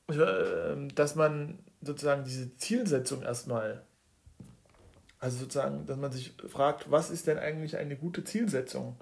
äh, 0.09 0.89
dass 0.95 1.15
man 1.15 1.59
sozusagen 1.81 2.25
diese 2.25 2.57
Zielsetzung 2.57 3.23
erstmal, 3.23 3.83
also 5.23 5.39
sozusagen, 5.39 5.87
dass 5.87 5.97
man 5.97 6.11
sich 6.11 6.35
fragt, 6.49 6.91
was 6.91 7.09
ist 7.09 7.29
denn 7.29 7.39
eigentlich 7.39 7.77
eine 7.77 7.95
gute 7.95 8.25
Zielsetzung? 8.25 8.97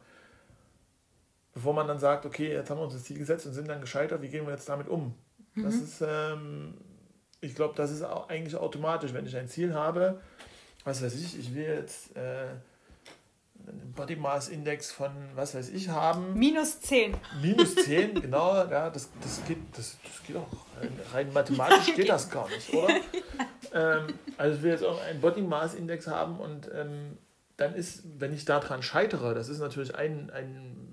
Bevor 1.54 1.72
man 1.72 1.88
dann 1.88 1.98
sagt, 1.98 2.26
okay, 2.26 2.52
jetzt 2.52 2.68
haben 2.68 2.76
wir 2.76 2.84
uns 2.84 2.92
das 2.92 3.04
Ziel 3.04 3.18
gesetzt 3.18 3.46
und 3.46 3.54
sind 3.54 3.68
dann 3.68 3.80
gescheitert, 3.80 4.20
wie 4.20 4.28
gehen 4.28 4.44
wir 4.44 4.52
jetzt 4.52 4.68
damit 4.68 4.86
um? 4.86 5.14
Mhm. 5.54 5.62
Das 5.62 5.76
ist, 5.76 6.02
ähm, 6.06 6.74
ich 7.40 7.54
glaube, 7.54 7.72
das 7.74 7.90
ist 7.90 8.02
auch 8.02 8.28
eigentlich 8.28 8.54
automatisch, 8.54 9.14
wenn 9.14 9.24
ich 9.24 9.34
ein 9.34 9.48
Ziel 9.48 9.72
habe, 9.72 10.20
was 10.84 11.02
weiß 11.02 11.14
ich, 11.14 11.38
ich 11.38 11.54
will 11.54 11.64
jetzt 11.64 12.14
äh, 12.14 12.48
einen 13.66 13.92
Body 13.96 14.16
Mass 14.16 14.50
Index 14.50 14.92
von, 14.92 15.12
was 15.34 15.54
weiß 15.54 15.70
ich, 15.70 15.88
haben. 15.88 16.38
Minus 16.38 16.82
10. 16.82 17.16
Minus 17.40 17.76
10, 17.76 18.14
genau, 18.20 18.56
ja, 18.66 18.90
das, 18.90 19.08
das, 19.22 19.42
geht, 19.48 19.56
das, 19.72 19.96
das 20.04 20.26
geht 20.26 20.36
auch. 20.36 20.48
Rein 21.14 21.32
mathematisch 21.32 21.94
geht 21.96 22.10
das 22.10 22.28
gar 22.28 22.46
nicht, 22.50 22.74
oder? 22.74 22.94
Ähm, 23.74 24.06
also 24.36 24.56
ich 24.56 24.62
will 24.62 24.70
jetzt 24.70 24.84
auch 24.84 25.02
einen 25.04 25.20
Body 25.20 25.42
Mass 25.42 25.74
Index 25.74 26.06
haben 26.06 26.38
und 26.38 26.70
ähm, 26.74 27.18
dann 27.56 27.74
ist, 27.74 28.04
wenn 28.18 28.32
ich 28.32 28.44
daran 28.44 28.82
scheitere, 28.82 29.34
das 29.34 29.48
ist 29.48 29.60
natürlich 29.60 29.94
ein, 29.94 30.30
ein 30.30 30.90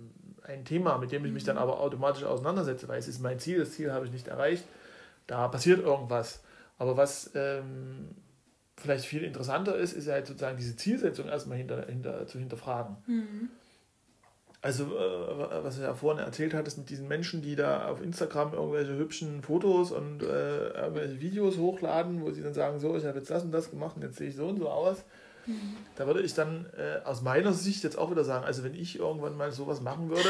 ein 0.48 0.66
Thema, 0.66 0.98
mit 0.98 1.12
dem 1.12 1.26
ich 1.26 1.32
mich 1.32 1.44
dann 1.44 1.58
aber 1.58 1.80
automatisch 1.80 2.24
auseinandersetze, 2.24 2.88
weil 2.88 3.00
es 3.00 3.08
ist 3.08 3.20
mein 3.20 3.40
Ziel, 3.40 3.60
das 3.60 3.72
Ziel 3.72 3.92
habe 3.92 4.06
ich 4.06 4.12
nicht 4.12 4.28
erreicht, 4.28 4.66
da 5.28 5.48
passiert 5.48 5.82
irgendwas. 5.82 6.42
Aber 6.78 6.96
was 6.96 7.32
ähm, 7.36 8.10
vielleicht 8.78 9.06
viel 9.06 9.24
interessanter 9.24 9.76
ist, 9.76 9.94
ist 9.94 10.08
ja 10.08 10.14
halt 10.14 10.28
sozusagen 10.28 10.58
diese 10.58 10.76
Zielsetzung 10.76 11.28
erstmal 11.28 11.58
hinter, 11.58 11.86
hinter, 11.86 12.28
zu 12.28 12.40
hinterfragen. 12.40 12.96
Mhm. 13.08 13.50
Also, 14.62 14.86
äh, 14.86 15.64
was 15.64 15.78
du 15.78 15.84
ja 15.84 15.94
vorhin 15.94 16.24
erzählt 16.24 16.54
hattest 16.54 16.78
mit 16.78 16.90
diesen 16.90 17.08
Menschen, 17.08 17.42
die 17.42 17.56
da 17.56 17.88
auf 17.88 18.02
Instagram 18.02 18.54
irgendwelche 18.54 18.98
hübschen 18.98 19.44
Fotos 19.44 19.92
und 19.92 20.24
äh, 20.24 20.70
irgendwelche 20.70 21.22
Videos 21.22 21.58
hochladen, 21.58 22.22
wo 22.22 22.32
sie 22.32 22.42
dann 22.42 22.54
sagen, 22.54 22.80
so, 22.80 22.98
ich 22.98 23.06
habe 23.06 23.20
jetzt 23.20 23.30
das 23.30 23.44
und 23.44 23.52
das 23.52 23.70
gemacht 23.70 23.96
und 23.96 24.02
jetzt 24.02 24.18
sehe 24.18 24.30
ich 24.30 24.36
so 24.36 24.48
und 24.48 24.58
so 24.58 24.70
aus. 24.70 25.04
Da 25.96 26.06
würde 26.06 26.22
ich 26.22 26.34
dann 26.34 26.66
äh, 26.78 27.06
aus 27.06 27.22
meiner 27.22 27.54
Sicht 27.54 27.84
jetzt 27.84 27.98
auch 27.98 28.12
wieder 28.12 28.24
sagen, 28.24 28.46
also 28.46 28.64
wenn 28.64 28.74
ich 28.74 29.00
irgendwann 29.00 29.38
mal 29.38 29.52
sowas 29.52 29.82
machen 29.82 30.10
würde, 30.10 30.28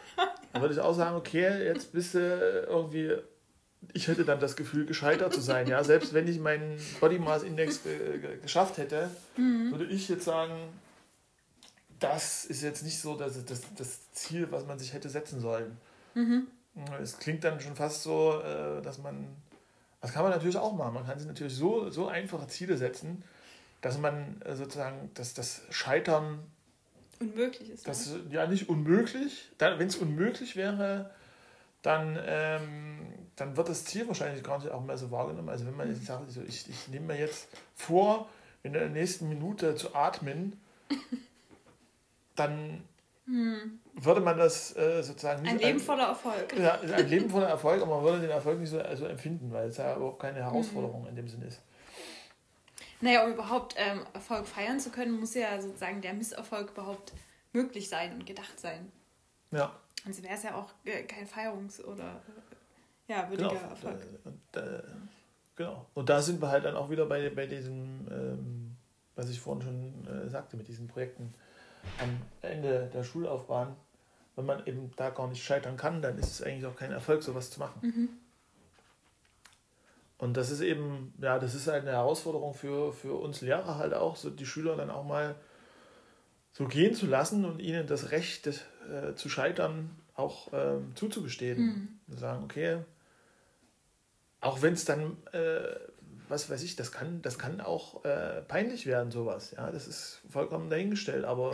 dann 0.52 0.62
würde 0.62 0.74
ich 0.74 0.80
auch 0.80 0.94
sagen, 0.94 1.16
okay, 1.16 1.64
jetzt 1.64 1.92
bist 1.92 2.14
du 2.14 2.18
irgendwie, 2.66 3.12
ich 3.92 4.08
hätte 4.08 4.24
dann 4.24 4.40
das 4.40 4.56
Gefühl, 4.56 4.86
gescheitert 4.86 5.34
zu 5.34 5.42
sein. 5.42 5.66
Ja? 5.66 5.84
Selbst 5.84 6.14
wenn 6.14 6.26
ich 6.28 6.38
meinen 6.40 6.78
Body 7.00 7.18
Mass 7.18 7.42
Index 7.42 7.80
geschafft 8.42 8.78
hätte, 8.78 9.10
mhm. 9.36 9.70
würde 9.70 9.84
ich 9.84 10.08
jetzt 10.08 10.24
sagen, 10.24 10.54
das 12.04 12.44
ist 12.44 12.62
jetzt 12.62 12.82
nicht 12.82 13.00
so 13.00 13.16
das, 13.16 13.44
das, 13.44 13.62
das 13.76 14.12
Ziel, 14.12 14.50
was 14.50 14.66
man 14.66 14.78
sich 14.78 14.92
hätte 14.92 15.08
setzen 15.08 15.40
sollen. 15.40 15.76
Mhm. 16.14 16.46
Es 17.00 17.18
klingt 17.18 17.44
dann 17.44 17.60
schon 17.60 17.76
fast 17.76 18.02
so, 18.02 18.40
äh, 18.40 18.82
dass 18.82 18.98
man, 18.98 19.28
das 20.00 20.12
kann 20.12 20.22
man 20.22 20.32
natürlich 20.32 20.56
auch 20.56 20.74
machen. 20.74 20.94
Man 20.94 21.06
kann 21.06 21.18
sich 21.18 21.28
natürlich 21.28 21.54
so, 21.54 21.90
so 21.90 22.08
einfache 22.08 22.46
Ziele 22.48 22.76
setzen, 22.76 23.22
dass 23.80 23.98
man 23.98 24.40
äh, 24.42 24.54
sozusagen, 24.54 25.10
dass 25.14 25.34
das 25.34 25.62
Scheitern 25.70 26.40
unmöglich 27.20 27.70
ist. 27.70 27.86
Das, 27.86 28.10
ja, 28.30 28.46
nicht 28.46 28.68
unmöglich. 28.68 29.50
Wenn 29.58 29.86
es 29.86 29.96
unmöglich 29.96 30.56
wäre, 30.56 31.10
dann, 31.82 32.18
ähm, 32.26 33.06
dann 33.36 33.56
wird 33.56 33.68
das 33.68 33.84
Ziel 33.84 34.08
wahrscheinlich 34.08 34.42
gar 34.42 34.58
nicht 34.58 34.70
auch 34.70 34.82
mehr 34.82 34.98
so 34.98 35.10
wahrgenommen. 35.10 35.48
Also 35.48 35.66
wenn 35.66 35.76
man 35.76 35.88
jetzt 35.88 36.06
sagt, 36.06 36.24
also 36.24 36.42
ich, 36.42 36.68
ich 36.68 36.88
nehme 36.88 37.06
mir 37.06 37.18
jetzt 37.18 37.48
vor, 37.74 38.28
in 38.62 38.72
der 38.72 38.88
nächsten 38.88 39.28
Minute 39.28 39.76
zu 39.76 39.94
atmen, 39.94 40.60
dann 42.36 42.84
hm. 43.26 43.80
würde 43.94 44.20
man 44.20 44.38
das 44.38 44.76
äh, 44.76 45.02
sozusagen 45.02 45.42
nicht. 45.42 45.52
Ein 45.52 45.58
Leben 45.58 45.80
voller 45.80 46.08
Erfolg. 46.08 46.58
Ja, 46.58 46.80
ein 46.80 47.08
Leben 47.08 47.30
voller 47.30 47.48
Erfolg, 47.48 47.82
aber 47.82 47.96
man 47.96 48.04
würde 48.04 48.20
den 48.20 48.30
Erfolg 48.30 48.58
nicht 48.60 48.70
so 48.70 48.80
also 48.80 49.06
empfinden, 49.06 49.52
weil 49.52 49.68
es 49.68 49.76
ja 49.76 49.96
überhaupt 49.96 50.20
keine 50.20 50.40
Herausforderung 50.40 51.02
hm. 51.02 51.08
in 51.10 51.16
dem 51.16 51.28
Sinne 51.28 51.46
ist. 51.46 51.62
Naja, 53.00 53.24
um 53.24 53.32
überhaupt 53.32 53.74
ähm, 53.76 54.00
Erfolg 54.14 54.46
feiern 54.46 54.80
zu 54.80 54.90
können, 54.90 55.18
muss 55.18 55.34
ja 55.34 55.60
sozusagen 55.60 56.00
der 56.00 56.14
Misserfolg 56.14 56.70
überhaupt 56.70 57.12
möglich 57.52 57.88
sein 57.88 58.14
und 58.14 58.26
gedacht 58.26 58.58
sein. 58.58 58.90
Ja. 59.50 59.78
Sonst 60.04 60.22
wäre 60.22 60.34
es 60.34 60.42
ja 60.42 60.54
auch 60.54 60.72
äh, 60.84 61.02
kein 61.02 61.26
Feierungs- 61.26 61.82
oder 61.82 62.22
äh, 63.08 63.12
ja, 63.12 63.28
würdiger 63.28 63.50
genau. 63.50 63.62
Erfolg. 63.62 64.00
Äh, 64.00 64.28
und, 64.28 64.56
äh, 64.56 64.82
genau. 65.56 65.86
Und 65.94 66.08
da 66.08 66.20
sind 66.20 66.40
wir 66.40 66.48
halt 66.48 66.64
dann 66.64 66.76
auch 66.76 66.90
wieder 66.90 67.06
bei, 67.06 67.28
bei 67.30 67.46
diesem, 67.46 68.06
ähm, 68.10 68.76
was 69.14 69.30
ich 69.30 69.40
vorhin 69.40 69.62
schon 69.62 70.06
äh, 70.06 70.28
sagte, 70.28 70.56
mit 70.56 70.68
diesen 70.68 70.88
Projekten 70.88 71.34
am 72.00 72.20
Ende 72.42 72.90
der 72.92 73.04
Schullaufbahn. 73.04 73.76
Wenn 74.36 74.46
man 74.46 74.66
eben 74.66 74.90
da 74.96 75.10
gar 75.10 75.28
nicht 75.28 75.44
scheitern 75.44 75.76
kann, 75.76 76.02
dann 76.02 76.18
ist 76.18 76.32
es 76.32 76.42
eigentlich 76.42 76.66
auch 76.66 76.76
kein 76.76 76.90
Erfolg, 76.90 77.22
sowas 77.22 77.50
zu 77.50 77.60
machen. 77.60 77.80
Mhm. 77.82 78.08
Und 80.18 80.36
das 80.36 80.50
ist 80.50 80.60
eben, 80.60 81.12
ja, 81.20 81.38
das 81.38 81.54
ist 81.54 81.68
halt 81.68 81.82
eine 81.82 81.92
Herausforderung 81.92 82.54
für, 82.54 82.92
für 82.92 83.14
uns 83.14 83.40
Lehrer 83.40 83.78
halt 83.78 83.94
auch, 83.94 84.16
so 84.16 84.30
die 84.30 84.46
Schüler 84.46 84.76
dann 84.76 84.90
auch 84.90 85.04
mal 85.04 85.34
so 86.52 86.66
gehen 86.66 86.94
zu 86.94 87.06
lassen 87.06 87.44
und 87.44 87.60
ihnen 87.60 87.86
das 87.86 88.10
Recht 88.10 88.46
äh, 88.46 89.14
zu 89.16 89.28
scheitern 89.28 89.90
auch 90.14 90.48
ähm, 90.52 90.92
zuzugestehen. 90.94 91.98
Mhm. 92.06 92.16
Sagen, 92.16 92.44
okay, 92.44 92.78
auch 94.40 94.62
wenn 94.62 94.74
es 94.74 94.84
dann, 94.84 95.16
äh, 95.32 95.74
was 96.34 96.50
weiß 96.50 96.62
ich, 96.64 96.76
das 96.76 96.90
kann, 96.90 97.22
das 97.22 97.38
kann 97.38 97.60
auch 97.60 98.04
äh, 98.04 98.42
peinlich 98.42 98.86
werden, 98.86 99.10
sowas. 99.10 99.52
Ja, 99.56 99.70
das 99.70 99.86
ist 99.86 100.20
vollkommen 100.30 100.68
dahingestellt, 100.68 101.24
aber 101.24 101.52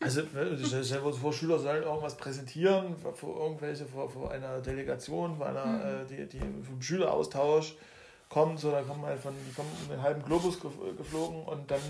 also, 0.00 0.20
ne, 0.20 0.58
stell 0.62 0.82
dir 0.82 1.12
vor, 1.12 1.32
Schüler 1.32 1.58
sollen 1.58 1.82
irgendwas 1.82 2.16
präsentieren, 2.16 2.96
vor 2.98 3.40
irgendwelche, 3.40 3.86
vor, 3.86 4.10
vor 4.10 4.30
einer 4.32 4.60
Delegation, 4.60 5.36
vor 5.36 5.46
einer, 5.46 5.64
mhm. 5.64 5.82
äh, 5.82 6.26
die, 6.26 6.26
die 6.26 6.40
vom 6.40 6.82
Schüleraustausch 6.82 7.76
kommt, 8.28 8.58
so, 8.58 8.70
da 8.70 8.82
kommen 8.82 9.04
halt 9.04 9.20
von, 9.20 9.32
die 9.48 9.54
kommen 9.54 9.70
einen 9.90 10.02
halben 10.02 10.22
Globus 10.24 10.58
geflogen 10.60 11.44
und 11.44 11.70
dann 11.70 11.80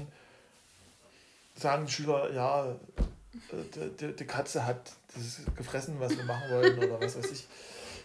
sagen 1.57 1.87
die 1.87 1.93
Schüler, 1.93 2.31
ja, 2.33 2.67
äh, 2.67 3.89
die, 3.99 4.15
die, 4.15 4.27
Katze 4.27 4.67
hat 4.67 4.93
das 5.15 5.41
gefressen, 5.57 5.97
was 5.99 6.17
wir 6.17 6.25
machen 6.25 6.51
wollten 6.51 6.79
oder 6.79 7.01
was 7.01 7.17
weiß 7.17 7.31
ich, 7.33 7.49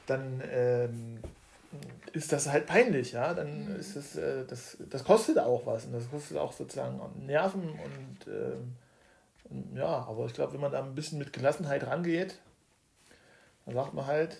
dann 0.07 0.41
ähm, 0.49 1.19
ist 2.13 2.31
das 2.31 2.49
halt 2.49 2.65
peinlich, 2.65 3.11
ja, 3.11 3.33
dann 3.33 3.73
mhm. 3.73 3.79
ist 3.79 3.95
das, 3.95 4.15
äh, 4.15 4.45
das, 4.45 4.77
das 4.89 5.03
kostet 5.03 5.37
auch 5.37 5.65
was 5.65 5.85
und 5.85 5.93
das 5.93 6.09
kostet 6.09 6.37
auch 6.37 6.51
sozusagen 6.51 6.99
Nerven 7.25 7.69
und 7.69 8.27
ähm, 8.27 8.75
ja, 9.75 10.05
aber 10.07 10.25
ich 10.25 10.33
glaube, 10.33 10.53
wenn 10.53 10.61
man 10.61 10.71
da 10.71 10.83
ein 10.83 10.95
bisschen 10.95 11.19
mit 11.19 11.33
Gelassenheit 11.33 11.85
rangeht, 11.85 12.39
dann 13.65 13.75
sagt 13.75 13.93
man 13.93 14.07
halt, 14.07 14.37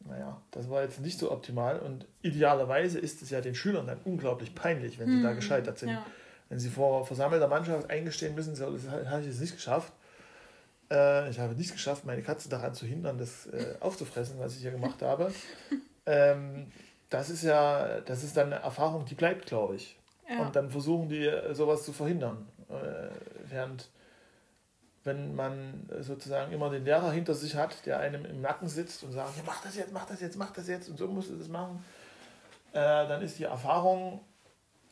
naja, 0.00 0.40
das 0.50 0.68
war 0.68 0.82
jetzt 0.82 1.00
nicht 1.00 1.18
so 1.18 1.30
optimal 1.30 1.78
und 1.78 2.06
idealerweise 2.22 2.98
ist 2.98 3.22
es 3.22 3.30
ja 3.30 3.40
den 3.40 3.54
Schülern 3.54 3.86
dann 3.86 4.00
unglaublich 4.04 4.54
peinlich, 4.54 4.98
wenn 4.98 5.08
sie 5.08 5.16
hm, 5.16 5.22
da 5.22 5.32
gescheitert 5.32 5.78
sind. 5.78 5.90
Ja. 5.90 6.04
Wenn 6.50 6.58
sie 6.58 6.68
vor 6.68 7.06
versammelter 7.06 7.48
Mannschaft 7.48 7.90
eingestehen 7.90 8.34
müssen, 8.34 8.54
so, 8.54 8.70
das 8.70 8.88
habe 8.88 9.20
ich 9.20 9.26
jetzt 9.26 9.40
nicht 9.40 9.54
geschafft. 9.54 9.92
Äh, 10.90 11.30
ich 11.30 11.38
habe 11.38 11.54
nicht 11.54 11.72
geschafft, 11.72 12.04
meine 12.04 12.22
Katze 12.22 12.50
daran 12.50 12.74
zu 12.74 12.84
hindern, 12.84 13.16
das 13.16 13.46
äh, 13.46 13.76
aufzufressen, 13.80 14.38
was 14.38 14.54
ich 14.54 14.60
hier 14.60 14.70
gemacht 14.70 15.00
habe. 15.00 15.32
ähm, 16.06 16.70
das 17.10 17.30
ist 17.30 17.44
ja, 17.44 18.00
das 18.00 18.24
ist 18.24 18.36
dann 18.36 18.52
eine 18.52 18.62
Erfahrung, 18.62 19.04
die 19.04 19.14
bleibt, 19.14 19.46
glaube 19.46 19.76
ich. 19.76 19.98
Ja. 20.28 20.40
Und 20.40 20.56
dann 20.56 20.70
versuchen 20.70 21.08
die, 21.08 21.30
sowas 21.52 21.84
zu 21.84 21.92
verhindern. 21.92 22.48
Äh, 22.68 23.08
während 23.50 23.88
wenn 25.04 25.34
man 25.34 25.88
sozusagen 26.00 26.52
immer 26.52 26.70
den 26.70 26.84
Lehrer 26.84 27.12
hinter 27.12 27.34
sich 27.34 27.54
hat, 27.54 27.84
der 27.86 28.00
einem 28.00 28.24
im 28.24 28.40
Nacken 28.40 28.68
sitzt 28.68 29.04
und 29.04 29.12
sagt, 29.12 29.36
ja, 29.36 29.42
mach 29.46 29.62
das 29.62 29.76
jetzt, 29.76 29.92
mach 29.92 30.06
das 30.06 30.20
jetzt, 30.20 30.36
mach 30.36 30.50
das 30.50 30.66
jetzt 30.66 30.88
und 30.88 30.98
so 30.98 31.06
musst 31.06 31.30
du 31.30 31.36
das 31.36 31.48
machen, 31.48 31.84
äh, 32.72 33.06
dann 33.06 33.22
ist 33.22 33.38
die 33.38 33.44
Erfahrung 33.44 34.20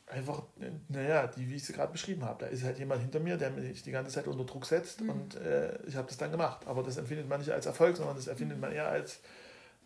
einfach, 0.07 0.43
naja, 0.89 1.27
die, 1.27 1.49
wie 1.49 1.55
ich 1.55 1.65
sie 1.65 1.73
gerade 1.73 1.93
beschrieben 1.93 2.25
habe. 2.27 2.45
Da 2.45 2.51
ist 2.51 2.63
halt 2.63 2.79
jemand 2.79 3.01
hinter 3.01 3.21
mir, 3.21 3.39
der 3.39 3.51
mich 3.51 3.83
die 3.83 3.91
ganze 3.91 4.13
Zeit 4.13 4.27
unter 4.27 4.45
Druck 4.45 4.67
setzt 4.67 5.01
mhm. 5.01 5.11
und 5.11 5.37
äh, 5.37 5.79
ich 5.87 5.97
habe 5.97 6.09
das 6.09 6.19
dann 6.19 6.31
gemacht. 6.31 6.67
Aber 6.67 6.83
das 6.83 6.99
empfindet 6.99 7.29
man 7.29 7.41
nicht 7.41 7.51
als 7.51 7.65
Erfolg, 7.65 7.97
sondern 7.97 8.17
das 8.17 8.27
empfindet 8.27 8.61
man 8.61 8.71
eher 8.71 8.89
als 8.89 9.21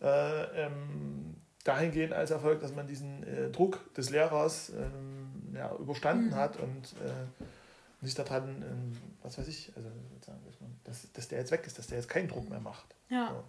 äh, 0.01 0.65
ähm, 0.65 1.35
dahingehend 1.63 2.13
als 2.13 2.31
Erfolg, 2.31 2.61
dass 2.61 2.73
man 2.73 2.87
diesen 2.87 3.23
äh, 3.23 3.49
Druck 3.49 3.93
des 3.93 4.09
Lehrers 4.09 4.69
ähm, 4.69 5.53
ja, 5.53 5.73
überstanden 5.75 6.29
mhm. 6.29 6.35
hat 6.35 6.57
und 6.57 6.93
äh, 7.03 7.43
nicht 8.01 8.17
daran, 8.17 8.61
ähm, 8.61 8.97
was 9.23 9.37
weiß 9.37 9.47
ich, 9.47 9.71
also 9.75 9.89
dass, 10.83 11.11
dass 11.11 11.27
der 11.27 11.39
jetzt 11.39 11.51
weg 11.51 11.63
ist, 11.65 11.77
dass 11.77 11.87
der 11.87 11.97
jetzt 11.97 12.09
keinen 12.09 12.29
Druck 12.29 12.49
mehr 12.49 12.59
macht. 12.59 12.95
Ja. 13.09 13.29
So. 13.29 13.43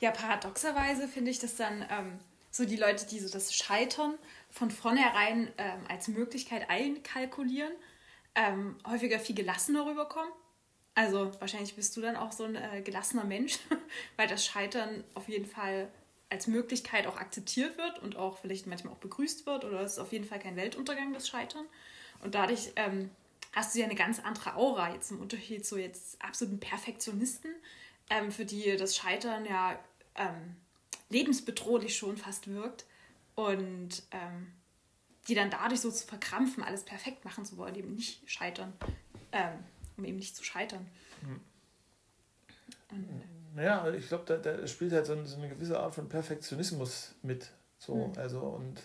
Ja, 0.00 0.10
paradoxerweise 0.10 1.06
finde 1.06 1.30
ich 1.30 1.38
das 1.38 1.56
dann 1.56 1.84
ähm, 1.90 2.18
so 2.50 2.64
die 2.64 2.76
Leute, 2.76 3.06
die 3.06 3.20
so 3.20 3.28
das 3.30 3.54
Scheitern 3.54 4.14
von 4.50 4.70
vornherein 4.70 5.52
ähm, 5.58 5.80
als 5.88 6.08
Möglichkeit 6.08 6.68
einkalkulieren, 6.68 7.72
ähm, 8.34 8.76
häufiger 8.86 9.20
viel 9.20 9.36
gelassener 9.36 9.86
rüberkommen. 9.86 10.32
Also 10.94 11.30
wahrscheinlich 11.38 11.74
bist 11.74 11.96
du 11.96 12.00
dann 12.00 12.16
auch 12.16 12.32
so 12.32 12.44
ein 12.44 12.56
äh, 12.56 12.82
gelassener 12.82 13.24
Mensch, 13.24 13.58
weil 14.16 14.28
das 14.28 14.44
Scheitern 14.44 15.04
auf 15.14 15.28
jeden 15.28 15.46
Fall 15.46 15.88
als 16.30 16.46
Möglichkeit 16.46 17.06
auch 17.06 17.16
akzeptiert 17.16 17.76
wird 17.76 17.98
und 18.00 18.16
auch 18.16 18.38
vielleicht 18.38 18.66
manchmal 18.66 18.92
auch 18.94 18.98
begrüßt 18.98 19.46
wird 19.46 19.64
oder 19.64 19.80
es 19.80 19.92
ist 19.92 19.98
auf 19.98 20.12
jeden 20.12 20.24
Fall 20.24 20.38
kein 20.38 20.56
Weltuntergang, 20.56 21.12
das 21.12 21.28
Scheitern. 21.28 21.66
Und 22.22 22.34
dadurch 22.34 22.72
ähm, 22.76 23.10
hast 23.52 23.74
du 23.74 23.80
ja 23.80 23.86
eine 23.86 23.96
ganz 23.96 24.20
andere 24.20 24.54
Aura, 24.54 24.92
jetzt 24.92 25.10
im 25.10 25.20
Unterschied 25.20 25.66
zu 25.66 25.78
jetzt 25.78 26.22
absoluten 26.22 26.60
Perfektionisten, 26.60 27.50
ähm, 28.10 28.30
für 28.30 28.44
die 28.44 28.76
das 28.76 28.96
Scheitern 28.96 29.44
ja 29.44 29.78
ähm, 30.14 30.56
lebensbedrohlich 31.08 31.96
schon 31.96 32.16
fast 32.16 32.48
wirkt 32.48 32.84
und 33.34 34.02
ähm, 34.12 34.52
die 35.28 35.34
dann 35.34 35.50
dadurch 35.50 35.80
so 35.80 35.90
zu 35.90 36.06
verkrampfen, 36.06 36.62
alles 36.62 36.84
perfekt 36.84 37.24
machen 37.24 37.44
zu 37.44 37.56
wollen, 37.56 37.74
eben 37.74 37.94
nicht 37.94 38.28
scheitern, 38.30 38.72
ähm, 39.32 39.64
um 40.00 40.04
eben 40.04 40.18
nicht 40.18 40.36
zu 40.36 40.44
scheitern. 40.44 40.86
Hm. 41.20 41.40
Und, 42.90 43.54
naja, 43.54 43.88
ich 43.92 44.08
glaube, 44.08 44.24
da, 44.26 44.36
da, 44.36 44.66
spielt 44.66 44.92
halt 44.92 45.06
so, 45.06 45.24
so, 45.24 45.36
eine 45.36 45.48
gewisse 45.48 45.78
Art 45.78 45.94
von 45.94 46.08
Perfektionismus 46.08 47.14
mit. 47.22 47.50
So, 47.78 48.06
hm. 48.06 48.12
also 48.16 48.40
und 48.40 48.80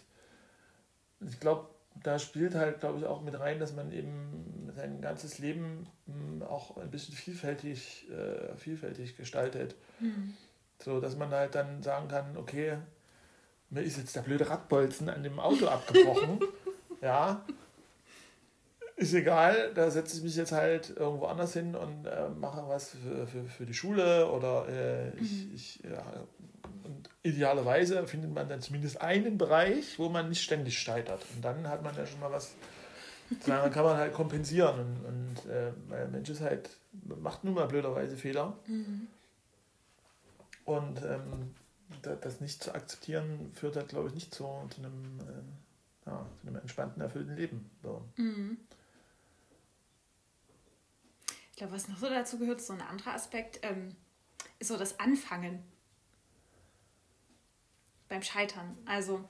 ich 1.22 1.40
glaube, 1.40 1.70
da 2.04 2.20
spielt 2.20 2.56
halt, 2.56 2.80
glaube 2.80 3.00
ich, 3.00 3.06
auch 3.06 3.22
mit 3.22 3.40
rein, 3.40 3.60
dass 3.60 3.74
man 3.74 3.92
eben 3.92 4.72
sein 4.76 5.02
ganzes 5.02 5.40
Leben 5.40 5.88
hm, 6.06 6.44
auch 6.44 6.78
ein 6.78 6.92
bisschen 6.92 7.16
vielfältig, 7.16 8.08
äh, 8.10 8.56
vielfältig 8.58 9.16
gestaltet. 9.16 9.76
Mhm. 10.00 10.36
So, 10.80 11.00
dass 11.00 11.16
man 11.16 11.30
halt 11.30 11.56
dann 11.56 11.82
sagen 11.82 12.10
kann, 12.10 12.36
okay, 12.36 12.78
mir 13.70 13.82
ist 13.82 13.98
jetzt 13.98 14.16
der 14.16 14.22
blöde 14.22 14.50
Radbolzen 14.50 15.10
an 15.10 15.24
dem 15.24 15.40
Auto 15.40 15.68
abgebrochen. 15.68 16.40
ja. 17.02 17.46
Ist 18.98 19.14
egal, 19.14 19.74
da 19.74 19.92
setze 19.92 20.18
ich 20.18 20.24
mich 20.24 20.38
jetzt 20.38 20.54
halt 20.54 20.96
irgendwo 20.96 21.26
anders 21.26 21.52
hin 21.52 21.76
und 21.76 22.06
äh, 22.06 22.30
mache 22.30 22.64
was 22.68 22.92
für, 22.92 23.28
für, 23.28 23.44
für 23.44 23.66
die 23.66 23.74
Schule 23.74 24.32
oder 24.32 24.68
äh, 24.70 25.10
ich, 25.18 25.48
mhm. 25.48 25.52
ich 25.54 25.80
ja, 25.84 26.02
und 26.86 27.10
idealerweise 27.24 28.08
findet 28.08 28.34
man 28.34 28.48
dann 28.48 28.62
zumindest 28.62 29.02
einen 29.02 29.38
Bereich, 29.38 30.00
wo 30.00 30.08
man 30.10 30.30
nicht 30.30 30.44
ständig 30.44 30.80
scheitert. 30.80 31.26
Und 31.36 31.44
dann 31.44 31.68
hat 31.68 31.84
man 31.84 31.96
ja 31.96 32.06
schon 32.06 32.20
mal 32.20 32.32
was, 32.32 32.54
dann 33.46 33.72
kann 33.72 33.84
man 33.84 33.98
halt 33.98 34.14
kompensieren. 34.14 34.80
Und, 34.80 35.06
und 35.06 35.52
äh, 35.52 35.72
der 35.90 36.08
Mensch 36.08 36.30
ist 36.30 36.42
halt, 36.42 36.70
macht 37.22 37.44
nun 37.44 37.56
mal 37.56 37.68
blöderweise 37.68 38.16
Fehler. 38.16 38.58
Mhm. 38.68 39.08
Und 40.66 41.04
ähm, 41.04 41.54
das 42.02 42.42
nicht 42.42 42.64
zu 42.64 42.74
akzeptieren, 42.74 43.52
führt 43.54 43.76
halt, 43.76 43.90
glaube 43.90 44.08
ich, 44.08 44.16
nicht 44.16 44.34
zu, 44.34 44.46
zu, 44.70 44.80
einem, 44.80 45.20
äh, 45.20 46.10
ja, 46.10 46.26
zu 46.42 46.48
einem 46.48 46.62
entspannten, 46.62 47.02
erfüllten 47.02 47.36
Leben. 47.36 47.70
So. 47.84 48.04
Mhm. 48.18 48.58
Ich 51.56 51.60
glaube, 51.60 51.72
was 51.72 51.88
noch 51.88 51.98
so 51.98 52.10
dazu 52.10 52.38
gehört, 52.38 52.60
so 52.60 52.74
ein 52.74 52.82
anderer 52.82 53.14
Aspekt, 53.14 53.62
ähm, 53.62 53.96
ist 54.60 54.68
so 54.68 54.76
das 54.76 55.00
Anfangen 55.00 55.64
beim 58.10 58.22
Scheitern. 58.22 58.78
Also, 58.86 59.24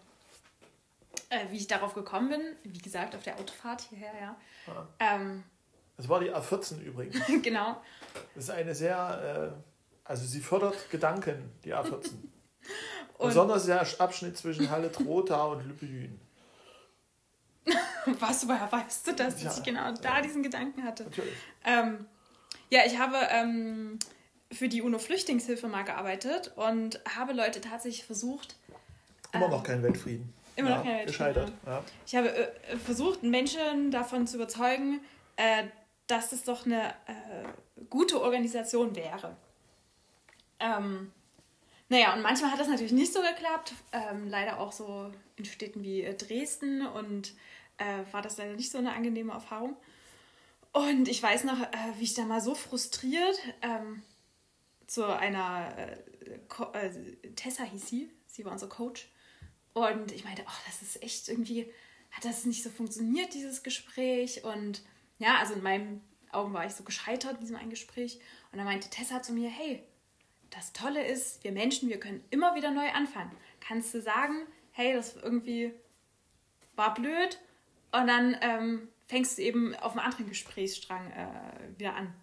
äh, 1.30 1.52
wie 1.52 1.58
ich 1.58 1.68
darauf 1.68 1.94
gekommen 1.94 2.30
bin, 2.30 2.42
wie 2.64 2.80
gesagt, 2.80 3.16
auf 3.16 3.22
der 3.22 3.38
Autofahrt 3.38 3.82
hierher, 3.82 4.12
ja. 4.20 4.38
ja. 4.66 4.88
Ähm, 4.98 5.44
das 5.98 6.10
war 6.10 6.20
die 6.20 6.34
A14 6.34 6.80
übrigens. 6.82 7.16
genau. 7.44 7.80
Das 8.34 8.46
ist 8.46 8.50
eine 8.50 8.74
sehr, 8.74 9.54
äh, 9.54 9.62
also 10.04 10.26
sie 10.26 10.40
fördert 10.40 10.90
Gedanken, 10.90 11.52
die 11.64 11.76
A14. 11.76 12.10
Besonders 13.20 13.68
der 13.68 13.86
Abschnitt 14.02 14.36
zwischen 14.36 14.72
Halle 14.72 14.92
Trotha 14.92 15.44
und 15.44 15.64
Lüppelhühen. 15.68 16.20
Was, 18.20 18.48
woher 18.48 18.72
weißt 18.72 19.10
du, 19.10 19.14
dass 19.14 19.44
ja, 19.44 19.54
ich 19.56 19.62
genau 19.62 19.94
da 19.94 20.22
diesen 20.22 20.42
Gedanken 20.42 20.84
hatte? 20.84 21.04
Natürlich. 21.04 21.36
Ähm, 21.64 22.08
ja, 22.70 22.82
ich 22.86 22.98
habe 23.00 23.18
ähm, 23.30 24.00
für 24.52 24.68
die 24.68 24.82
UNO-Flüchtlingshilfe 24.82 25.68
mal 25.68 25.84
gearbeitet 25.84 26.54
und 26.56 27.00
habe 27.16 27.34
Leute 27.34 27.62
tatsächlich 27.62 28.06
versucht, 28.06 28.56
Immer 29.36 29.50
noch 29.50 29.64
kein 29.64 29.84
Weltfrieden. 29.84 30.34
Immer 30.56 30.70
ja, 30.70 30.78
noch 30.78 30.84
kein 30.84 30.98
Weltfrieden. 30.98 31.34
Gescheitert. 31.34 31.52
Ja. 31.66 31.84
Ich 32.06 32.16
habe 32.16 32.36
äh, 32.36 32.78
versucht, 32.78 33.24
Menschen 33.24 33.92
davon 33.92 34.28
zu 34.28 34.38
überzeugen, 34.38 35.02
äh, 35.36 35.66
dass 36.08 36.32
es 36.32 36.44
doch 36.44 36.66
eine 36.66 36.90
äh, 37.08 37.84
gute 37.90 38.22
Organisation 38.22 38.96
wäre. 38.96 39.36
Ähm, 40.60 41.12
naja, 41.90 42.14
und 42.14 42.22
manchmal 42.22 42.52
hat 42.52 42.60
das 42.60 42.68
natürlich 42.68 42.94
nicht 42.94 43.14
so 43.14 43.22
geklappt. 43.22 43.74
Ähm, 43.92 44.30
leider 44.30 44.60
auch 44.60 44.72
so 44.72 45.12
in 45.36 45.46
Städten 45.46 45.84
wie 45.84 46.02
äh, 46.02 46.16
Dresden 46.16 46.86
und 46.86 47.34
äh, 47.78 48.12
war 48.12 48.22
das 48.22 48.38
leider 48.38 48.54
nicht 48.54 48.72
so 48.72 48.78
eine 48.78 48.94
angenehme 48.94 49.34
Erfahrung. 49.34 49.76
Und 50.76 51.08
ich 51.08 51.24
weiß 51.24 51.46
noch, 51.46 51.62
äh, 51.62 51.94
wie 51.98 52.04
ich 52.04 52.16
da 52.16 52.26
mal 52.26 52.42
so 52.42 52.54
frustriert 52.54 53.40
ähm, 53.62 54.04
zu 54.88 55.06
einer 55.06 55.98
Tessa 57.36 57.64
hieß 57.64 57.88
sie, 57.88 58.12
sie 58.28 58.44
war 58.44 58.52
unser 58.52 58.68
Coach, 58.68 59.08
und 59.76 60.14
ich 60.14 60.24
meinte, 60.24 60.44
oh, 60.48 60.62
das 60.66 60.82
ist 60.82 61.04
echt 61.04 61.28
irgendwie, 61.28 61.70
hat 62.10 62.24
das 62.24 62.46
nicht 62.46 62.64
so 62.64 62.70
funktioniert, 62.70 63.34
dieses 63.34 63.62
Gespräch. 63.62 64.46
Und 64.46 64.82
ja, 65.20 65.38
also 65.38 65.54
in 65.54 65.62
meinen 65.62 66.02
Augen 66.32 66.54
war 66.54 66.66
ich 66.66 66.72
so 66.74 66.86
gescheitert 66.86 67.36
in 67.36 67.40
diesem 67.42 67.58
einen 67.58 67.70
Gespräch. 67.70 68.20
Und 68.52 68.58
dann 68.58 68.66
meinte 68.66 68.90
Tessa 68.90 69.22
zu 69.22 69.34
mir, 69.34 69.50
hey, 69.50 69.84
das 70.50 70.72
Tolle 70.72 71.06
ist, 71.06 71.44
wir 71.44 71.52
Menschen, 71.52 71.90
wir 71.90 72.00
können 72.00 72.24
immer 72.30 72.56
wieder 72.56 72.72
neu 72.72 72.90
anfangen. 72.92 73.36
Kannst 73.60 73.94
du 73.94 74.02
sagen, 74.02 74.48
hey, 74.72 74.94
das 74.94 75.18
irgendwie 75.18 75.74
war 76.78 76.94
blöd. 76.94 77.38
Und 77.92 78.08
dann 78.08 78.38
ähm, 78.40 78.88
fängst 79.06 79.38
du 79.38 79.44
eben 79.44 79.76
auf 79.76 79.92
einem 79.92 80.06
anderen 80.06 80.28
Gesprächsstrang 80.28 81.12
äh, 81.12 81.80
wieder 81.80 81.96
an. 81.96 82.14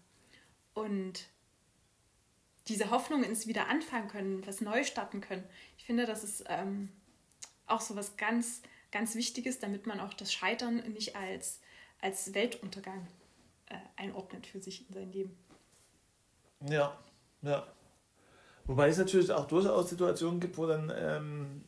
Und 0.75 1.29
diese 2.69 2.91
Hoffnung 2.91 3.25
ins 3.25 3.47
Wieder 3.47 3.69
anfangen 3.69 4.09
können, 4.09 4.47
was 4.47 4.61
neu 4.61 4.85
starten 4.85 5.21
können, 5.21 5.45
ich 5.77 5.85
finde, 5.85 6.07
das 6.07 6.25
ist 6.25 6.45
ähm, 6.49 6.89
auch 7.67 7.81
so 7.81 7.97
was 7.97 8.17
ganz, 8.17 8.63
ganz 8.91 9.15
Wichtiges, 9.15 9.59
damit 9.59 9.87
man 9.87 10.01
auch 10.01 10.15
das 10.15 10.33
Scheitern 10.33 10.77
nicht 10.93 11.17
als, 11.17 11.61
als 12.01 12.35
Weltuntergang 12.35 13.07
äh, 13.67 13.77
einordnet 13.97 14.47
für 14.47 14.61
sich 14.61 14.89
in 14.89 14.95
sein 14.95 15.13
Leben. 15.13 15.37
Ja, 16.69 16.99
ja. 17.43 17.67
Wobei 18.65 18.89
es 18.89 18.99
natürlich 18.99 19.33
auch 19.33 19.47
durchaus 19.47 19.91
Situationen 19.91 20.39
gibt, 20.39 20.57
wo 20.57 20.67
dann 20.67 20.93
ähm, 20.95 21.65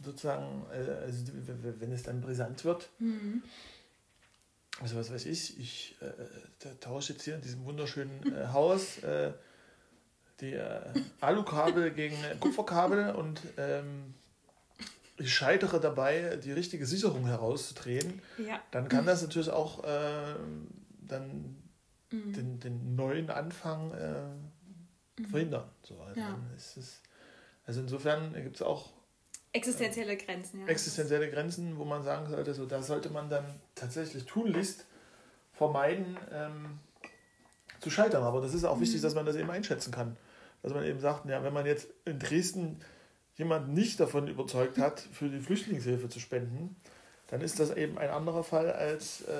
sozusagen, 0.00 0.64
äh, 0.70 0.90
also 1.02 1.32
wenn 1.80 1.92
es 1.92 2.04
dann 2.04 2.20
brisant 2.20 2.64
wird, 2.64 2.88
mhm. 2.98 3.42
Also 4.80 4.96
was 4.96 5.12
weiß 5.12 5.26
ich, 5.26 5.58
ich 5.58 5.96
äh, 6.00 6.74
tausche 6.80 7.14
jetzt 7.14 7.24
hier 7.24 7.34
in 7.34 7.40
diesem 7.40 7.64
wunderschönen 7.64 8.34
äh, 8.34 8.48
Haus 8.48 8.98
äh, 8.98 9.32
die 10.40 10.52
äh, 10.52 10.80
Alukabel 11.20 11.92
gegen 11.92 12.16
Kupferkabel 12.40 13.14
und 13.14 13.40
ähm, 13.56 14.14
ich 15.18 15.34
scheitere 15.34 15.80
dabei, 15.80 16.36
die 16.36 16.52
richtige 16.52 16.84
Sicherung 16.84 17.26
herauszudrehen, 17.26 18.20
ja. 18.36 18.60
dann 18.70 18.88
kann 18.88 19.06
das 19.06 19.22
natürlich 19.22 19.48
auch 19.48 19.82
äh, 19.84 20.34
dann 21.00 21.56
mhm. 22.10 22.32
den, 22.34 22.60
den 22.60 22.96
neuen 22.96 23.30
Anfang 23.30 23.92
äh, 23.92 25.20
mhm. 25.20 25.26
verhindern. 25.26 25.68
So, 25.82 25.98
also, 26.00 26.20
ja. 26.20 26.38
es, 26.54 27.00
also 27.64 27.80
insofern 27.80 28.34
gibt 28.34 28.56
es 28.56 28.62
auch 28.62 28.92
existenzielle 29.56 30.16
Grenzen. 30.16 30.60
Ja. 30.60 30.66
Existenzielle 30.66 31.30
Grenzen, 31.30 31.78
wo 31.78 31.84
man 31.84 32.02
sagen 32.02 32.28
sollte, 32.28 32.54
so 32.54 32.66
da 32.66 32.82
sollte 32.82 33.10
man 33.10 33.28
dann 33.28 33.44
tatsächlich 33.74 34.24
tunlichst 34.24 34.86
vermeiden 35.52 36.18
ähm, 36.32 36.78
zu 37.80 37.90
scheitern. 37.90 38.22
Aber 38.22 38.40
das 38.40 38.54
ist 38.54 38.64
auch 38.64 38.76
mhm. 38.76 38.82
wichtig, 38.82 39.00
dass 39.00 39.14
man 39.14 39.26
das 39.26 39.36
eben 39.36 39.50
einschätzen 39.50 39.92
kann. 39.92 40.16
Dass 40.62 40.72
man 40.72 40.84
eben 40.84 41.00
sagt, 41.00 41.26
ja, 41.26 41.42
wenn 41.42 41.52
man 41.52 41.66
jetzt 41.66 41.88
in 42.04 42.18
Dresden 42.18 42.80
jemanden 43.36 43.74
nicht 43.74 44.00
davon 44.00 44.28
überzeugt 44.28 44.78
hat, 44.78 45.00
für 45.00 45.28
die 45.28 45.40
Flüchtlingshilfe 45.40 46.08
zu 46.08 46.20
spenden, 46.20 46.76
dann 47.28 47.40
ist 47.40 47.58
das 47.58 47.70
eben 47.70 47.98
ein 47.98 48.10
anderer 48.10 48.44
Fall 48.44 48.70
als 48.72 49.22
äh, 49.22 49.32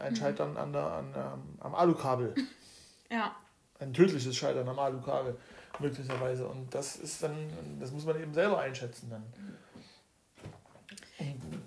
ein 0.00 0.12
mhm. 0.12 0.16
Scheitern 0.16 0.56
an 0.56 0.72
der, 0.72 0.86
an, 0.86 1.14
am 1.60 1.74
Alukabel. 1.74 2.34
Ja. 3.10 3.36
Ein 3.78 3.92
tödliches 3.92 4.36
Scheitern 4.36 4.68
am 4.68 4.78
Alukabel, 4.78 5.36
möglicherweise. 5.78 6.46
Und 6.46 6.74
das 6.74 6.96
ist 6.96 7.22
dann, 7.22 7.34
das 7.80 7.90
muss 7.90 8.04
man 8.04 8.20
eben 8.20 8.34
selber 8.34 8.60
einschätzen 8.60 9.10
dann. 9.10 9.24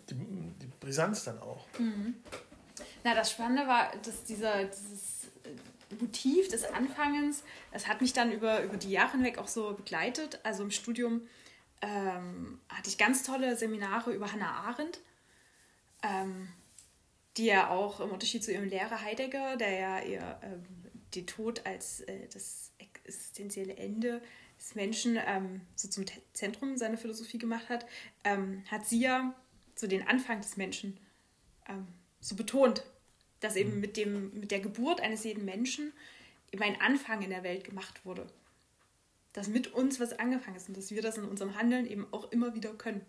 Die, 0.09 0.15
die 0.15 0.71
Brisanz 0.79 1.23
dann 1.23 1.39
auch. 1.39 1.65
Mhm. 1.79 2.15
Na, 3.03 3.15
das 3.15 3.31
Spannende 3.31 3.67
war, 3.67 3.91
dass 4.03 4.23
dieser, 4.23 4.65
dieses 4.65 5.27
Motiv 5.99 6.49
des 6.49 6.65
Anfangens, 6.65 7.43
das 7.71 7.87
hat 7.87 8.01
mich 8.01 8.13
dann 8.13 8.31
über, 8.31 8.63
über 8.63 8.77
die 8.77 8.91
Jahre 8.91 9.13
hinweg 9.13 9.37
auch 9.37 9.47
so 9.47 9.73
begleitet. 9.73 10.39
Also 10.43 10.63
im 10.63 10.71
Studium 10.71 11.21
ähm, 11.81 12.59
hatte 12.69 12.89
ich 12.89 12.97
ganz 12.97 13.23
tolle 13.23 13.55
Seminare 13.55 14.11
über 14.11 14.31
Hannah 14.31 14.67
Arendt 14.67 14.99
ähm, 16.05 16.49
die 17.37 17.45
ja 17.45 17.69
auch 17.69 17.99
im 17.99 18.11
Unterschied 18.11 18.43
zu 18.43 18.51
ihrem 18.51 18.69
Lehrer 18.69 19.01
Heidegger, 19.01 19.57
der 19.57 19.71
ja 19.71 19.99
ihr 19.99 20.39
ähm, 20.41 20.65
den 21.13 21.27
Tod 21.27 21.65
als 21.65 22.01
äh, 22.01 22.27
das 22.31 22.71
existenzielle 23.05 23.75
Ende 23.77 24.21
des 24.59 24.75
Menschen 24.75 25.17
ähm, 25.25 25.61
so 25.75 25.87
zum 25.87 26.05
Zentrum 26.33 26.77
seiner 26.77 26.97
Philosophie 26.97 27.37
gemacht 27.37 27.69
hat, 27.69 27.85
ähm, 28.23 28.63
hat 28.69 28.85
sie 28.85 28.99
ja 28.99 29.33
so 29.75 29.87
den 29.87 30.07
Anfang 30.07 30.41
des 30.41 30.57
Menschen 30.57 30.97
ähm, 31.67 31.87
so 32.19 32.35
betont, 32.35 32.83
dass 33.39 33.55
eben 33.55 33.75
mhm. 33.75 33.81
mit, 33.81 33.97
dem, 33.97 34.39
mit 34.39 34.51
der 34.51 34.59
Geburt 34.59 35.01
eines 35.01 35.23
jeden 35.23 35.45
Menschen 35.45 35.93
eben 36.51 36.63
ein 36.63 36.79
Anfang 36.81 37.21
in 37.21 37.29
der 37.29 37.43
Welt 37.43 37.63
gemacht 37.63 38.05
wurde. 38.05 38.27
Dass 39.33 39.47
mit 39.47 39.73
uns 39.73 39.99
was 39.99 40.13
angefangen 40.13 40.55
ist 40.55 40.69
und 40.69 40.77
dass 40.77 40.91
wir 40.91 41.01
das 41.01 41.17
in 41.17 41.25
unserem 41.25 41.55
Handeln 41.55 41.85
eben 41.85 42.07
auch 42.11 42.31
immer 42.31 42.55
wieder 42.55 42.73
können. 42.73 43.05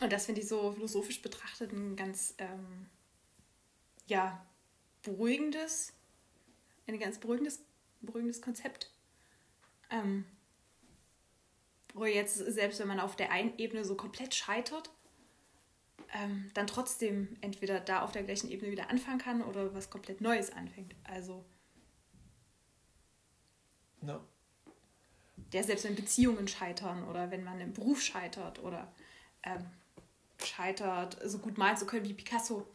Und 0.00 0.12
das 0.12 0.26
finde 0.26 0.40
ich 0.40 0.48
so 0.48 0.72
philosophisch 0.72 1.22
betrachtet 1.22 1.72
ein 1.72 1.96
ganz 1.96 2.34
ähm, 2.38 2.86
ja, 4.06 4.44
beruhigendes, 5.02 5.92
ein 6.86 6.98
ganz 6.98 7.18
beruhigendes, 7.18 7.60
beruhigendes 8.02 8.42
Konzept. 8.42 8.90
Ähm, 9.90 10.24
wo 11.94 12.04
jetzt, 12.04 12.36
selbst 12.36 12.80
wenn 12.80 12.88
man 12.88 13.00
auf 13.00 13.16
der 13.16 13.30
einen 13.30 13.56
Ebene 13.58 13.84
so 13.84 13.94
komplett 13.94 14.34
scheitert, 14.34 14.90
ähm, 16.14 16.50
dann 16.54 16.66
trotzdem 16.66 17.36
entweder 17.40 17.80
da 17.80 18.02
auf 18.02 18.12
der 18.12 18.22
gleichen 18.22 18.50
Ebene 18.50 18.70
wieder 18.70 18.90
anfangen 18.90 19.18
kann 19.18 19.42
oder 19.42 19.74
was 19.74 19.90
komplett 19.90 20.20
Neues 20.20 20.52
anfängt. 20.52 20.94
Also. 21.04 21.44
No. 24.00 24.20
Der 25.52 25.64
selbst 25.64 25.84
wenn 25.84 25.94
Beziehungen 25.94 26.48
scheitern 26.48 27.04
oder 27.08 27.30
wenn 27.30 27.44
man 27.44 27.60
im 27.60 27.72
Beruf 27.72 28.02
scheitert 28.02 28.62
oder 28.62 28.92
ähm, 29.42 29.66
scheitert, 30.42 31.18
so 31.24 31.38
gut 31.38 31.58
malen 31.58 31.76
zu 31.76 31.86
können 31.86 32.08
wie 32.08 32.14
Picasso. 32.14 32.66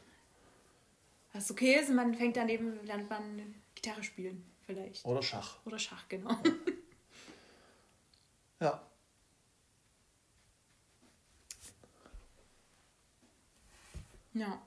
Was 1.33 1.51
okay 1.51 1.79
ist, 1.79 1.89
man 1.89 2.15
fängt 2.15 2.37
dann 2.37 2.49
eben, 2.49 2.83
lernt 2.85 3.09
man 3.09 3.55
Gitarre 3.75 4.03
spielen, 4.03 4.43
vielleicht. 4.67 5.03
Oder 5.05 5.23
Schach. 5.23 5.57
Oder 5.65 5.79
Schach, 5.79 6.07
genau. 6.07 6.37
Ja. 8.59 8.81
Ja. 14.33 14.61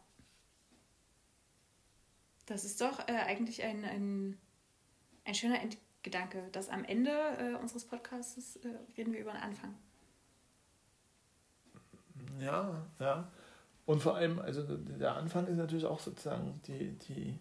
Das 2.46 2.64
ist 2.64 2.80
doch 2.80 3.00
äh, 3.08 3.12
eigentlich 3.12 3.62
ein, 3.62 3.84
ein, 3.84 4.38
ein 5.24 5.34
schöner 5.34 5.60
Endgedanke, 5.60 6.48
dass 6.52 6.68
am 6.68 6.84
Ende 6.84 7.10
äh, 7.10 7.54
unseres 7.60 7.84
Podcasts 7.84 8.56
äh, 8.56 8.68
reden 8.96 9.12
wir 9.12 9.20
über 9.20 9.32
den 9.32 9.40
Anfang. 9.42 9.76
Ja, 12.40 12.86
ja. 12.98 13.30
Und 13.86 14.00
vor 14.00 14.16
allem, 14.16 14.38
also 14.38 14.62
der 14.76 15.16
Anfang 15.16 15.46
ist 15.46 15.56
natürlich 15.56 15.84
auch 15.84 16.00
sozusagen 16.00 16.60
die, 16.66 16.92
die, 16.98 17.38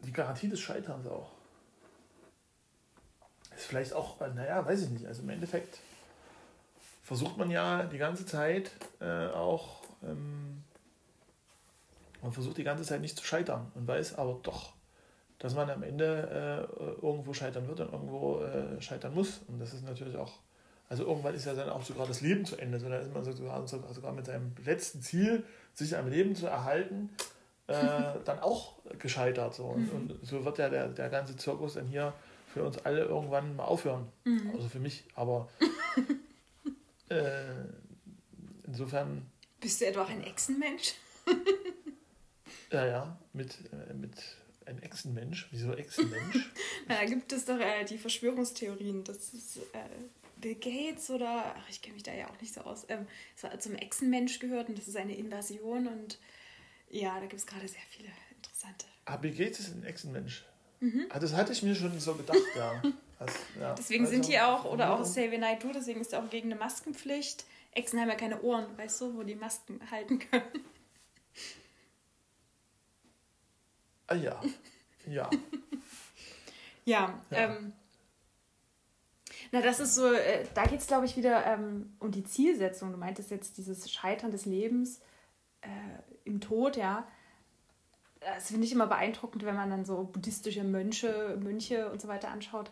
die 0.00 0.12
Garantie 0.12 0.48
des 0.48 0.60
Scheiterns 0.60 1.06
auch. 1.06 1.32
Ist 3.56 3.66
vielleicht 3.66 3.92
auch, 3.92 4.20
naja, 4.34 4.64
weiß 4.64 4.82
ich 4.82 4.90
nicht. 4.90 5.06
Also 5.06 5.22
im 5.22 5.30
Endeffekt 5.30 5.80
versucht 7.02 7.36
man 7.36 7.50
ja 7.50 7.84
die 7.84 7.98
ganze 7.98 8.24
Zeit 8.26 8.70
äh, 9.00 9.28
auch, 9.28 9.82
ähm, 10.02 10.62
man 12.22 12.32
versucht 12.32 12.58
die 12.58 12.64
ganze 12.64 12.84
Zeit 12.84 13.00
nicht 13.00 13.16
zu 13.16 13.24
scheitern 13.24 13.72
und 13.74 13.86
weiß 13.86 14.16
aber 14.16 14.38
doch, 14.42 14.74
dass 15.38 15.54
man 15.54 15.70
am 15.70 15.82
Ende 15.82 16.68
äh, 16.70 17.04
irgendwo 17.04 17.32
scheitern 17.32 17.66
wird 17.68 17.80
und 17.80 17.92
irgendwo 17.92 18.42
äh, 18.42 18.80
scheitern 18.80 19.14
muss. 19.14 19.40
Und 19.48 19.58
das 19.60 19.72
ist 19.72 19.84
natürlich 19.84 20.16
auch 20.16 20.40
also 20.88 21.04
irgendwann 21.04 21.34
ist 21.34 21.44
ja 21.44 21.54
dann 21.54 21.68
auch 21.68 21.82
sogar 21.82 22.06
das 22.06 22.22
Leben 22.22 22.44
zu 22.44 22.56
Ende. 22.56 22.80
So, 22.80 22.88
dann 22.88 23.02
ist 23.02 23.12
man 23.12 23.24
sogar, 23.24 23.66
sogar 23.66 24.12
mit 24.12 24.26
seinem 24.26 24.52
letzten 24.64 25.02
Ziel, 25.02 25.44
sich 25.74 25.96
am 25.96 26.08
Leben 26.08 26.34
zu 26.34 26.46
erhalten, 26.46 27.10
äh, 27.68 28.18
dann 28.24 28.40
auch 28.40 28.74
gescheitert. 28.98 29.54
So. 29.54 29.64
Und, 29.64 29.92
mhm. 29.92 30.10
und, 30.10 30.26
so 30.26 30.44
wird 30.44 30.58
ja 30.58 30.68
der, 30.68 30.88
der 30.88 31.08
ganze 31.10 31.36
Zirkus 31.36 31.74
dann 31.74 31.86
hier 31.86 32.12
für 32.52 32.64
uns 32.64 32.78
alle 32.78 33.04
irgendwann 33.04 33.56
mal 33.56 33.64
aufhören. 33.64 34.08
Mhm. 34.24 34.52
Also 34.54 34.68
für 34.68 34.80
mich, 34.80 35.04
aber 35.14 35.48
äh, 37.10 37.42
insofern. 38.66 39.26
Bist 39.60 39.80
du 39.80 39.86
etwa 39.86 40.02
auch 40.02 40.08
ein 40.08 40.24
Echsenmensch? 40.24 40.94
ja, 42.72 42.86
ja, 42.86 43.18
mit, 43.32 43.58
äh, 43.72 43.92
mit 43.94 44.12
ein 44.64 44.82
Echsenmensch. 44.82 45.48
Wieso 45.50 45.72
Echsenmensch? 45.74 46.50
Na, 46.88 46.96
da 47.00 47.04
gibt 47.04 47.32
es 47.32 47.44
doch 47.44 47.58
äh, 47.58 47.84
die 47.84 47.98
Verschwörungstheorien, 47.98 49.04
dass 49.04 49.34
es 49.34 49.58
äh, 49.58 49.78
Bill 50.40 50.54
Gates 50.54 51.10
oder, 51.10 51.54
ach, 51.56 51.68
ich 51.68 51.82
kenne 51.82 51.94
mich 51.94 52.02
da 52.02 52.14
ja 52.14 52.30
auch 52.30 52.40
nicht 52.40 52.54
so 52.54 52.60
aus, 52.62 52.86
ähm, 52.88 53.06
zum 53.58 53.74
Echsenmensch 53.74 54.38
gehört 54.38 54.68
und 54.68 54.78
das 54.78 54.88
ist 54.88 54.96
eine 54.96 55.16
Invasion 55.16 55.86
und 55.86 56.18
ja, 56.90 57.14
da 57.14 57.26
gibt 57.26 57.34
es 57.34 57.46
gerade 57.46 57.66
sehr 57.68 57.82
viele 57.90 58.08
interessante. 58.36 58.86
Ah, 59.04 59.16
Bill 59.16 59.32
Gates 59.32 59.60
ist 59.60 59.74
ein 59.74 59.84
Echsenmensch. 59.84 60.44
Mhm. 60.80 61.06
Ah, 61.10 61.18
das 61.18 61.32
hatte 61.34 61.52
ich 61.52 61.62
mir 61.62 61.74
schon 61.74 61.98
so 61.98 62.14
gedacht, 62.14 62.38
ja. 62.56 62.82
Das, 63.18 63.34
ja. 63.58 63.74
Deswegen 63.78 64.04
also, 64.04 64.14
sind 64.14 64.28
die 64.28 64.38
auch, 64.38 64.64
oder 64.64 64.92
auch 64.92 65.02
Xavier 65.02 65.38
Naidoo, 65.38 65.72
deswegen 65.72 66.00
ist 66.00 66.12
er 66.12 66.22
auch 66.22 66.30
gegen 66.30 66.50
eine 66.50 66.58
Maskenpflicht. 66.58 67.44
Echsen 67.72 68.00
haben 68.00 68.08
ja 68.08 68.14
keine 68.14 68.40
Ohren, 68.42 68.66
weißt 68.78 69.00
du, 69.00 69.16
wo 69.16 69.22
die 69.22 69.34
Masken 69.34 69.80
halten 69.90 70.18
können. 70.18 70.64
Ah 74.06 74.14
ja, 74.14 74.40
ja. 75.06 75.28
ja, 76.84 77.20
ja. 77.30 77.36
Ähm, 77.36 77.72
na, 79.52 79.62
das 79.62 79.80
ist 79.80 79.94
so, 79.94 80.12
äh, 80.12 80.46
da 80.54 80.64
geht 80.64 80.80
es, 80.80 80.86
glaube 80.86 81.06
ich, 81.06 81.16
wieder 81.16 81.44
ähm, 81.46 81.94
um 81.98 82.10
die 82.10 82.24
Zielsetzung. 82.24 82.90
Du 82.92 82.98
meintest 82.98 83.30
jetzt 83.30 83.58
dieses 83.58 83.90
Scheitern 83.90 84.30
des 84.30 84.46
Lebens 84.46 85.00
äh, 85.62 85.68
im 86.24 86.40
Tod, 86.40 86.76
ja. 86.76 87.06
Das 88.20 88.48
finde 88.48 88.66
ich 88.66 88.72
immer 88.72 88.86
beeindruckend, 88.86 89.44
wenn 89.44 89.54
man 89.54 89.70
dann 89.70 89.84
so 89.84 90.04
buddhistische 90.04 90.64
Mönche, 90.64 91.38
Mönche 91.40 91.90
und 91.90 92.00
so 92.00 92.08
weiter 92.08 92.28
anschaut. 92.30 92.70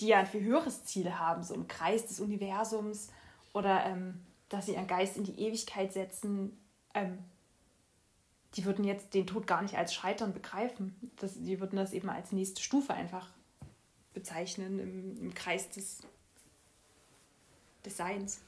die 0.00 0.08
ja 0.08 0.18
ein 0.18 0.26
viel 0.26 0.42
höheres 0.42 0.84
Ziel 0.84 1.18
haben, 1.18 1.42
so 1.44 1.54
im 1.54 1.68
Kreis 1.68 2.06
des 2.06 2.18
Universums 2.20 3.10
oder 3.52 3.84
ähm, 3.86 4.20
dass 4.48 4.66
sie 4.66 4.72
ihren 4.72 4.86
Geist 4.86 5.16
in 5.16 5.24
die 5.24 5.38
Ewigkeit 5.38 5.92
setzen, 5.92 6.58
ähm, 6.94 7.18
die 8.54 8.64
würden 8.64 8.84
jetzt 8.84 9.14
den 9.14 9.26
Tod 9.26 9.46
gar 9.46 9.62
nicht 9.62 9.76
als 9.76 9.94
Scheitern 9.94 10.34
begreifen. 10.34 10.94
Das, 11.16 11.34
die 11.34 11.60
würden 11.60 11.76
das 11.76 11.92
eben 11.92 12.10
als 12.10 12.32
nächste 12.32 12.62
Stufe 12.62 12.92
einfach 12.92 13.30
bezeichnen 14.12 14.78
im, 14.78 15.22
im 15.22 15.34
Kreis 15.34 15.70
des, 15.70 16.00
des 17.84 17.96
Seins. 17.96 18.42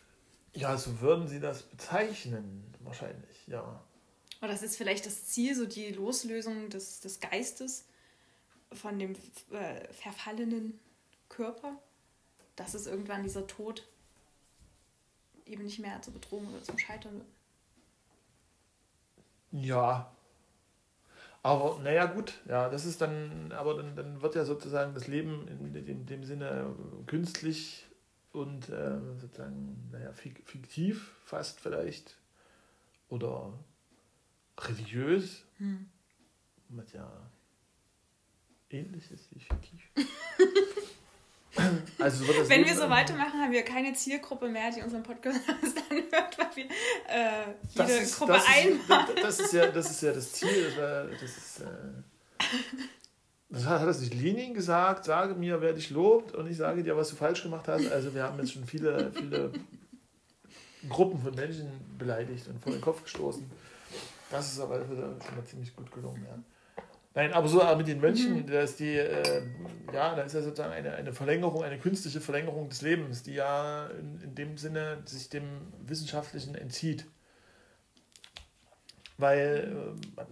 Ja, 0.54 0.76
so 0.76 1.00
würden 1.00 1.26
sie 1.26 1.40
das 1.40 1.62
bezeichnen, 1.62 2.72
wahrscheinlich, 2.80 3.46
ja. 3.46 3.82
Oder 4.40 4.52
das 4.52 4.62
ist 4.62 4.76
vielleicht 4.76 5.06
das 5.06 5.26
Ziel, 5.26 5.54
so 5.54 5.66
die 5.66 5.90
Loslösung 5.90 6.70
des, 6.70 7.00
des 7.00 7.18
Geistes 7.20 7.86
von 8.72 8.98
dem 8.98 9.14
äh, 9.50 9.92
verfallenen 9.92 10.78
Körper, 11.28 11.78
dass 12.56 12.74
es 12.74 12.86
irgendwann 12.86 13.22
dieser 13.22 13.46
Tod 13.46 13.86
eben 15.46 15.64
nicht 15.64 15.80
mehr 15.80 16.00
zur 16.02 16.14
Bedrohung 16.14 16.48
oder 16.48 16.62
zum 16.62 16.78
Scheitern 16.78 17.14
wird. 17.14 17.26
Ja. 19.50 20.10
Aber 21.42 21.78
naja, 21.82 22.06
gut, 22.06 22.40
ja, 22.46 22.68
das 22.70 22.86
ist 22.86 23.00
dann, 23.00 23.52
aber 23.52 23.74
dann, 23.74 23.94
dann 23.96 24.22
wird 24.22 24.34
ja 24.34 24.44
sozusagen 24.44 24.94
das 24.94 25.08
Leben 25.08 25.46
in, 25.48 25.74
in, 25.74 25.86
in 25.86 26.06
dem 26.06 26.24
Sinne 26.24 26.74
künstlich 27.06 27.86
und 28.34 28.68
äh, 28.68 28.98
sozusagen, 29.20 29.88
naja, 29.92 30.12
fiktiv 30.12 31.12
fast 31.24 31.60
vielleicht 31.60 32.16
oder 33.08 33.52
religiös, 34.58 35.44
hm. 35.58 35.88
was 36.68 36.92
ja 36.92 37.30
ähnlich 38.70 39.10
ist 39.10 39.30
wie 39.34 39.40
fiktiv. 39.40 39.90
Also 42.00 42.26
Wenn 42.48 42.64
wir 42.64 42.74
so 42.74 42.90
weitermachen, 42.90 43.40
haben 43.40 43.52
wir 43.52 43.62
keine 43.62 43.92
Zielgruppe 43.92 44.48
mehr, 44.48 44.72
die 44.72 44.82
unseren 44.82 45.04
Podcast 45.04 45.38
anhört, 45.48 46.36
weil 46.36 46.56
wir 46.56 46.64
äh, 47.08 47.54
jede 47.70 48.02
ist, 48.02 48.18
Gruppe 48.18 48.32
das 48.32 48.46
einmal. 48.48 49.10
Ist, 49.14 49.22
das, 49.22 49.40
ist 49.40 49.52
ja, 49.52 49.66
das 49.68 49.90
ist 49.90 50.02
ja 50.02 50.12
das 50.12 50.32
Ziel. 50.32 50.64
Das, 50.64 50.76
war, 50.76 51.04
das, 51.04 51.22
ist, 51.22 51.60
äh, 51.60 51.66
das 53.48 53.66
hat, 53.66 53.80
hat 53.80 53.88
das 53.88 54.00
nicht 54.00 54.14
Lenin 54.14 54.54
gesagt? 54.54 55.04
Sage 55.04 55.34
mir, 55.34 55.60
wer 55.60 55.72
dich 55.72 55.90
lobt 55.90 56.34
und 56.34 56.50
ich 56.50 56.56
sage 56.56 56.82
dir, 56.82 56.96
was 56.96 57.10
du 57.10 57.16
falsch 57.16 57.42
gemacht 57.42 57.68
hast. 57.68 57.90
Also 57.90 58.14
wir 58.14 58.22
haben 58.22 58.38
jetzt 58.38 58.52
schon 58.52 58.64
viele, 58.64 59.12
viele 59.12 59.52
Gruppen 60.88 61.20
von 61.20 61.34
Menschen 61.34 61.68
beleidigt 61.98 62.48
und 62.48 62.60
vor 62.60 62.72
den 62.72 62.80
Kopf 62.80 63.02
gestoßen. 63.02 63.44
Das 64.30 64.52
ist 64.52 64.60
aber 64.60 64.80
schon 64.84 65.36
mal 65.36 65.44
ziemlich 65.44 65.74
gut 65.76 65.90
gelungen. 65.92 66.24
Ja. 66.28 66.38
Nein, 67.16 67.32
aber 67.32 67.46
so 67.46 67.62
mit 67.76 67.86
den 67.86 68.00
Mönchen, 68.00 68.38
mhm. 68.38 68.46
dass 68.48 68.74
die, 68.74 68.96
äh, 68.96 69.42
ja, 69.92 70.16
da 70.16 70.22
ist 70.22 70.34
ja 70.34 70.42
sozusagen 70.42 70.72
eine, 70.72 70.94
eine 70.94 71.12
Verlängerung, 71.12 71.62
eine 71.62 71.78
künstliche 71.78 72.20
Verlängerung 72.20 72.68
des 72.68 72.82
Lebens, 72.82 73.22
die 73.22 73.34
ja 73.34 73.86
in, 73.86 74.20
in 74.20 74.34
dem 74.34 74.58
Sinne 74.58 74.98
sich 75.04 75.28
dem 75.28 75.44
Wissenschaftlichen 75.86 76.56
entzieht. 76.56 77.06
Weil, 79.16 79.94
äh, 80.16 80.22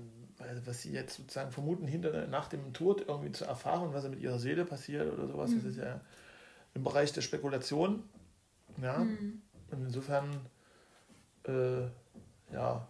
was 0.64 0.82
sie 0.82 0.92
jetzt 0.92 1.16
sozusagen 1.16 1.50
vermuten, 1.50 1.86
hinter, 1.86 2.26
nach 2.26 2.48
dem 2.48 2.72
Tod 2.72 3.04
irgendwie 3.08 3.32
zu 3.32 3.44
erfahren, 3.44 3.90
was 3.92 4.08
mit 4.08 4.20
ihrer 4.20 4.38
Seele 4.38 4.64
passiert 4.64 5.12
oder 5.12 5.26
sowas, 5.26 5.50
mhm. 5.50 5.56
das 5.56 5.64
ist 5.64 5.76
ja 5.78 6.00
im 6.74 6.84
Bereich 6.84 7.12
der 7.12 7.20
Spekulation. 7.20 8.02
Ja. 8.80 8.98
Mhm. 8.98 9.42
Und 9.70 9.84
insofern, 9.84 10.28
äh, 11.46 11.82
ja, 12.52 12.86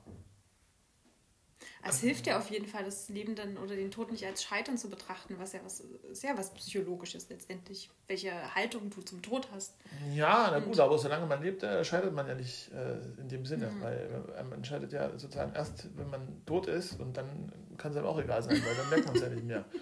es 1.84 2.00
hilft 2.00 2.26
ja 2.26 2.38
auf 2.38 2.50
jeden 2.50 2.66
Fall, 2.66 2.84
das 2.84 3.08
Leben 3.08 3.34
dann 3.34 3.56
oder 3.58 3.74
den 3.74 3.90
Tod 3.90 4.12
nicht 4.12 4.24
als 4.24 4.42
Scheitern 4.44 4.78
zu 4.78 4.88
betrachten, 4.88 5.34
was 5.38 5.52
ja 5.52 5.60
was 5.64 5.80
ist 5.80 6.22
ja 6.22 6.36
was 6.38 6.54
Psychologisches 6.54 7.28
letztendlich, 7.28 7.90
welche 8.06 8.32
Haltung 8.54 8.90
du 8.90 9.02
zum 9.02 9.20
Tod 9.20 9.48
hast. 9.52 9.74
Ja, 10.14 10.48
na 10.50 10.60
gut, 10.60 10.78
aber 10.78 10.96
solange 10.96 11.26
man 11.26 11.42
lebt, 11.42 11.62
äh, 11.64 11.84
scheitert 11.84 12.14
man 12.14 12.28
ja 12.28 12.34
nicht 12.34 12.70
äh, 12.72 13.20
in 13.20 13.28
dem 13.28 13.44
Sinne, 13.44 13.70
mhm. 13.70 13.82
weil 13.82 14.24
äh, 14.36 14.42
man 14.44 14.58
entscheidet 14.58 14.92
ja 14.92 15.10
sozusagen 15.10 15.54
erst, 15.54 15.88
wenn 15.96 16.08
man 16.08 16.44
tot 16.46 16.66
ist 16.66 17.00
und 17.00 17.16
dann 17.16 17.52
kann 17.78 17.90
es 17.90 17.96
einem 17.96 18.06
auch 18.06 18.18
egal 18.18 18.42
sein, 18.42 18.62
weil 18.64 18.76
dann 18.76 18.88
merkt 18.88 19.06
man 19.06 19.16
es 19.16 19.22
ja 19.22 19.28
nicht 19.28 19.44
mehr. 19.44 19.64
Das 19.72 19.80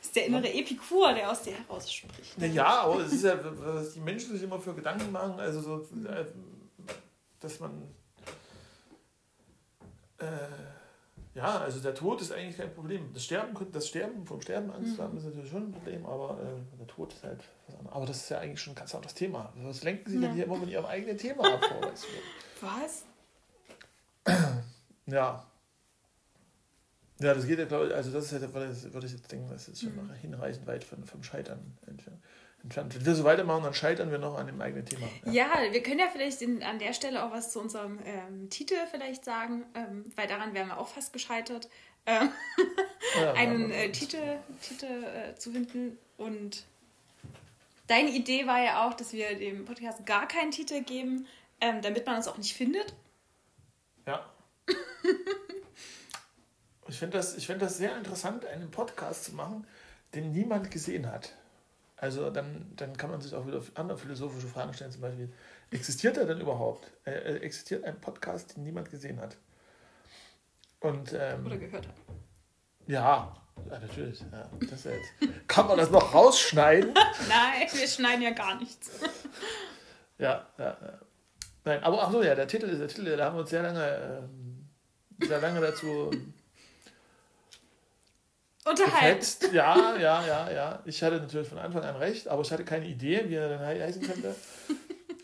ist 0.06 0.16
der 0.16 0.26
innere 0.26 0.50
Epikur, 0.50 1.12
der 1.12 1.30
aus 1.30 1.42
dir 1.42 1.52
heraus 1.52 1.92
spricht. 1.92 2.38
Na 2.38 2.46
ja, 2.46 2.80
aber 2.80 3.00
es 3.00 3.12
ist 3.12 3.24
ja, 3.24 3.38
was 3.42 3.92
die 3.92 4.00
Menschen 4.00 4.32
sich 4.32 4.42
immer 4.42 4.58
für 4.58 4.74
Gedanken 4.74 5.12
machen, 5.12 5.38
also 5.38 5.60
so, 5.60 5.82
äh, 6.08 6.24
dass 7.40 7.60
man 7.60 7.82
äh, 10.18 10.24
ja, 11.38 11.60
also 11.60 11.78
der 11.78 11.94
Tod 11.94 12.20
ist 12.20 12.32
eigentlich 12.32 12.56
kein 12.56 12.74
Problem. 12.74 13.10
Das 13.14 13.24
Sterben, 13.24 13.54
das 13.72 13.86
Sterben 13.86 14.26
vom 14.26 14.40
Sterben 14.40 14.72
Angst 14.72 14.98
mhm. 14.98 15.02
haben, 15.02 15.16
ist 15.16 15.24
natürlich 15.24 15.50
schon 15.50 15.68
ein 15.68 15.72
Problem, 15.72 16.04
aber 16.04 16.36
äh, 16.42 16.76
der 16.78 16.86
Tod 16.88 17.12
ist 17.12 17.22
halt 17.22 17.44
was 17.66 17.76
anderes. 17.76 17.96
Aber 17.96 18.06
das 18.06 18.16
ist 18.16 18.28
ja 18.28 18.38
eigentlich 18.40 18.60
schon 18.60 18.72
ein 18.72 18.76
ganz 18.76 18.92
anderes 18.92 19.14
Thema. 19.14 19.52
Was 19.62 19.84
lenken 19.84 20.10
Sie 20.10 20.16
ja. 20.16 20.22
denn 20.22 20.34
hier 20.34 20.44
immer 20.46 20.56
von 20.56 20.68
Ihrem 20.68 20.84
eigenen 20.84 21.16
Thema 21.16 21.44
ab? 21.54 21.60
was? 22.60 23.04
Ja. 25.06 25.46
Ja, 27.20 27.32
das 27.32 27.46
geht 27.46 27.58
ja, 27.58 27.64
glaube 27.64 27.86
ich, 27.86 27.94
also 27.94 28.10
das 28.12 28.30
ist 28.30 28.42
ja, 28.42 28.52
würde 28.52 29.06
ich 29.06 29.12
jetzt 29.12 29.32
denken, 29.32 29.48
das 29.48 29.68
ist 29.68 29.80
schon 29.80 29.96
mhm. 29.96 30.12
hinreichend 30.20 30.66
weit 30.66 30.84
von, 30.84 31.02
vom 31.04 31.22
Scheitern 31.22 31.78
entfernt 31.86 32.20
entfernt. 32.62 32.94
Wenn 32.94 33.06
wir 33.06 33.14
so 33.14 33.24
weitermachen, 33.24 33.64
dann 33.64 33.74
scheitern 33.74 34.10
wir 34.10 34.18
noch 34.18 34.36
an 34.36 34.46
dem 34.46 34.60
eigenen 34.60 34.84
Thema. 34.84 35.08
Ja, 35.24 35.62
ja 35.64 35.72
wir 35.72 35.82
können 35.82 36.00
ja 36.00 36.08
vielleicht 36.12 36.42
in, 36.42 36.62
an 36.62 36.78
der 36.78 36.92
Stelle 36.92 37.24
auch 37.24 37.30
was 37.30 37.52
zu 37.52 37.60
unserem 37.60 37.98
ähm, 38.04 38.50
Titel 38.50 38.76
vielleicht 38.90 39.24
sagen, 39.24 39.64
ähm, 39.74 40.04
weil 40.16 40.26
daran 40.26 40.54
wären 40.54 40.68
wir 40.68 40.78
auch 40.78 40.88
fast 40.88 41.12
gescheitert, 41.12 41.68
ähm, 42.06 42.30
ja, 43.20 43.32
einen 43.34 43.70
äh, 43.70 43.92
Titel, 43.92 44.38
Titel 44.62 45.04
äh, 45.04 45.34
zu 45.34 45.52
finden. 45.52 45.98
Und 46.16 46.64
deine 47.86 48.10
Idee 48.10 48.46
war 48.46 48.62
ja 48.62 48.86
auch, 48.86 48.94
dass 48.94 49.12
wir 49.12 49.38
dem 49.38 49.64
Podcast 49.64 50.04
gar 50.06 50.26
keinen 50.26 50.50
Titel 50.50 50.82
geben, 50.82 51.26
ähm, 51.60 51.82
damit 51.82 52.06
man 52.06 52.16
uns 52.16 52.28
auch 52.28 52.38
nicht 52.38 52.54
findet. 52.54 52.94
Ja. 54.06 54.24
ich 56.88 56.98
finde 56.98 57.18
das, 57.18 57.44
find 57.44 57.60
das 57.60 57.76
sehr 57.76 57.96
interessant, 57.96 58.46
einen 58.46 58.70
Podcast 58.70 59.24
zu 59.24 59.34
machen, 59.34 59.66
den 60.14 60.32
niemand 60.32 60.70
gesehen 60.70 61.10
hat. 61.10 61.34
Also 62.00 62.30
dann, 62.30 62.72
dann 62.76 62.96
kann 62.96 63.10
man 63.10 63.20
sich 63.20 63.34
auch 63.34 63.46
wieder 63.46 63.60
andere 63.74 63.98
philosophische 63.98 64.46
Fragen 64.46 64.72
stellen, 64.72 64.92
zum 64.92 65.00
Beispiel, 65.00 65.32
existiert 65.70 66.16
er 66.16 66.26
denn 66.26 66.40
überhaupt? 66.40 66.92
Äh, 67.04 67.38
existiert 67.38 67.84
ein 67.84 68.00
Podcast, 68.00 68.56
den 68.56 68.62
niemand 68.62 68.90
gesehen 68.90 69.20
hat? 69.20 69.36
Und, 70.80 71.12
ähm, 71.12 71.44
Oder 71.44 71.56
gehört 71.58 71.88
hat. 71.88 71.94
Ja, 72.86 73.34
ja 73.68 73.78
natürlich. 73.80 74.20
Ja, 74.30 74.48
das 74.70 74.84
jetzt. 74.84 75.10
Kann 75.48 75.66
man 75.66 75.76
das 75.76 75.90
noch 75.90 76.14
rausschneiden? 76.14 76.94
Nein, 77.28 77.68
wir 77.72 77.88
schneiden 77.88 78.22
ja 78.22 78.30
gar 78.30 78.56
nichts. 78.58 78.90
ja, 80.18 80.46
ja, 80.56 80.64
ja. 80.80 80.98
Nein, 81.64 81.82
aber 81.82 82.00
ach 82.04 82.12
so, 82.12 82.22
ja, 82.22 82.36
der 82.36 82.46
Titel, 82.46 82.78
der 82.78 82.86
Titel, 82.86 83.16
da 83.16 83.26
haben 83.26 83.36
wir 83.36 83.40
uns 83.40 83.50
sehr 83.50 83.62
lange, 83.62 84.22
ähm, 84.22 84.68
sehr 85.18 85.40
lange 85.40 85.60
dazu 85.60 86.10
unterhalten. 88.68 89.54
Ja, 89.54 89.96
ja, 89.96 90.26
ja, 90.26 90.50
ja. 90.50 90.82
Ich 90.84 91.02
hatte 91.02 91.16
natürlich 91.16 91.48
von 91.48 91.58
Anfang 91.58 91.82
an 91.82 91.96
recht, 91.96 92.28
aber 92.28 92.42
ich 92.42 92.50
hatte 92.50 92.64
keine 92.64 92.86
Idee, 92.86 93.24
wie 93.28 93.34
er 93.34 93.48
dann 93.48 93.60
heißen 93.60 94.02
könnte. 94.02 94.34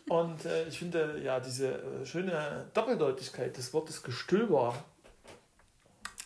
Und 0.09 0.45
äh, 0.45 0.68
ich 0.68 0.78
finde 0.78 1.20
ja 1.22 1.40
diese 1.40 1.72
äh, 1.72 2.07
schöne 2.07 2.66
Doppeldeutigkeit 2.74 3.57
des 3.57 3.72
Wortes 3.72 4.03
Gestöber. 4.03 4.74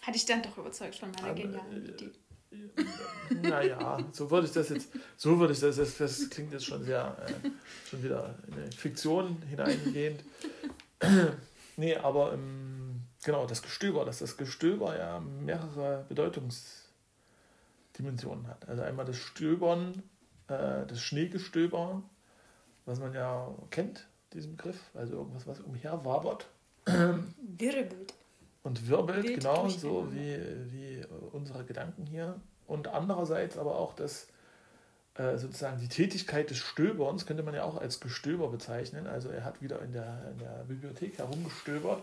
Hatte 0.03 0.17
ich 0.17 0.27
dann 0.27 0.43
doch 0.43 0.59
überzeugt 0.59 0.97
von 0.97 1.11
meiner 1.13 1.35
genialen 1.35 1.87
äh, 1.87 1.91
Idee. 1.91 2.11
Naja, 3.43 3.99
so 4.13 4.31
würde 4.31 4.47
ich 4.47 4.53
das 4.53 4.71
jetzt, 4.71 4.89
so 5.17 5.39
würde 5.39 5.53
ich 5.53 5.61
das, 5.61 5.77
das, 5.77 5.97
das 5.99 6.31
klingt 6.31 6.53
jetzt 6.53 6.65
schon 6.65 6.83
sehr, 6.83 7.15
äh, 7.27 7.51
schon 7.89 8.03
wieder 8.03 8.35
in 8.47 8.55
eine 8.55 8.73
Fiktion 8.73 9.43
hineingehend. 9.43 10.25
nee, 11.77 11.95
aber 11.97 12.33
ähm, 12.33 13.03
genau, 13.23 13.47
das 13.47 13.63
Gestöber, 13.63 14.05
dass 14.05 14.19
das 14.21 14.37
Gestöber 14.37 14.97
ja 14.97 15.21
mehrere 15.21 16.07
Bedeutungs- 16.09 16.88
Dimensionen 17.99 18.47
hat. 18.47 18.69
Also 18.69 18.83
einmal 18.83 19.05
das 19.05 19.17
Stöbern, 19.17 20.03
äh, 20.49 20.87
das 20.87 21.01
Schneegestöber, 21.01 22.03
was 22.87 23.01
man 23.01 23.15
ja 23.15 23.55
kennt, 23.71 24.07
diesen 24.33 24.57
Begriff, 24.57 24.81
also 24.95 25.15
irgendwas, 25.15 25.47
was 25.47 25.61
umherwabert. 25.61 26.49
Wirbelt. 26.87 28.15
Und 28.63 28.89
wirbelt, 28.89 29.25
Wild 29.25 29.41
genau, 29.41 29.69
so 29.69 30.13
wie, 30.13 30.39
wie 30.73 31.05
unsere 31.33 31.65
Gedanken 31.65 32.07
hier. 32.07 32.41
Und 32.67 32.89
andererseits 32.89 33.57
aber 33.57 33.77
auch 33.77 33.95
das, 33.95 34.27
äh, 35.15 35.39
sozusagen 35.39 35.79
die 35.81 35.89
Tätigkeit 35.89 36.51
des 36.51 36.59
Stöberns 36.59 37.25
könnte 37.25 37.43
man 37.43 37.55
ja 37.55 37.65
auch 37.65 37.79
als 37.79 38.01
Gestöber 38.01 38.49
bezeichnen. 38.49 39.07
Also 39.07 39.31
er 39.31 39.45
hat 39.45 39.63
wieder 39.63 39.81
in 39.83 39.93
der, 39.93 40.31
in 40.33 40.39
der 40.39 40.65
Bibliothek 40.67 41.19
herumgestöbert 41.19 42.03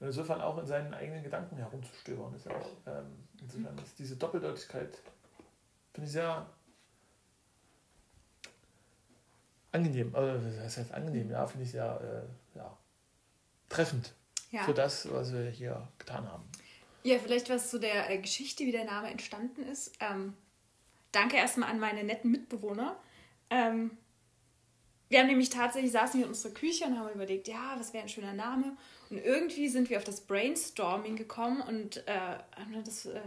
und 0.00 0.06
insofern 0.06 0.40
auch 0.40 0.58
in 0.58 0.66
seinen 0.66 0.94
eigenen 0.94 1.24
Gedanken 1.24 1.56
herumzustöbern. 1.56 2.34
Ist 2.34 2.46
ja 2.46 2.52
auch, 2.52 2.70
ähm, 2.86 3.06
insofern 3.40 3.76
ist 3.78 3.98
diese 3.98 4.16
Doppeldeutigkeit 4.16 4.98
Finde 5.94 6.06
ich 6.06 6.12
sehr 6.12 6.46
angenehm. 9.72 10.14
Also, 10.14 10.50
das 10.60 10.76
heißt 10.76 10.92
angenehm, 10.92 11.30
ja, 11.30 11.46
finde 11.46 11.64
ich 11.64 11.70
sehr 11.70 12.26
äh, 12.54 12.58
ja, 12.58 12.76
treffend 13.68 14.12
ja. 14.50 14.64
für 14.64 14.74
das, 14.74 15.10
was 15.10 15.32
wir 15.32 15.50
hier 15.50 15.88
getan 15.98 16.30
haben. 16.30 16.44
Ja, 17.04 17.18
vielleicht 17.18 17.48
was 17.50 17.70
zu 17.70 17.78
der 17.78 18.10
äh, 18.10 18.18
Geschichte, 18.18 18.64
wie 18.64 18.72
der 18.72 18.84
Name 18.84 19.10
entstanden 19.10 19.62
ist. 19.62 19.92
Ähm, 20.00 20.34
danke 21.12 21.36
erstmal 21.36 21.70
an 21.70 21.78
meine 21.78 22.02
netten 22.02 22.30
Mitbewohner. 22.30 22.96
Ähm, 23.50 23.96
wir 25.08 25.20
haben 25.20 25.26
nämlich 25.26 25.50
tatsächlich, 25.50 25.92
saßen 25.92 26.18
wir 26.18 26.24
in 26.24 26.30
unserer 26.30 26.54
Küche 26.54 26.86
und 26.86 26.98
haben 26.98 27.10
überlegt, 27.10 27.46
ja, 27.46 27.76
was 27.78 27.92
wäre 27.92 28.02
ein 28.02 28.08
schöner 28.08 28.32
Name. 28.32 28.76
Und 29.10 29.18
irgendwie 29.18 29.68
sind 29.68 29.90
wir 29.90 29.98
auf 29.98 30.04
das 30.04 30.22
Brainstorming 30.22 31.14
gekommen 31.14 31.60
und 31.60 32.06
äh, 32.08 32.38
haben 32.56 32.82
das, 32.84 33.06
äh, 33.06 33.20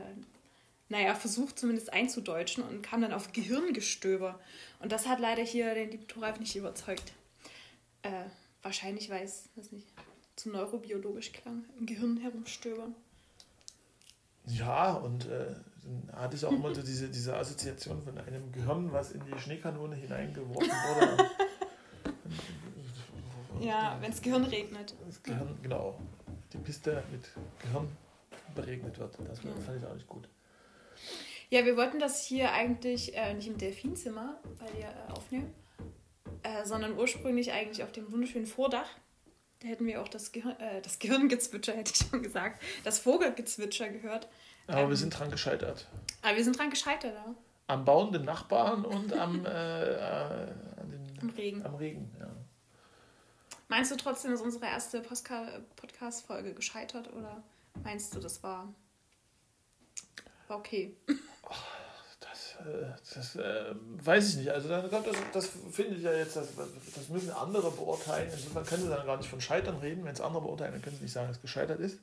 naja, 0.89 1.15
versucht 1.15 1.59
zumindest 1.59 1.91
einzudeutschen 1.91 2.63
und 2.63 2.81
kamen 2.81 3.03
dann 3.03 3.13
auf 3.13 3.33
Gehirngestöber. 3.33 4.39
Und 4.79 4.91
das 4.91 5.07
hat 5.07 5.19
leider 5.19 5.43
hier 5.43 5.73
den 5.73 5.91
lieben 5.91 6.07
Thoralf 6.07 6.39
nicht 6.39 6.55
überzeugt. 6.55 7.13
Äh, 8.03 8.25
wahrscheinlich, 8.61 9.09
weil 9.09 9.23
es, 9.23 9.49
weiß 9.55 9.71
nicht, 9.71 9.87
zu 10.35 10.49
neurobiologisch 10.49 11.33
klang, 11.33 11.65
im 11.79 11.85
Gehirn 11.85 12.17
herumstöbern. 12.17 12.95
Ja, 14.45 14.93
und 14.93 15.25
äh, 15.25 15.55
dann 15.83 16.21
hatte 16.21 16.37
ich 16.37 16.45
auch 16.45 16.51
immer 16.51 16.73
so 16.73 16.81
diese, 16.81 17.09
diese 17.09 17.35
Assoziation 17.35 18.01
von 18.01 18.17
einem 18.17 18.51
Gehirn, 18.51 18.91
was 18.93 19.11
in 19.11 19.21
die 19.25 19.37
Schneekanone 19.39 19.95
hineingeworfen 19.95 20.69
wurde. 20.69 21.29
ja, 23.65 23.97
wenn 23.99 24.11
das 24.11 24.21
Gehirn 24.21 24.45
regnet. 24.45 24.95
Das 25.05 25.21
Gehirn, 25.21 25.57
genau. 25.61 25.99
Die 26.53 26.57
Piste 26.59 27.03
mit 27.11 27.29
Gehirn 27.59 27.89
beregnet 28.55 28.97
wird. 28.99 29.17
Das 29.27 29.43
ja. 29.43 29.51
fand 29.65 29.79
ich 29.79 29.85
auch 29.85 29.93
nicht 29.93 30.07
gut. 30.07 30.29
Ja, 31.49 31.65
wir 31.65 31.77
wollten 31.77 31.99
das 31.99 32.25
hier 32.25 32.51
eigentlich 32.51 33.15
äh, 33.15 33.33
nicht 33.33 33.47
im 33.47 33.57
Delfinzimmer 33.57 34.37
bei 34.59 34.65
dir 34.71 34.87
äh, 34.87 35.11
aufnehmen, 35.13 35.53
äh, 36.43 36.65
sondern 36.65 36.97
ursprünglich 36.97 37.51
eigentlich 37.51 37.83
auf 37.83 37.91
dem 37.91 38.11
wunderschönen 38.11 38.47
Vordach. 38.47 38.89
Da 39.61 39.69
hätten 39.69 39.85
wir 39.85 40.01
auch 40.01 40.09
das, 40.09 40.31
Gehir 40.31 40.57
äh, 40.59 40.81
das 40.81 40.99
Gehirngezwitscher, 40.99 41.73
hätte 41.75 41.93
ich 41.93 42.09
schon 42.09 42.21
gesagt, 42.21 42.61
das 42.83 42.99
Vogelgezwitscher 42.99 43.89
gehört. 43.89 44.27
Aber 44.67 44.81
ähm, 44.81 44.89
wir 44.89 44.97
sind 44.97 45.17
dran 45.17 45.31
gescheitert. 45.31 45.87
Aber 46.21 46.35
wir 46.35 46.43
sind 46.43 46.57
dran 46.57 46.69
gescheitert, 46.69 47.13
ja. 47.15 47.35
Am 47.67 47.83
bauenden 47.83 48.23
Nachbarn 48.23 48.85
und 48.85 49.13
am, 49.13 49.45
äh, 49.45 49.49
äh, 49.49 50.47
den, 50.83 51.19
am 51.21 51.29
Regen. 51.29 51.65
Am 51.65 51.75
Regen, 51.75 52.15
ja. 52.19 52.29
Meinst 53.69 53.91
du 53.91 53.95
trotzdem, 53.97 54.31
dass 54.31 54.41
unsere 54.41 54.65
erste 54.65 55.01
Podcast-Folge 55.01 56.53
gescheitert 56.53 57.11
oder 57.13 57.43
meinst 57.83 58.15
du, 58.15 58.19
das 58.19 58.41
war, 58.43 58.73
war 60.47 60.57
okay? 60.57 60.95
Das, 62.63 63.13
das 63.13 63.35
äh, 63.35 63.75
weiß 64.03 64.29
ich 64.29 64.37
nicht. 64.37 64.49
Also 64.49 64.67
das, 64.67 64.89
das 65.31 65.49
finde 65.71 65.95
ich 65.95 66.03
ja 66.03 66.11
jetzt, 66.11 66.35
das, 66.35 66.47
das 66.55 67.09
müssen 67.09 67.31
andere 67.31 67.71
beurteilen. 67.71 68.29
Insofern 68.31 68.65
können 68.65 68.83
sie 68.83 68.89
dann 68.89 69.05
gar 69.05 69.17
nicht 69.17 69.29
von 69.29 69.39
Scheitern 69.39 69.77
reden. 69.77 70.03
Wenn 70.03 70.13
es 70.13 70.21
andere 70.21 70.41
beurteilen, 70.41 70.73
dann 70.73 70.81
können 70.81 70.97
sie 70.97 71.03
nicht 71.03 71.13
sagen, 71.13 71.27
dass 71.27 71.37
es 71.37 71.41
gescheitert 71.41 71.79
ist. 71.79 71.99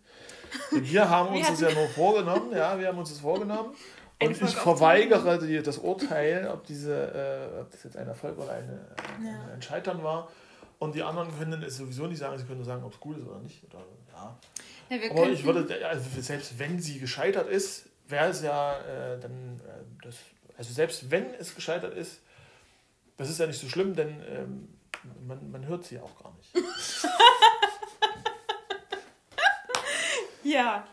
Wir 0.70 1.10
haben 1.10 1.34
uns 1.34 1.48
das 1.48 1.60
ja 1.60 1.72
nur 1.72 1.88
vorgenommen. 1.88 2.52
Ja, 2.52 2.78
wir 2.78 2.88
haben 2.88 2.98
uns 2.98 3.10
das 3.10 3.20
vorgenommen. 3.20 3.74
Und 4.22 4.40
ich 4.40 4.54
verweigere 4.54 5.44
die, 5.44 5.60
das 5.60 5.78
Urteil, 5.78 6.48
ob, 6.48 6.64
diese, 6.64 6.94
äh, 6.94 7.60
ob 7.60 7.70
das 7.72 7.82
jetzt 7.82 7.96
ein 7.96 8.06
Erfolg 8.06 8.38
oder 8.38 8.52
eine, 8.52 8.80
ja. 9.22 9.52
ein 9.52 9.60
Scheitern 9.60 10.02
war. 10.02 10.28
Und 10.78 10.94
die 10.94 11.02
anderen 11.02 11.36
können 11.36 11.62
es 11.62 11.76
sowieso 11.76 12.06
nicht 12.06 12.18
sagen, 12.18 12.38
sie 12.38 12.44
können 12.44 12.58
nur 12.58 12.66
sagen, 12.66 12.84
ob 12.84 12.92
es 12.92 13.00
gut 13.00 13.18
ist 13.18 13.26
oder 13.26 13.40
nicht. 13.40 13.62
Oder, 13.64 13.84
ja. 14.12 14.38
ja 14.96 15.10
Aber 15.10 15.28
ich 15.28 15.44
würde, 15.44 15.86
also 15.86 16.20
selbst 16.20 16.58
wenn 16.58 16.80
sie 16.80 17.00
gescheitert 17.00 17.48
ist, 17.48 17.86
wäre 18.06 18.28
es 18.28 18.42
ja 18.42 18.78
äh, 18.80 19.20
dann 19.20 19.60
äh, 19.60 20.04
das 20.04 20.16
also 20.56 20.72
selbst 20.72 21.10
wenn 21.10 21.34
es 21.34 21.54
gescheitert 21.54 21.96
ist, 21.96 22.20
das 23.16 23.30
ist 23.30 23.38
ja 23.38 23.46
nicht 23.46 23.60
so 23.60 23.68
schlimm, 23.68 23.94
denn 23.94 24.22
ähm, 24.28 24.78
man, 25.26 25.50
man 25.50 25.66
hört 25.66 25.84
sie 25.84 25.98
auch 25.98 26.22
gar 26.22 26.34
nicht. 26.34 26.54
ja. 30.44 30.86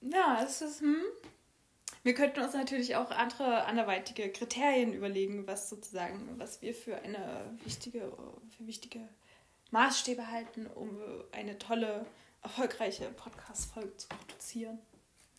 Ja, 0.00 0.40
es 0.44 0.60
ist. 0.60 0.80
Hm. 0.80 1.02
Wir 2.02 2.14
könnten 2.14 2.40
uns 2.40 2.52
natürlich 2.52 2.96
auch 2.96 3.10
andere 3.10 3.64
anderweitige 3.64 4.30
Kriterien 4.30 4.92
überlegen, 4.92 5.46
was 5.46 5.70
sozusagen, 5.70 6.38
was 6.38 6.60
wir 6.60 6.74
für 6.74 6.96
eine 6.96 7.56
wichtige, 7.64 8.12
für 8.54 8.66
wichtige 8.66 9.00
Maßstäbe 9.70 10.30
halten, 10.30 10.66
um 10.66 10.98
eine 11.32 11.58
tolle, 11.58 12.04
erfolgreiche 12.42 13.06
Podcast-Folge 13.08 13.96
zu 13.96 14.08
produzieren. 14.08 14.78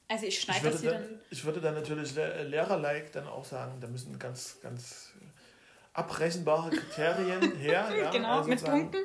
Also 0.08 0.26
ich 0.26 0.40
schneide 0.40 0.70
das 0.70 0.82
hier 0.82 0.92
dann, 0.92 1.02
dann, 1.04 1.22
Ich 1.30 1.44
würde 1.46 1.62
dann 1.62 1.74
natürlich 1.74 2.16
Lehrer-like 2.16 3.12
dann 3.12 3.28
auch 3.28 3.46
sagen, 3.46 3.74
da 3.82 3.88
müssen 3.88 4.18
ganz, 4.20 4.58
ganz 4.62 5.12
abrechenbare 5.94 6.70
Kriterien 6.70 7.56
her. 7.58 7.90
ja, 7.98 8.12
genau, 8.12 8.38
also 8.38 8.50
mit 8.50 8.64
Punkten. 8.64 8.98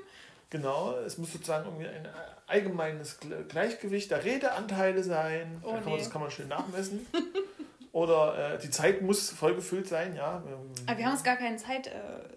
Genau, 0.50 0.96
es 1.06 1.16
muss 1.16 1.32
sozusagen 1.32 1.64
irgendwie 1.64 1.86
ein 1.86 2.08
allgemeines 2.48 3.18
Gleichgewicht 3.48 4.10
der 4.10 4.24
Redeanteile 4.24 5.02
sein. 5.02 5.60
Oh, 5.62 5.72
kann 5.72 5.84
nee. 5.84 5.90
man, 5.90 5.98
das 6.00 6.10
kann 6.10 6.20
man 6.20 6.30
schön 6.30 6.48
nachmessen. 6.48 7.06
Oder 7.92 8.54
äh, 8.54 8.58
die 8.58 8.70
Zeit 8.70 9.02
muss 9.02 9.30
vollgefüllt 9.30 9.88
sein, 9.88 10.14
ja. 10.14 10.42
Aber 10.86 10.98
wir 10.98 11.06
haben 11.06 11.12
uns 11.12 11.24
gar 11.24 11.36
keinen 11.36 11.58
Zeit, 11.58 11.88
äh, 11.88 11.92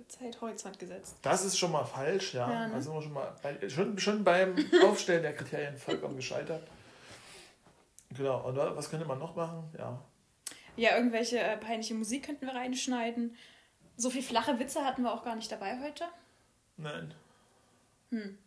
Zeithorizont 0.08 0.80
gesetzt. 0.80 1.16
Das 1.22 1.46
ist 1.46 1.58
schon 1.60 1.72
mal 1.72 1.86
falsch, 1.86 2.34
ja. 2.34 2.50
ja 2.50 2.68
ne? 2.68 2.74
Also 2.74 3.00
schon, 3.02 3.14
mal 3.14 3.32
bei, 3.42 3.70
schon, 3.70 3.98
schon 4.00 4.24
beim 4.24 4.56
Aufstellen 4.84 5.22
der 5.22 5.36
Kriterien 5.36 5.78
vollkommen 5.78 6.16
gescheitert. 6.16 6.64
Genau, 8.14 8.48
und 8.48 8.56
was 8.56 8.90
könnte 8.90 9.06
man 9.06 9.20
noch 9.20 9.36
machen? 9.36 9.74
Ja. 9.78 10.04
Ja, 10.76 10.98
irgendwelche 10.98 11.40
äh, 11.40 11.58
peinliche 11.58 11.94
Musik 11.94 12.26
könnten 12.26 12.48
wir 12.48 12.56
reinschneiden. 12.56 13.36
So 13.96 14.10
viel 14.10 14.24
flache 14.24 14.60
Witze 14.60 14.84
hatten 14.84 15.04
wir 15.04 15.14
auch 15.14 15.24
gar 15.24 15.36
nicht 15.36 15.52
dabei 15.52 15.80
heute. 15.82 16.06
Nein. 16.78 17.14
Hm. 18.10 18.38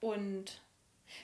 Und 0.00 0.60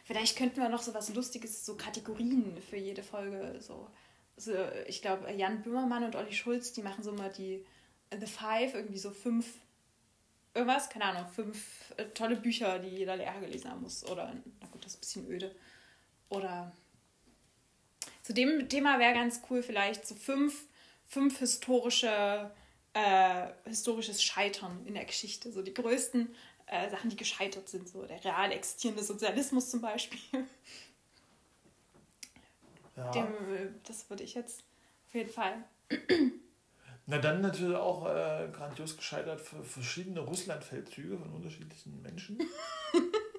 vielleicht 0.05 0.39
könnten 0.39 0.61
wir 0.61 0.69
noch 0.69 0.83
so 0.83 0.95
was 0.95 1.15
Lustiges, 1.15 1.67
so 1.67 1.77
Kategorien 1.77 2.57
für 2.63 2.77
jede 2.77 3.03
Folge. 3.03 3.57
So, 3.61 3.89
so 4.37 4.53
ich 4.87 5.03
glaube, 5.03 5.31
Jan 5.33 5.63
Böhmermann 5.63 6.05
und 6.05 6.17
Olli 6.17 6.33
Schulz, 6.33 6.73
die 6.73 6.83
machen 6.83 7.05
so 7.05 7.13
mal 7.13 7.31
die 7.31 7.65
The 8.11 8.27
Five, 8.27 8.75
irgendwie 8.75 8.99
so 8.99 9.11
fünf, 9.11 9.55
irgendwas, 10.55 10.89
keine 10.89 11.07
Ahnung, 11.07 11.29
fünf 11.29 11.93
äh, 11.99 12.07
tolle 12.07 12.37
Bücher, 12.37 12.79
die 12.79 12.89
jeder 12.89 13.17
Lehrer 13.17 13.41
gelesen 13.41 13.71
haben 13.71 13.83
muss. 13.83 14.05
Oder, 14.11 14.35
na 14.61 14.67
gut, 14.69 14.85
das 14.85 14.95
ist 14.95 14.99
ein 14.99 15.01
bisschen 15.01 15.31
öde. 15.31 15.55
Oder 16.31 16.73
zu 18.23 18.33
dem 18.33 18.69
Thema 18.69 18.99
wäre 18.99 19.15
ganz 19.15 19.43
cool 19.51 19.63
vielleicht 19.63 20.07
so 20.07 20.15
fünf, 20.15 20.67
fünf 21.07 21.39
historische, 21.39 22.51
äh, 22.95 23.49
historisches 23.65 24.23
Scheitern 24.23 24.85
in 24.87 24.95
der 24.95 25.05
Geschichte. 25.05 25.51
So 25.51 25.63
die 25.63 25.75
größten 25.75 26.35
äh, 26.67 26.91
Sachen, 26.91 27.11
die 27.11 27.17
gescheitert 27.17 27.69
sind. 27.69 27.89
So 27.89 28.05
der 28.07 28.25
real 28.25 28.53
existierende 28.53 29.03
Sozialismus 29.03 29.71
zum 29.71 29.81
Beispiel. 29.81 30.21
Ja. 32.97 33.11
Dem, 33.11 33.25
äh, 33.25 33.71
das 33.87 34.09
würde 34.11 34.23
ich 34.23 34.35
jetzt 34.35 34.65
auf 35.09 35.15
jeden 35.15 35.31
Fall. 35.31 35.65
Na 37.07 37.19
dann 37.19 37.41
natürlich 37.41 37.77
auch 37.77 38.07
äh, 38.07 38.49
grandios 38.53 38.97
gescheitert 38.97 39.41
für 39.41 39.65
verschiedene 39.65 40.21
Russlandfeldzüge 40.21 41.19
von 41.19 41.33
unterschiedlichen 41.33 42.01
Menschen. 42.03 42.39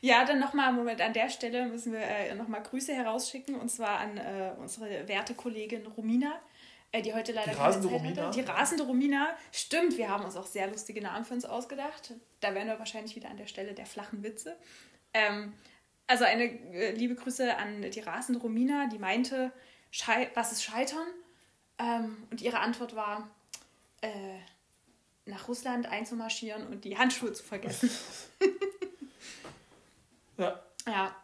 Ja, 0.00 0.24
dann 0.24 0.38
nochmal, 0.38 0.72
Moment, 0.72 1.00
an 1.00 1.12
der 1.12 1.28
Stelle 1.28 1.66
müssen 1.66 1.92
wir 1.92 2.00
äh, 2.00 2.34
nochmal 2.34 2.62
Grüße 2.62 2.92
herausschicken 2.94 3.54
und 3.54 3.68
zwar 3.68 3.98
an 3.98 4.16
äh, 4.16 4.52
unsere 4.58 5.06
werte 5.08 5.34
Kollegin 5.34 5.86
Romina, 5.86 6.40
äh, 6.92 7.02
die 7.02 7.12
heute 7.12 7.32
leider 7.32 7.52
die 7.52 7.58
rasende 7.58 7.88
Zeit 7.88 7.96
Romina. 7.96 8.22
Hatte. 8.26 8.38
Die 8.38 8.48
rasende 8.48 8.84
Romina. 8.84 9.28
Stimmt, 9.52 9.98
wir 9.98 10.08
haben 10.08 10.24
uns 10.24 10.36
auch 10.36 10.46
sehr 10.46 10.68
lustige 10.68 11.02
Namen 11.02 11.24
für 11.24 11.34
uns 11.34 11.44
ausgedacht. 11.44 12.14
Da 12.40 12.54
wären 12.54 12.68
wir 12.68 12.78
wahrscheinlich 12.78 13.14
wieder 13.16 13.28
an 13.28 13.36
der 13.36 13.46
Stelle 13.46 13.74
der 13.74 13.86
flachen 13.86 14.22
Witze. 14.22 14.56
Ähm, 15.12 15.52
also 16.06 16.24
eine 16.24 16.44
äh, 16.44 16.92
liebe 16.92 17.14
Grüße 17.14 17.56
an 17.56 17.90
die 17.90 18.00
rasende 18.00 18.40
Romina, 18.40 18.88
die 18.88 18.98
meinte, 18.98 19.52
was 20.34 20.52
ist 20.52 20.64
Scheitern? 20.64 21.06
Ähm, 21.78 22.16
und 22.30 22.40
ihre 22.40 22.60
Antwort 22.60 22.96
war, 22.96 23.30
äh, 24.00 24.08
nach 25.26 25.46
Russland 25.46 25.86
einzumarschieren 25.86 26.66
und 26.66 26.84
die 26.84 26.96
Handschuhe 26.96 27.32
zu 27.32 27.42
vergessen. 27.42 27.90
Ja. 30.36 30.62
Ja. 30.86 31.16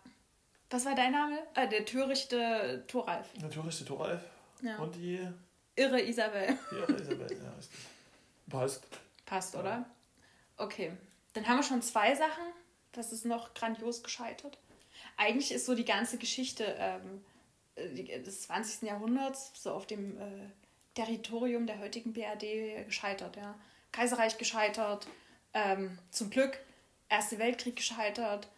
Was 0.71 0.85
war 0.85 0.95
dein 0.95 1.13
Name? 1.13 1.39
Äh, 1.55 1.69
der 1.69 1.85
törichte 1.85 2.85
Thoralf. 2.89 3.27
Der 3.41 3.51
törichte 3.51 3.85
Thoralf. 3.85 4.23
Ja. 4.63 4.79
Und 4.79 4.95
die. 4.97 5.27
Irre 5.77 6.01
Isabel. 6.03 6.59
Die 6.71 6.75
irre 6.77 6.93
Isabel, 7.01 7.33
ja. 7.33 7.53
Passt. 8.49 8.87
Passt, 9.25 9.55
ja. 9.55 9.61
oder? 9.61 9.91
Okay. 10.57 10.93
Dann 11.35 11.47
haben 11.47 11.59
wir 11.59 11.63
schon 11.63 11.83
zwei 11.83 12.15
Sachen. 12.15 12.45
Das 12.93 13.13
ist 13.13 13.25
noch 13.27 13.55
grandios 13.55 14.03
gescheitert. 14.03 14.59
Eigentlich 15.17 15.53
ist 15.53 15.67
so 15.67 15.75
die 15.75 15.85
ganze 15.85 16.19
Geschichte 16.19 16.65
ähm, 16.79 17.23
des 17.77 18.43
20. 18.43 18.89
Jahrhunderts 18.89 19.53
so 19.55 19.73
auf 19.73 19.87
dem 19.87 20.19
äh, 20.19 20.49
Territorium 20.95 21.67
der 21.67 21.79
heutigen 21.79 22.13
BRD 22.13 22.87
gescheitert. 22.87 23.37
Ja. 23.37 23.55
Kaiserreich 23.93 24.39
gescheitert, 24.39 25.07
ähm, 25.53 25.99
zum 26.11 26.31
Glück 26.31 26.59
Erste 27.09 27.39
Weltkrieg 27.39 27.77
gescheitert, 27.77 28.49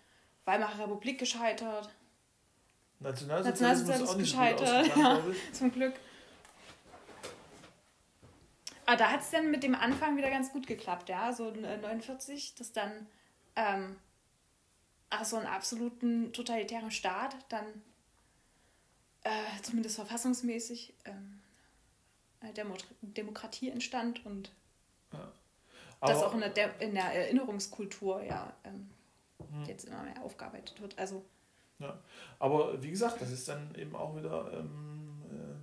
Weimarer 0.44 0.84
Republik 0.84 1.18
gescheitert. 1.18 1.90
Nationalsozialismus, 3.00 3.88
Nationalsozialismus 3.88 4.18
gescheitert, 4.18 4.96
ja, 4.96 5.20
zum 5.52 5.72
Glück. 5.72 5.94
Aber 8.86 8.96
da 8.96 9.10
hat 9.10 9.20
es 9.20 9.30
dann 9.30 9.50
mit 9.50 9.62
dem 9.62 9.74
Anfang 9.74 10.16
wieder 10.16 10.30
ganz 10.30 10.50
gut 10.50 10.66
geklappt, 10.66 11.10
ja. 11.10 11.32
So 11.32 11.50
49, 11.50 12.54
dass 12.54 12.72
dann 12.72 13.06
ähm, 13.54 13.96
ach, 15.10 15.24
so 15.24 15.36
einen 15.36 15.46
absoluten 15.46 16.32
totalitären 16.32 16.90
Staat 16.90 17.36
dann 17.50 17.66
äh, 19.24 19.62
zumindest 19.62 19.96
verfassungsmäßig 19.96 20.94
ähm, 21.04 21.40
äh, 22.40 22.52
Demo 22.52 22.76
Demokratie 23.02 23.68
entstand 23.68 24.24
und 24.24 24.50
ja. 25.12 25.32
Das 26.00 26.22
auch 26.22 26.34
in 26.34 26.40
der, 26.40 26.80
in 26.80 26.94
der 26.94 27.04
Erinnerungskultur 27.04 28.22
ja 28.22 28.52
ähm, 28.64 28.88
hm. 29.38 29.64
jetzt 29.64 29.84
immer 29.84 30.02
mehr 30.02 30.22
aufgearbeitet 30.22 30.80
wird. 30.80 30.98
Also, 30.98 31.24
ja, 31.78 31.98
aber 32.38 32.82
wie 32.82 32.90
gesagt, 32.90 33.20
das 33.20 33.30
ist 33.30 33.48
dann 33.48 33.74
eben 33.74 33.94
auch 33.94 34.16
wieder 34.16 34.52
ähm, 34.52 35.22
äh, 35.30 35.54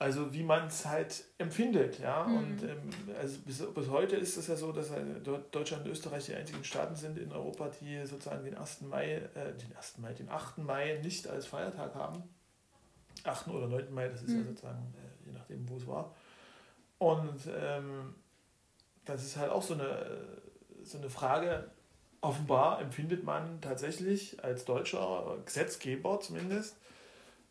also 0.00 0.32
wie 0.32 0.44
man 0.44 0.68
es 0.68 0.86
halt 0.86 1.24
empfindet, 1.38 1.98
ja. 1.98 2.24
Mhm. 2.24 2.36
Und 2.36 2.62
ähm, 2.62 2.90
also 3.18 3.38
bis, 3.40 3.58
bis 3.58 3.88
heute 3.88 4.16
ist 4.16 4.36
es 4.36 4.46
ja 4.46 4.54
so, 4.54 4.70
dass 4.70 4.90
halt 4.90 5.26
Deutschland 5.26 5.84
und 5.84 5.90
Österreich 5.90 6.26
die 6.26 6.34
einzigen 6.34 6.62
Staaten 6.62 6.94
sind 6.94 7.18
in 7.18 7.32
Europa, 7.32 7.70
die 7.80 8.06
sozusagen 8.06 8.44
den 8.44 8.56
1. 8.56 8.82
Mai, 8.82 9.14
äh, 9.14 9.54
den 9.54 9.76
1. 9.76 9.98
Mai, 9.98 10.12
den 10.12 10.28
8. 10.28 10.58
Mai 10.58 11.00
nicht 11.02 11.26
als 11.26 11.46
Feiertag 11.46 11.96
haben. 11.96 12.22
8. 13.24 13.48
oder 13.48 13.66
9. 13.66 13.92
Mai, 13.92 14.08
das 14.08 14.22
ist 14.22 14.30
mhm. 14.30 14.38
ja 14.38 14.44
sozusagen, 14.44 14.94
äh, 14.94 15.26
je 15.26 15.32
nachdem, 15.32 15.68
wo 15.68 15.76
es 15.76 15.86
war. 15.86 16.14
Und 16.98 17.48
ähm, 17.56 18.14
das 19.04 19.24
ist 19.24 19.36
halt 19.36 19.50
auch 19.50 19.62
so 19.62 19.74
eine, 19.74 20.40
so 20.82 20.98
eine 20.98 21.10
Frage, 21.10 21.70
offenbar 22.20 22.80
empfindet 22.80 23.24
man 23.24 23.60
tatsächlich 23.60 24.42
als 24.42 24.64
deutscher 24.64 25.38
Gesetzgeber 25.44 26.20
zumindest, 26.20 26.76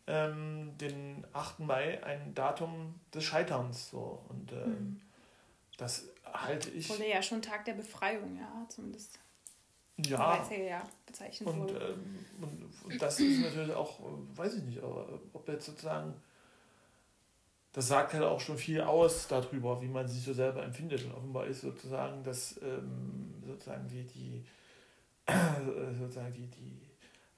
ähm, 0.06 0.76
den 0.78 1.26
8. 1.32 1.60
Mai 1.60 2.02
ein 2.04 2.34
Datum 2.34 2.94
des 3.14 3.24
Scheiterns. 3.24 3.90
So. 3.90 4.22
Und 4.28 4.52
ähm, 4.52 4.68
mhm. 4.68 5.00
das 5.76 6.04
halte 6.24 6.70
ich. 6.70 6.88
Wurde 6.90 7.08
ja 7.08 7.22
schon 7.22 7.42
Tag 7.42 7.64
der 7.64 7.74
Befreiung, 7.74 8.36
ja, 8.36 8.66
zumindest. 8.68 9.18
Ja. 10.06 10.46
ja, 10.50 10.88
bezeichnet 11.06 11.48
und, 11.48 11.58
wurde. 11.58 11.74
Ähm, 11.74 12.24
und, 12.40 12.92
und, 12.92 13.02
das 13.02 13.18
ist 13.18 13.40
natürlich 13.40 13.74
auch, 13.74 13.98
weiß 14.36 14.54
ich 14.54 14.62
nicht, 14.62 14.80
ob 14.80 15.48
jetzt 15.48 15.66
sozusagen. 15.66 16.14
Das 17.78 17.86
sagt 17.86 18.12
halt 18.12 18.24
auch 18.24 18.40
schon 18.40 18.58
viel 18.58 18.80
aus 18.80 19.28
darüber, 19.28 19.80
wie 19.80 19.86
man 19.86 20.08
sich 20.08 20.24
so 20.24 20.32
selber 20.32 20.64
empfindet. 20.64 21.04
Und 21.04 21.12
offenbar 21.12 21.46
ist 21.46 21.60
sozusagen, 21.60 22.24
dass 22.24 22.60
ähm, 22.60 23.32
sozusagen 23.46 23.86
die, 23.86 24.02
die 24.02 24.44
sozusagen 25.96 26.32
die, 26.32 26.48
die 26.48 26.80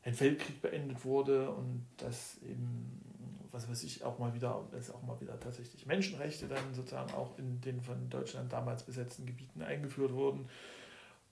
ein 0.03 0.19
Weltkrieg 0.19 0.63
beendet 0.63 1.05
wurde 1.05 1.51
und 1.51 1.85
dass 1.99 2.39
eben, 2.43 3.03
was 3.51 3.69
weiß 3.69 3.83
ich, 3.85 4.03
auch 4.03 4.19
mal 4.19 4.33
wieder, 4.33 4.67
dass 4.73 4.91
auch 4.91 5.03
mal 5.03 5.21
wieder 5.21 5.39
tatsächlich 5.39 5.85
Menschenrechte 5.85 6.49
dann 6.49 6.73
sozusagen 6.73 7.13
auch 7.13 7.39
in 7.39 7.61
den 7.61 7.83
von 7.83 8.09
Deutschland 8.09 8.51
damals 8.51 8.85
besetzten 8.85 9.27
Gebieten 9.27 9.61
eingeführt 9.61 10.15
wurden. 10.15 10.49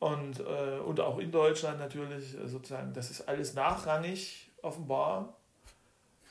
Und, 0.01 0.41
äh, 0.41 0.81
und 0.85 1.01
auch 1.01 1.19
in 1.19 1.33
Deutschland 1.33 1.79
natürlich 1.79 2.37
sozusagen, 2.45 2.93
das 2.93 3.11
ist 3.11 3.27
alles 3.27 3.55
nachrangig 3.55 4.51
offenbar. 4.61 5.38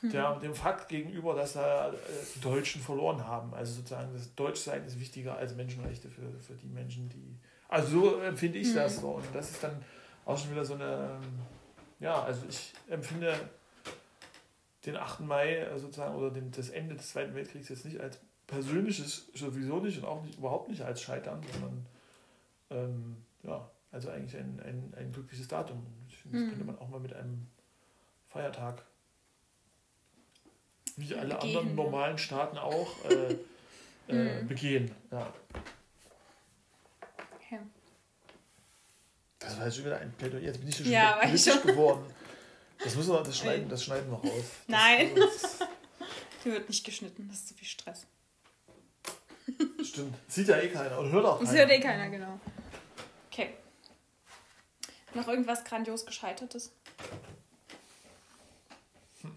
Der, 0.02 0.36
dem 0.36 0.54
Fakt 0.54 0.88
gegenüber, 0.88 1.34
dass 1.34 1.54
da 1.54 1.88
äh, 1.88 1.92
die 2.34 2.40
Deutschen 2.40 2.80
verloren 2.80 3.26
haben. 3.26 3.52
Also 3.54 3.74
sozusagen 3.74 4.12
das 4.12 4.34
Deutschsein 4.34 4.84
ist 4.84 5.00
wichtiger 5.00 5.36
als 5.36 5.54
Menschenrechte 5.54 6.08
für, 6.08 6.30
für 6.40 6.54
die 6.54 6.68
Menschen, 6.68 7.08
die. 7.08 7.36
Also 7.68 8.00
so 8.00 8.20
empfinde 8.20 8.58
ich 8.58 8.68
mhm. 8.68 8.76
das 8.76 9.00
so. 9.00 9.08
Und 9.10 9.24
das 9.34 9.50
ist 9.50 9.62
dann 9.62 9.82
auch 10.24 10.38
schon 10.38 10.50
wieder 10.50 10.64
so 10.64 10.74
eine 10.74 11.18
ja, 12.00 12.22
also 12.22 12.46
ich 12.48 12.72
empfinde 12.88 13.34
den 14.86 14.96
8. 14.96 15.20
Mai 15.20 15.66
sozusagen 15.76 16.14
oder 16.14 16.30
den, 16.30 16.50
das 16.52 16.70
Ende 16.70 16.94
des 16.94 17.10
Zweiten 17.10 17.34
Weltkriegs 17.34 17.68
jetzt 17.68 17.84
nicht 17.84 18.00
als 18.00 18.18
persönliches, 18.46 19.28
sowieso 19.34 19.80
nicht 19.80 19.98
und 19.98 20.04
auch 20.04 20.22
nicht, 20.22 20.38
überhaupt 20.38 20.68
nicht 20.68 20.82
als 20.82 21.02
Scheitern, 21.02 21.42
sondern 21.52 21.86
ähm, 22.70 23.16
ja, 23.42 23.68
also 23.90 24.10
eigentlich 24.10 24.36
ein, 24.36 24.60
ein, 24.60 24.94
ein 24.96 25.12
glückliches 25.12 25.48
Datum. 25.48 25.84
Ich 26.08 26.16
finde, 26.18 26.38
das 26.38 26.46
mhm. 26.46 26.50
könnte 26.50 26.64
man 26.64 26.78
auch 26.78 26.88
mal 26.88 27.00
mit 27.00 27.12
einem 27.12 27.48
Feiertag, 28.28 28.84
wie 30.98 31.14
alle 31.14 31.34
begehen, 31.34 31.56
anderen 31.56 31.74
normalen 31.74 32.18
Staaten 32.18 32.58
auch, 32.58 32.88
äh, 33.08 33.36
äh, 34.08 34.42
mhm. 34.42 34.48
begehen. 34.48 34.90
Ja. 35.10 35.32
Das 39.38 39.56
war 39.56 39.66
jetzt 39.66 39.76
schon 39.76 39.84
wieder 39.86 39.98
ein 39.98 40.12
Plädoyer. 40.12 40.42
Jetzt 40.42 40.58
bin 40.58 40.68
ich 40.68 40.76
schon 40.76 40.90
ja, 40.90 41.12
politisch 41.22 41.62
geworden. 41.62 42.04
Das 42.82 42.94
müssen 42.94 43.12
wir, 43.12 43.22
das 43.22 43.38
schneiden, 43.38 43.68
das 43.68 43.84
schneiden 43.84 44.10
wir 44.10 44.18
raus. 44.18 44.44
Das, 44.66 44.68
Nein. 44.68 45.14
Das, 45.14 45.58
Die 46.44 46.50
wird 46.52 46.68
nicht 46.68 46.84
geschnitten, 46.84 47.26
das 47.28 47.38
ist 47.38 47.48
zu 47.48 47.54
viel 47.54 47.66
Stress. 47.66 48.06
Stimmt. 49.82 50.14
Sieht 50.28 50.48
ja 50.48 50.58
eh 50.58 50.68
keiner 50.68 50.98
und 50.98 51.10
hört 51.10 51.24
auch 51.24 51.38
keiner. 51.38 51.50
Das 51.50 51.58
hört 51.58 51.70
eh 51.70 51.80
keiner, 51.80 52.08
genau. 52.10 52.38
Okay. 53.30 53.54
Noch 55.14 55.26
irgendwas 55.28 55.64
grandios 55.64 56.04
Gescheitertes? 56.04 56.72
Hm. 59.22 59.36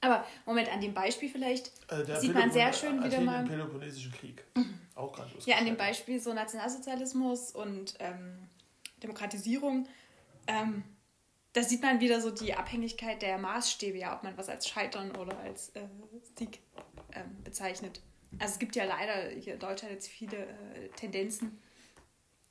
Aber 0.00 0.26
Moment, 0.46 0.72
an 0.72 0.80
dem 0.80 0.94
Beispiel 0.94 1.28
vielleicht 1.28 1.72
äh, 1.90 2.18
sieht 2.18 2.34
man 2.34 2.50
sehr 2.50 2.72
schön 2.72 3.02
wieder 3.04 3.20
mal. 3.20 3.44
Peloponnesischen 3.44 4.12
Krieg. 4.12 4.44
Mhm. 4.54 4.80
Auch 4.94 5.12
grandios. 5.12 5.46
Ja, 5.46 5.56
an 5.56 5.66
dem 5.66 5.76
Beispiel 5.76 6.20
so 6.20 6.32
Nationalsozialismus 6.32 7.52
und 7.52 7.94
ähm, 7.98 8.48
Demokratisierung, 9.02 9.86
ähm, 10.46 10.84
da 11.52 11.62
sieht 11.62 11.82
man 11.82 12.00
wieder 12.00 12.20
so 12.20 12.30
die 12.30 12.54
Abhängigkeit 12.54 13.22
der 13.22 13.36
Maßstäbe, 13.38 13.98
ja, 13.98 14.16
ob 14.16 14.22
man 14.22 14.36
was 14.36 14.48
als 14.48 14.68
Scheitern 14.68 15.16
oder 15.16 15.38
als 15.40 15.70
äh, 15.70 15.82
Sieg 16.36 16.60
ähm, 17.12 17.42
bezeichnet. 17.42 18.00
Also 18.38 18.52
es 18.52 18.58
gibt 18.58 18.76
ja 18.76 18.84
leider 18.84 19.30
hier 19.30 19.54
in 19.54 19.60
Deutschland 19.60 19.92
jetzt 19.92 20.08
viele 20.08 20.36
äh, 20.36 20.88
Tendenzen, 20.96 21.60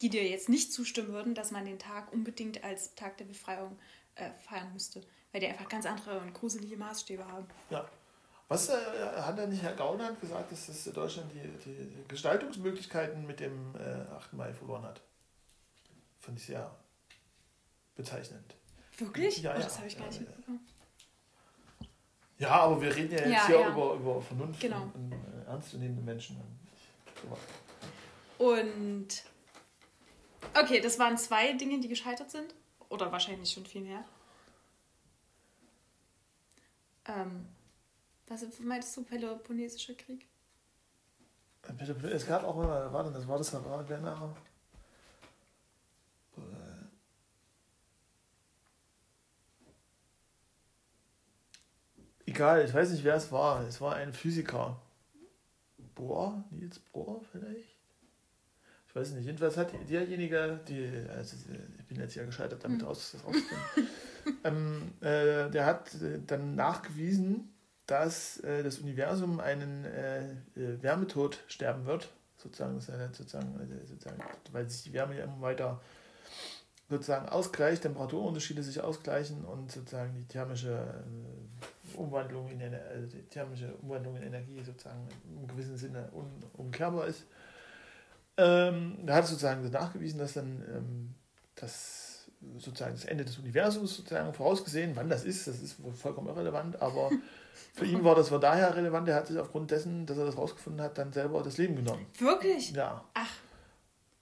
die 0.01 0.09
dir 0.09 0.27
jetzt 0.27 0.49
nicht 0.49 0.73
zustimmen 0.73 1.09
würden, 1.09 1.33
dass 1.33 1.51
man 1.51 1.65
den 1.65 1.79
Tag 1.79 2.11
unbedingt 2.11 2.63
als 2.63 2.95
Tag 2.95 3.17
der 3.17 3.25
Befreiung 3.25 3.79
äh, 4.15 4.31
feiern 4.47 4.73
müsste, 4.73 5.01
weil 5.31 5.41
die 5.41 5.47
einfach 5.47 5.69
ganz 5.69 5.85
andere 5.85 6.19
und 6.19 6.33
gruselige 6.33 6.77
Maßstäbe 6.77 7.25
haben. 7.25 7.47
Ja. 7.69 7.87
Was 8.47 8.67
äh, 8.69 8.73
hat 9.21 9.37
da 9.37 9.45
nicht 9.45 9.61
Herr 9.61 9.75
Gauland 9.75 10.19
gesagt, 10.19 10.51
dass 10.51 10.65
das 10.65 10.83
Deutschland 10.85 11.31
die, 11.33 11.69
die 11.69 12.03
Gestaltungsmöglichkeiten 12.07 13.25
mit 13.27 13.39
dem 13.39 13.75
äh, 13.75 14.11
8. 14.15 14.33
Mai 14.33 14.53
verloren 14.53 14.83
hat? 14.83 15.01
Fand 16.19 16.39
ich 16.39 16.47
sehr 16.47 16.75
bezeichnend. 17.95 18.55
Wirklich? 18.97 19.41
Ja, 19.43 19.51
oh, 19.51 19.57
ja. 19.57 19.63
Das 19.63 19.77
habe 19.77 19.87
ich 19.87 19.97
gar 19.97 20.07
nicht 20.07 20.21
mitbekommen. 20.21 20.67
Ja, 22.39 22.51
aber 22.51 22.81
wir 22.81 22.95
reden 22.95 23.11
ja 23.11 23.19
jetzt 23.19 23.31
ja, 23.31 23.47
hier 23.47 23.59
ja. 23.59 23.69
Über, 23.69 23.93
über 23.93 24.21
Vernunft 24.21 24.59
genau. 24.59 24.81
und, 24.81 24.95
und 24.95 25.11
äh, 25.11 25.45
ernstzunehmende 25.47 26.01
Menschen. 26.01 26.41
Und 28.37 29.23
okay, 30.55 30.79
das 30.79 30.97
waren 30.97 31.17
zwei 31.17 31.53
Dinge, 31.53 31.79
die 31.81 31.87
gescheitert 31.87 32.31
sind. 32.31 32.55
Oder 32.87 33.11
wahrscheinlich 33.11 33.51
schon 33.51 33.65
viel 33.65 33.81
mehr. 33.81 34.03
Ähm, 37.09 37.47
was 38.27 38.45
meinst 38.59 38.95
du, 38.95 39.03
Peloponnesischer 39.03 39.95
Krieg? 39.95 40.27
Es 42.03 42.25
gab 42.27 42.43
auch 42.43 42.55
mal, 42.55 42.93
warte, 42.93 43.11
das 43.11 43.27
war 43.27 43.37
das, 43.37 43.53
war 43.53 43.83
der 43.83 43.99
nachher. 43.99 44.35
Egal, 52.25 52.63
ich 52.63 52.73
weiß 52.73 52.91
nicht, 52.91 53.03
wer 53.03 53.15
es 53.15 53.31
war. 53.31 53.63
Es 53.67 53.81
war 53.81 53.95
ein 53.95 54.13
Physiker. 54.13 54.79
Bohr? 55.95 56.43
Nils 56.51 56.77
Bohr 56.79 57.21
vielleicht? 57.31 57.78
Ich 58.99 59.07
weiß 59.07 59.15
nicht. 59.15 59.25
Jedenfalls 59.25 59.55
hat 59.55 59.71
derjenige, 59.89 60.59
die, 60.67 60.91
also 61.15 61.37
ich 61.77 61.85
bin 61.85 61.99
jetzt 61.99 62.15
ja 62.15 62.25
gescheitert 62.25 62.63
damit 62.63 62.81
hm. 62.81 62.87
aus, 62.89 63.15
ähm, 64.43 64.91
äh, 64.99 65.49
der 65.49 65.65
hat 65.65 65.93
äh, 65.95 66.19
dann 66.27 66.55
nachgewiesen, 66.55 67.53
dass 67.87 68.39
äh, 68.41 68.61
das 68.61 68.79
Universum 68.79 69.39
einen 69.39 69.85
äh, 69.85 70.31
äh 70.55 70.81
Wärmetod 70.81 71.39
sterben 71.47 71.85
wird, 71.85 72.09
sozusagen, 72.35 72.81
sozusagen, 72.81 73.57
äh, 73.59 73.87
sozusagen, 73.87 74.21
weil 74.51 74.69
sich 74.69 74.83
die 74.83 74.93
Wärme 74.93 75.17
ja 75.17 75.23
immer 75.23 75.39
weiter 75.39 75.81
sozusagen 76.89 77.29
ausgleicht, 77.29 77.83
Temperaturunterschiede 77.83 78.63
sich 78.63 78.81
ausgleichen 78.81 79.45
und 79.45 79.71
sozusagen 79.71 80.13
die 80.13 80.25
thermische 80.25 81.05
Umwandlung 81.95 82.49
in, 82.49 82.61
also 82.61 83.07
die 83.15 83.23
thermische 83.29 83.73
Umwandlung 83.75 84.17
in 84.17 84.23
Energie 84.23 84.61
sozusagen 84.61 85.07
im 85.25 85.47
gewissen 85.47 85.77
Sinne 85.77 86.09
unumkehrbar 86.57 87.07
ist. 87.07 87.25
Ähm, 88.39 88.97
da 89.05 89.15
hat 89.15 89.25
es 89.25 89.31
sozusagen 89.31 89.69
nachgewiesen, 89.69 90.17
dass 90.17 90.33
dann 90.33 90.63
ähm, 90.73 91.15
das 91.55 92.29
sozusagen 92.57 92.93
das 92.93 93.03
Ende 93.03 93.25
des 93.25 93.37
Universums 93.37 93.97
sozusagen 93.97 94.33
vorausgesehen, 94.33 94.95
wann 94.95 95.09
das 95.09 95.25
ist, 95.25 95.45
das 95.47 95.61
ist 95.61 95.75
vollkommen 95.95 96.29
irrelevant, 96.29 96.81
aber 96.81 97.09
für 97.73 97.85
ihn 97.85 98.03
war 98.05 98.15
das 98.15 98.29
von 98.29 98.39
daher 98.39 98.73
relevant, 98.75 99.09
er 99.09 99.15
hat 99.15 99.27
sich 99.27 99.37
aufgrund 99.37 99.71
dessen, 99.71 100.05
dass 100.05 100.17
er 100.17 100.25
das 100.25 100.37
rausgefunden 100.37 100.81
hat, 100.81 100.97
dann 100.97 101.11
selber 101.11 101.43
das 101.43 101.57
Leben 101.57 101.75
genommen. 101.75 102.05
Wirklich? 102.17 102.71
Ja. 102.71 103.03
Ach, 103.13 103.27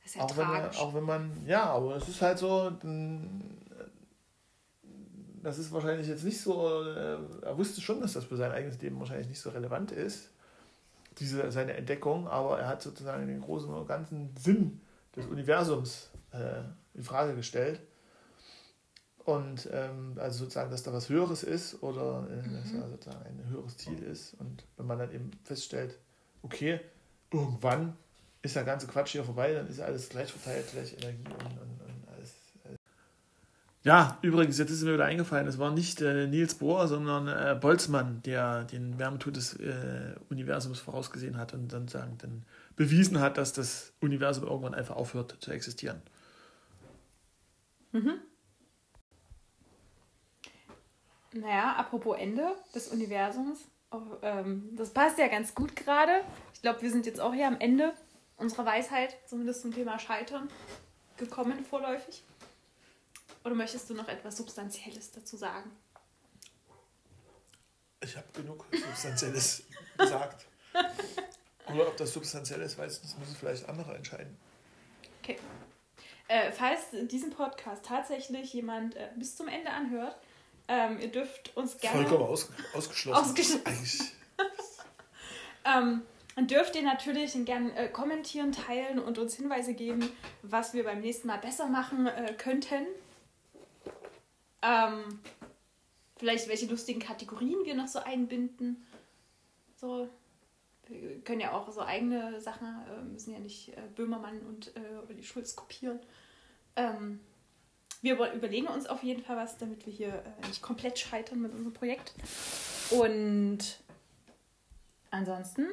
das 0.01 0.05
ist 0.05 0.15
ja 0.15 0.23
auch 0.23 0.31
tragisch. 0.31 0.79
Wenn 0.79 0.87
auch 0.87 0.93
wenn 0.95 1.03
man, 1.03 1.31
ja, 1.45 1.65
aber 1.65 1.95
es 1.97 2.07
ist 2.07 2.21
halt 2.21 2.39
so, 2.39 2.71
das 5.43 5.59
ist 5.59 5.71
wahrscheinlich 5.71 6.07
jetzt 6.07 6.23
nicht 6.23 6.41
so, 6.41 6.83
äh, 6.83 7.19
er 7.43 7.57
wusste 7.57 7.81
schon, 7.81 8.01
dass 8.01 8.13
das 8.13 8.25
für 8.25 8.37
sein 8.37 8.51
eigenes 8.51 8.81
Leben 8.81 8.99
wahrscheinlich 8.99 9.27
nicht 9.27 9.39
so 9.39 9.51
relevant 9.51 9.91
ist, 9.91 10.31
diese, 11.19 11.51
seine 11.51 11.73
Entdeckung, 11.73 12.27
aber 12.27 12.59
er 12.59 12.67
hat 12.67 12.81
sozusagen 12.81 13.27
den 13.27 13.41
großen 13.41 13.69
und 13.69 13.87
ganzen 13.87 14.35
Sinn 14.37 14.81
des 15.15 15.25
Universums 15.25 16.11
äh, 16.31 16.61
in 16.93 17.03
Frage 17.03 17.35
gestellt. 17.35 17.81
Und 19.25 19.67
ähm, 19.73 20.15
also 20.17 20.39
sozusagen, 20.39 20.71
dass 20.71 20.83
da 20.83 20.93
was 20.93 21.09
Höheres 21.09 21.43
ist 21.43 21.83
oder 21.83 22.27
äh, 22.31 22.49
dass 22.49 22.71
da 22.71 22.87
sozusagen 22.87 23.25
ein 23.25 23.49
höheres 23.49 23.75
Ziel 23.75 24.01
ist. 24.01 24.35
Und 24.35 24.63
wenn 24.77 24.85
man 24.85 24.99
dann 24.99 25.11
eben 25.11 25.31
feststellt, 25.43 25.97
okay, 26.43 26.79
irgendwann 27.31 27.97
ist 28.41 28.55
der 28.55 28.63
ganze 28.63 28.87
Quatsch 28.87 29.11
hier 29.11 29.25
vorbei, 29.25 29.53
dann 29.53 29.67
ist 29.67 29.81
alles 29.81 30.07
gleich 30.07 30.31
verteilt, 30.31 30.71
gleich 30.71 30.93
Energie 30.93 31.25
und, 31.27 31.61
und. 31.61 31.86
Ja, 33.87 34.17
übrigens, 34.21 34.57
jetzt 34.57 34.69
ist 34.69 34.83
mir 34.83 34.95
wieder 34.95 35.05
eingefallen, 35.05 35.47
es 35.47 35.59
war 35.59 35.71
nicht 35.71 36.01
äh, 36.01 36.27
Niels 36.27 36.55
Bohr, 36.55 36.89
sondern 36.89 37.29
äh, 37.29 37.57
Boltzmann, 37.57 38.21
der 38.23 38.65
den 38.65 38.99
Wärmetod 38.99 39.37
des 39.37 39.53
äh, 39.61 40.13
Universums 40.29 40.81
vorausgesehen 40.81 41.37
hat 41.37 41.53
und 41.53 41.71
dann, 41.71 41.87
sagen, 41.87 42.17
dann 42.17 42.43
bewiesen 42.75 43.21
hat, 43.21 43.37
dass 43.37 43.53
das 43.53 43.93
Universum 44.01 44.43
irgendwann 44.43 44.73
einfach 44.73 44.97
aufhört 44.97 45.37
zu 45.39 45.51
existieren. 45.51 46.01
Mhm. 47.93 48.15
Naja, 51.31 51.77
apropos 51.77 52.17
Ende 52.19 52.43
des 52.75 52.89
Universums, 52.89 53.69
oh, 53.91 54.01
ähm, 54.21 54.67
das 54.75 54.89
passt 54.89 55.17
ja 55.17 55.29
ganz 55.29 55.55
gut 55.55 55.77
gerade. 55.77 56.11
Ich 56.53 56.61
glaube, 56.61 56.81
wir 56.81 56.91
sind 56.91 57.05
jetzt 57.05 57.21
auch 57.21 57.33
hier 57.33 57.47
am 57.47 57.57
Ende 57.61 57.93
unserer 58.35 58.65
Weisheit, 58.65 59.15
zumindest 59.27 59.61
zum 59.61 59.73
Thema 59.73 59.97
Scheitern, 59.97 60.49
gekommen 61.15 61.63
vorläufig. 61.63 62.25
Oder 63.47 63.55
möchtest 63.55 63.89
du 63.89 63.93
noch 63.93 64.09
etwas 64.09 64.35
Substanzielles 64.35 65.09
dazu 65.13 65.37
sagen? 65.37 65.71
Ich 68.01 68.17
habe 68.17 68.27
genug 68.33 68.65
Substanzielles 68.73 69.63
gesagt. 69.97 70.45
Oder 71.73 71.87
ob 71.87 71.95
das 71.95 72.11
substanziell 72.11 72.59
ist, 72.59 72.77
weiß 72.77 72.97
ich 72.97 73.03
nicht, 73.03 73.19
müssen 73.19 73.37
vielleicht 73.37 73.69
andere 73.69 73.95
entscheiden. 73.95 74.37
Okay. 75.23 75.37
Äh, 76.27 76.51
falls 76.51 76.87
diesen 77.09 77.29
Podcast 77.29 77.85
tatsächlich 77.85 78.51
jemand 78.51 78.97
äh, 78.97 79.07
bis 79.15 79.37
zum 79.37 79.47
Ende 79.47 79.71
anhört, 79.71 80.17
ähm, 80.67 80.99
ihr 80.99 81.09
dürft 81.09 81.55
uns 81.55 81.77
gerne. 81.77 82.05
Vollkommen 82.05 82.29
aus, 82.29 82.49
ausgeschlossen. 82.73 83.23
ausgeschlossen. 83.23 84.11
ähm, 85.63 86.01
dürft 86.47 86.75
ihr 86.75 86.83
natürlich 86.83 87.31
gerne 87.45 87.73
äh, 87.77 87.87
kommentieren, 87.87 88.51
teilen 88.51 88.99
und 88.99 89.17
uns 89.17 89.35
Hinweise 89.35 89.73
geben, 89.73 90.11
was 90.41 90.73
wir 90.73 90.83
beim 90.83 90.99
nächsten 90.99 91.27
Mal 91.27 91.37
besser 91.37 91.67
machen 91.67 92.07
äh, 92.07 92.33
könnten. 92.37 92.85
Ähm, 94.67 95.19
vielleicht 96.17 96.49
welche 96.49 96.65
lustigen 96.65 96.99
Kategorien 96.99 97.63
wir 97.63 97.75
noch 97.75 97.87
so 97.87 97.99
einbinden. 97.99 98.85
So, 99.75 100.09
wir 100.87 101.21
können 101.21 101.39
ja 101.39 101.53
auch 101.53 101.71
so 101.71 101.81
eigene 101.81 102.41
Sachen, 102.41 102.67
äh, 102.67 103.01
müssen 103.03 103.33
ja 103.33 103.39
nicht 103.39 103.69
äh, 103.69 103.81
Böhmermann 103.95 104.39
und 104.41 104.75
äh, 104.75 105.13
die 105.13 105.23
Schulz 105.23 105.55
kopieren. 105.55 105.99
Ähm, 106.75 107.19
wir 108.01 108.15
überlegen 108.33 108.67
uns 108.67 108.87
auf 108.87 109.03
jeden 109.03 109.23
Fall 109.23 109.37
was, 109.37 109.57
damit 109.57 109.85
wir 109.85 109.93
hier 109.93 110.13
äh, 110.41 110.47
nicht 110.47 110.61
komplett 110.61 110.99
scheitern 110.99 111.41
mit 111.41 111.53
unserem 111.53 111.73
Projekt. 111.73 112.13
Und 112.91 113.79
ansonsten 115.11 115.67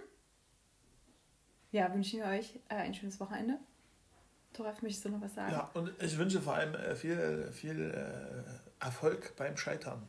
ja, 1.74 1.92
wünschen 1.92 2.20
wir 2.20 2.26
euch 2.26 2.54
äh, 2.68 2.76
ein 2.76 2.94
schönes 2.94 3.18
Wochenende. 3.18 3.58
Toraf, 4.52 4.80
möchtest 4.82 5.04
du 5.04 5.08
noch 5.08 5.20
was 5.20 5.34
sagen? 5.34 5.50
Ja, 5.50 5.70
und 5.74 5.90
ich 6.00 6.16
wünsche 6.16 6.40
vor 6.40 6.54
allem 6.54 6.74
äh, 6.76 6.94
viel, 6.94 7.50
viel 7.52 7.90
äh, 7.90 8.63
Erfolg 8.80 9.34
beim 9.36 9.56
Scheitern. 9.56 10.02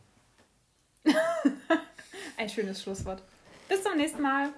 ein 2.38 2.50
schönes 2.50 2.82
Schlusswort. 2.82 3.24
Bis 3.68 3.84
zum 3.84 3.98
nächsten 3.98 4.22
Mal. 4.22 4.50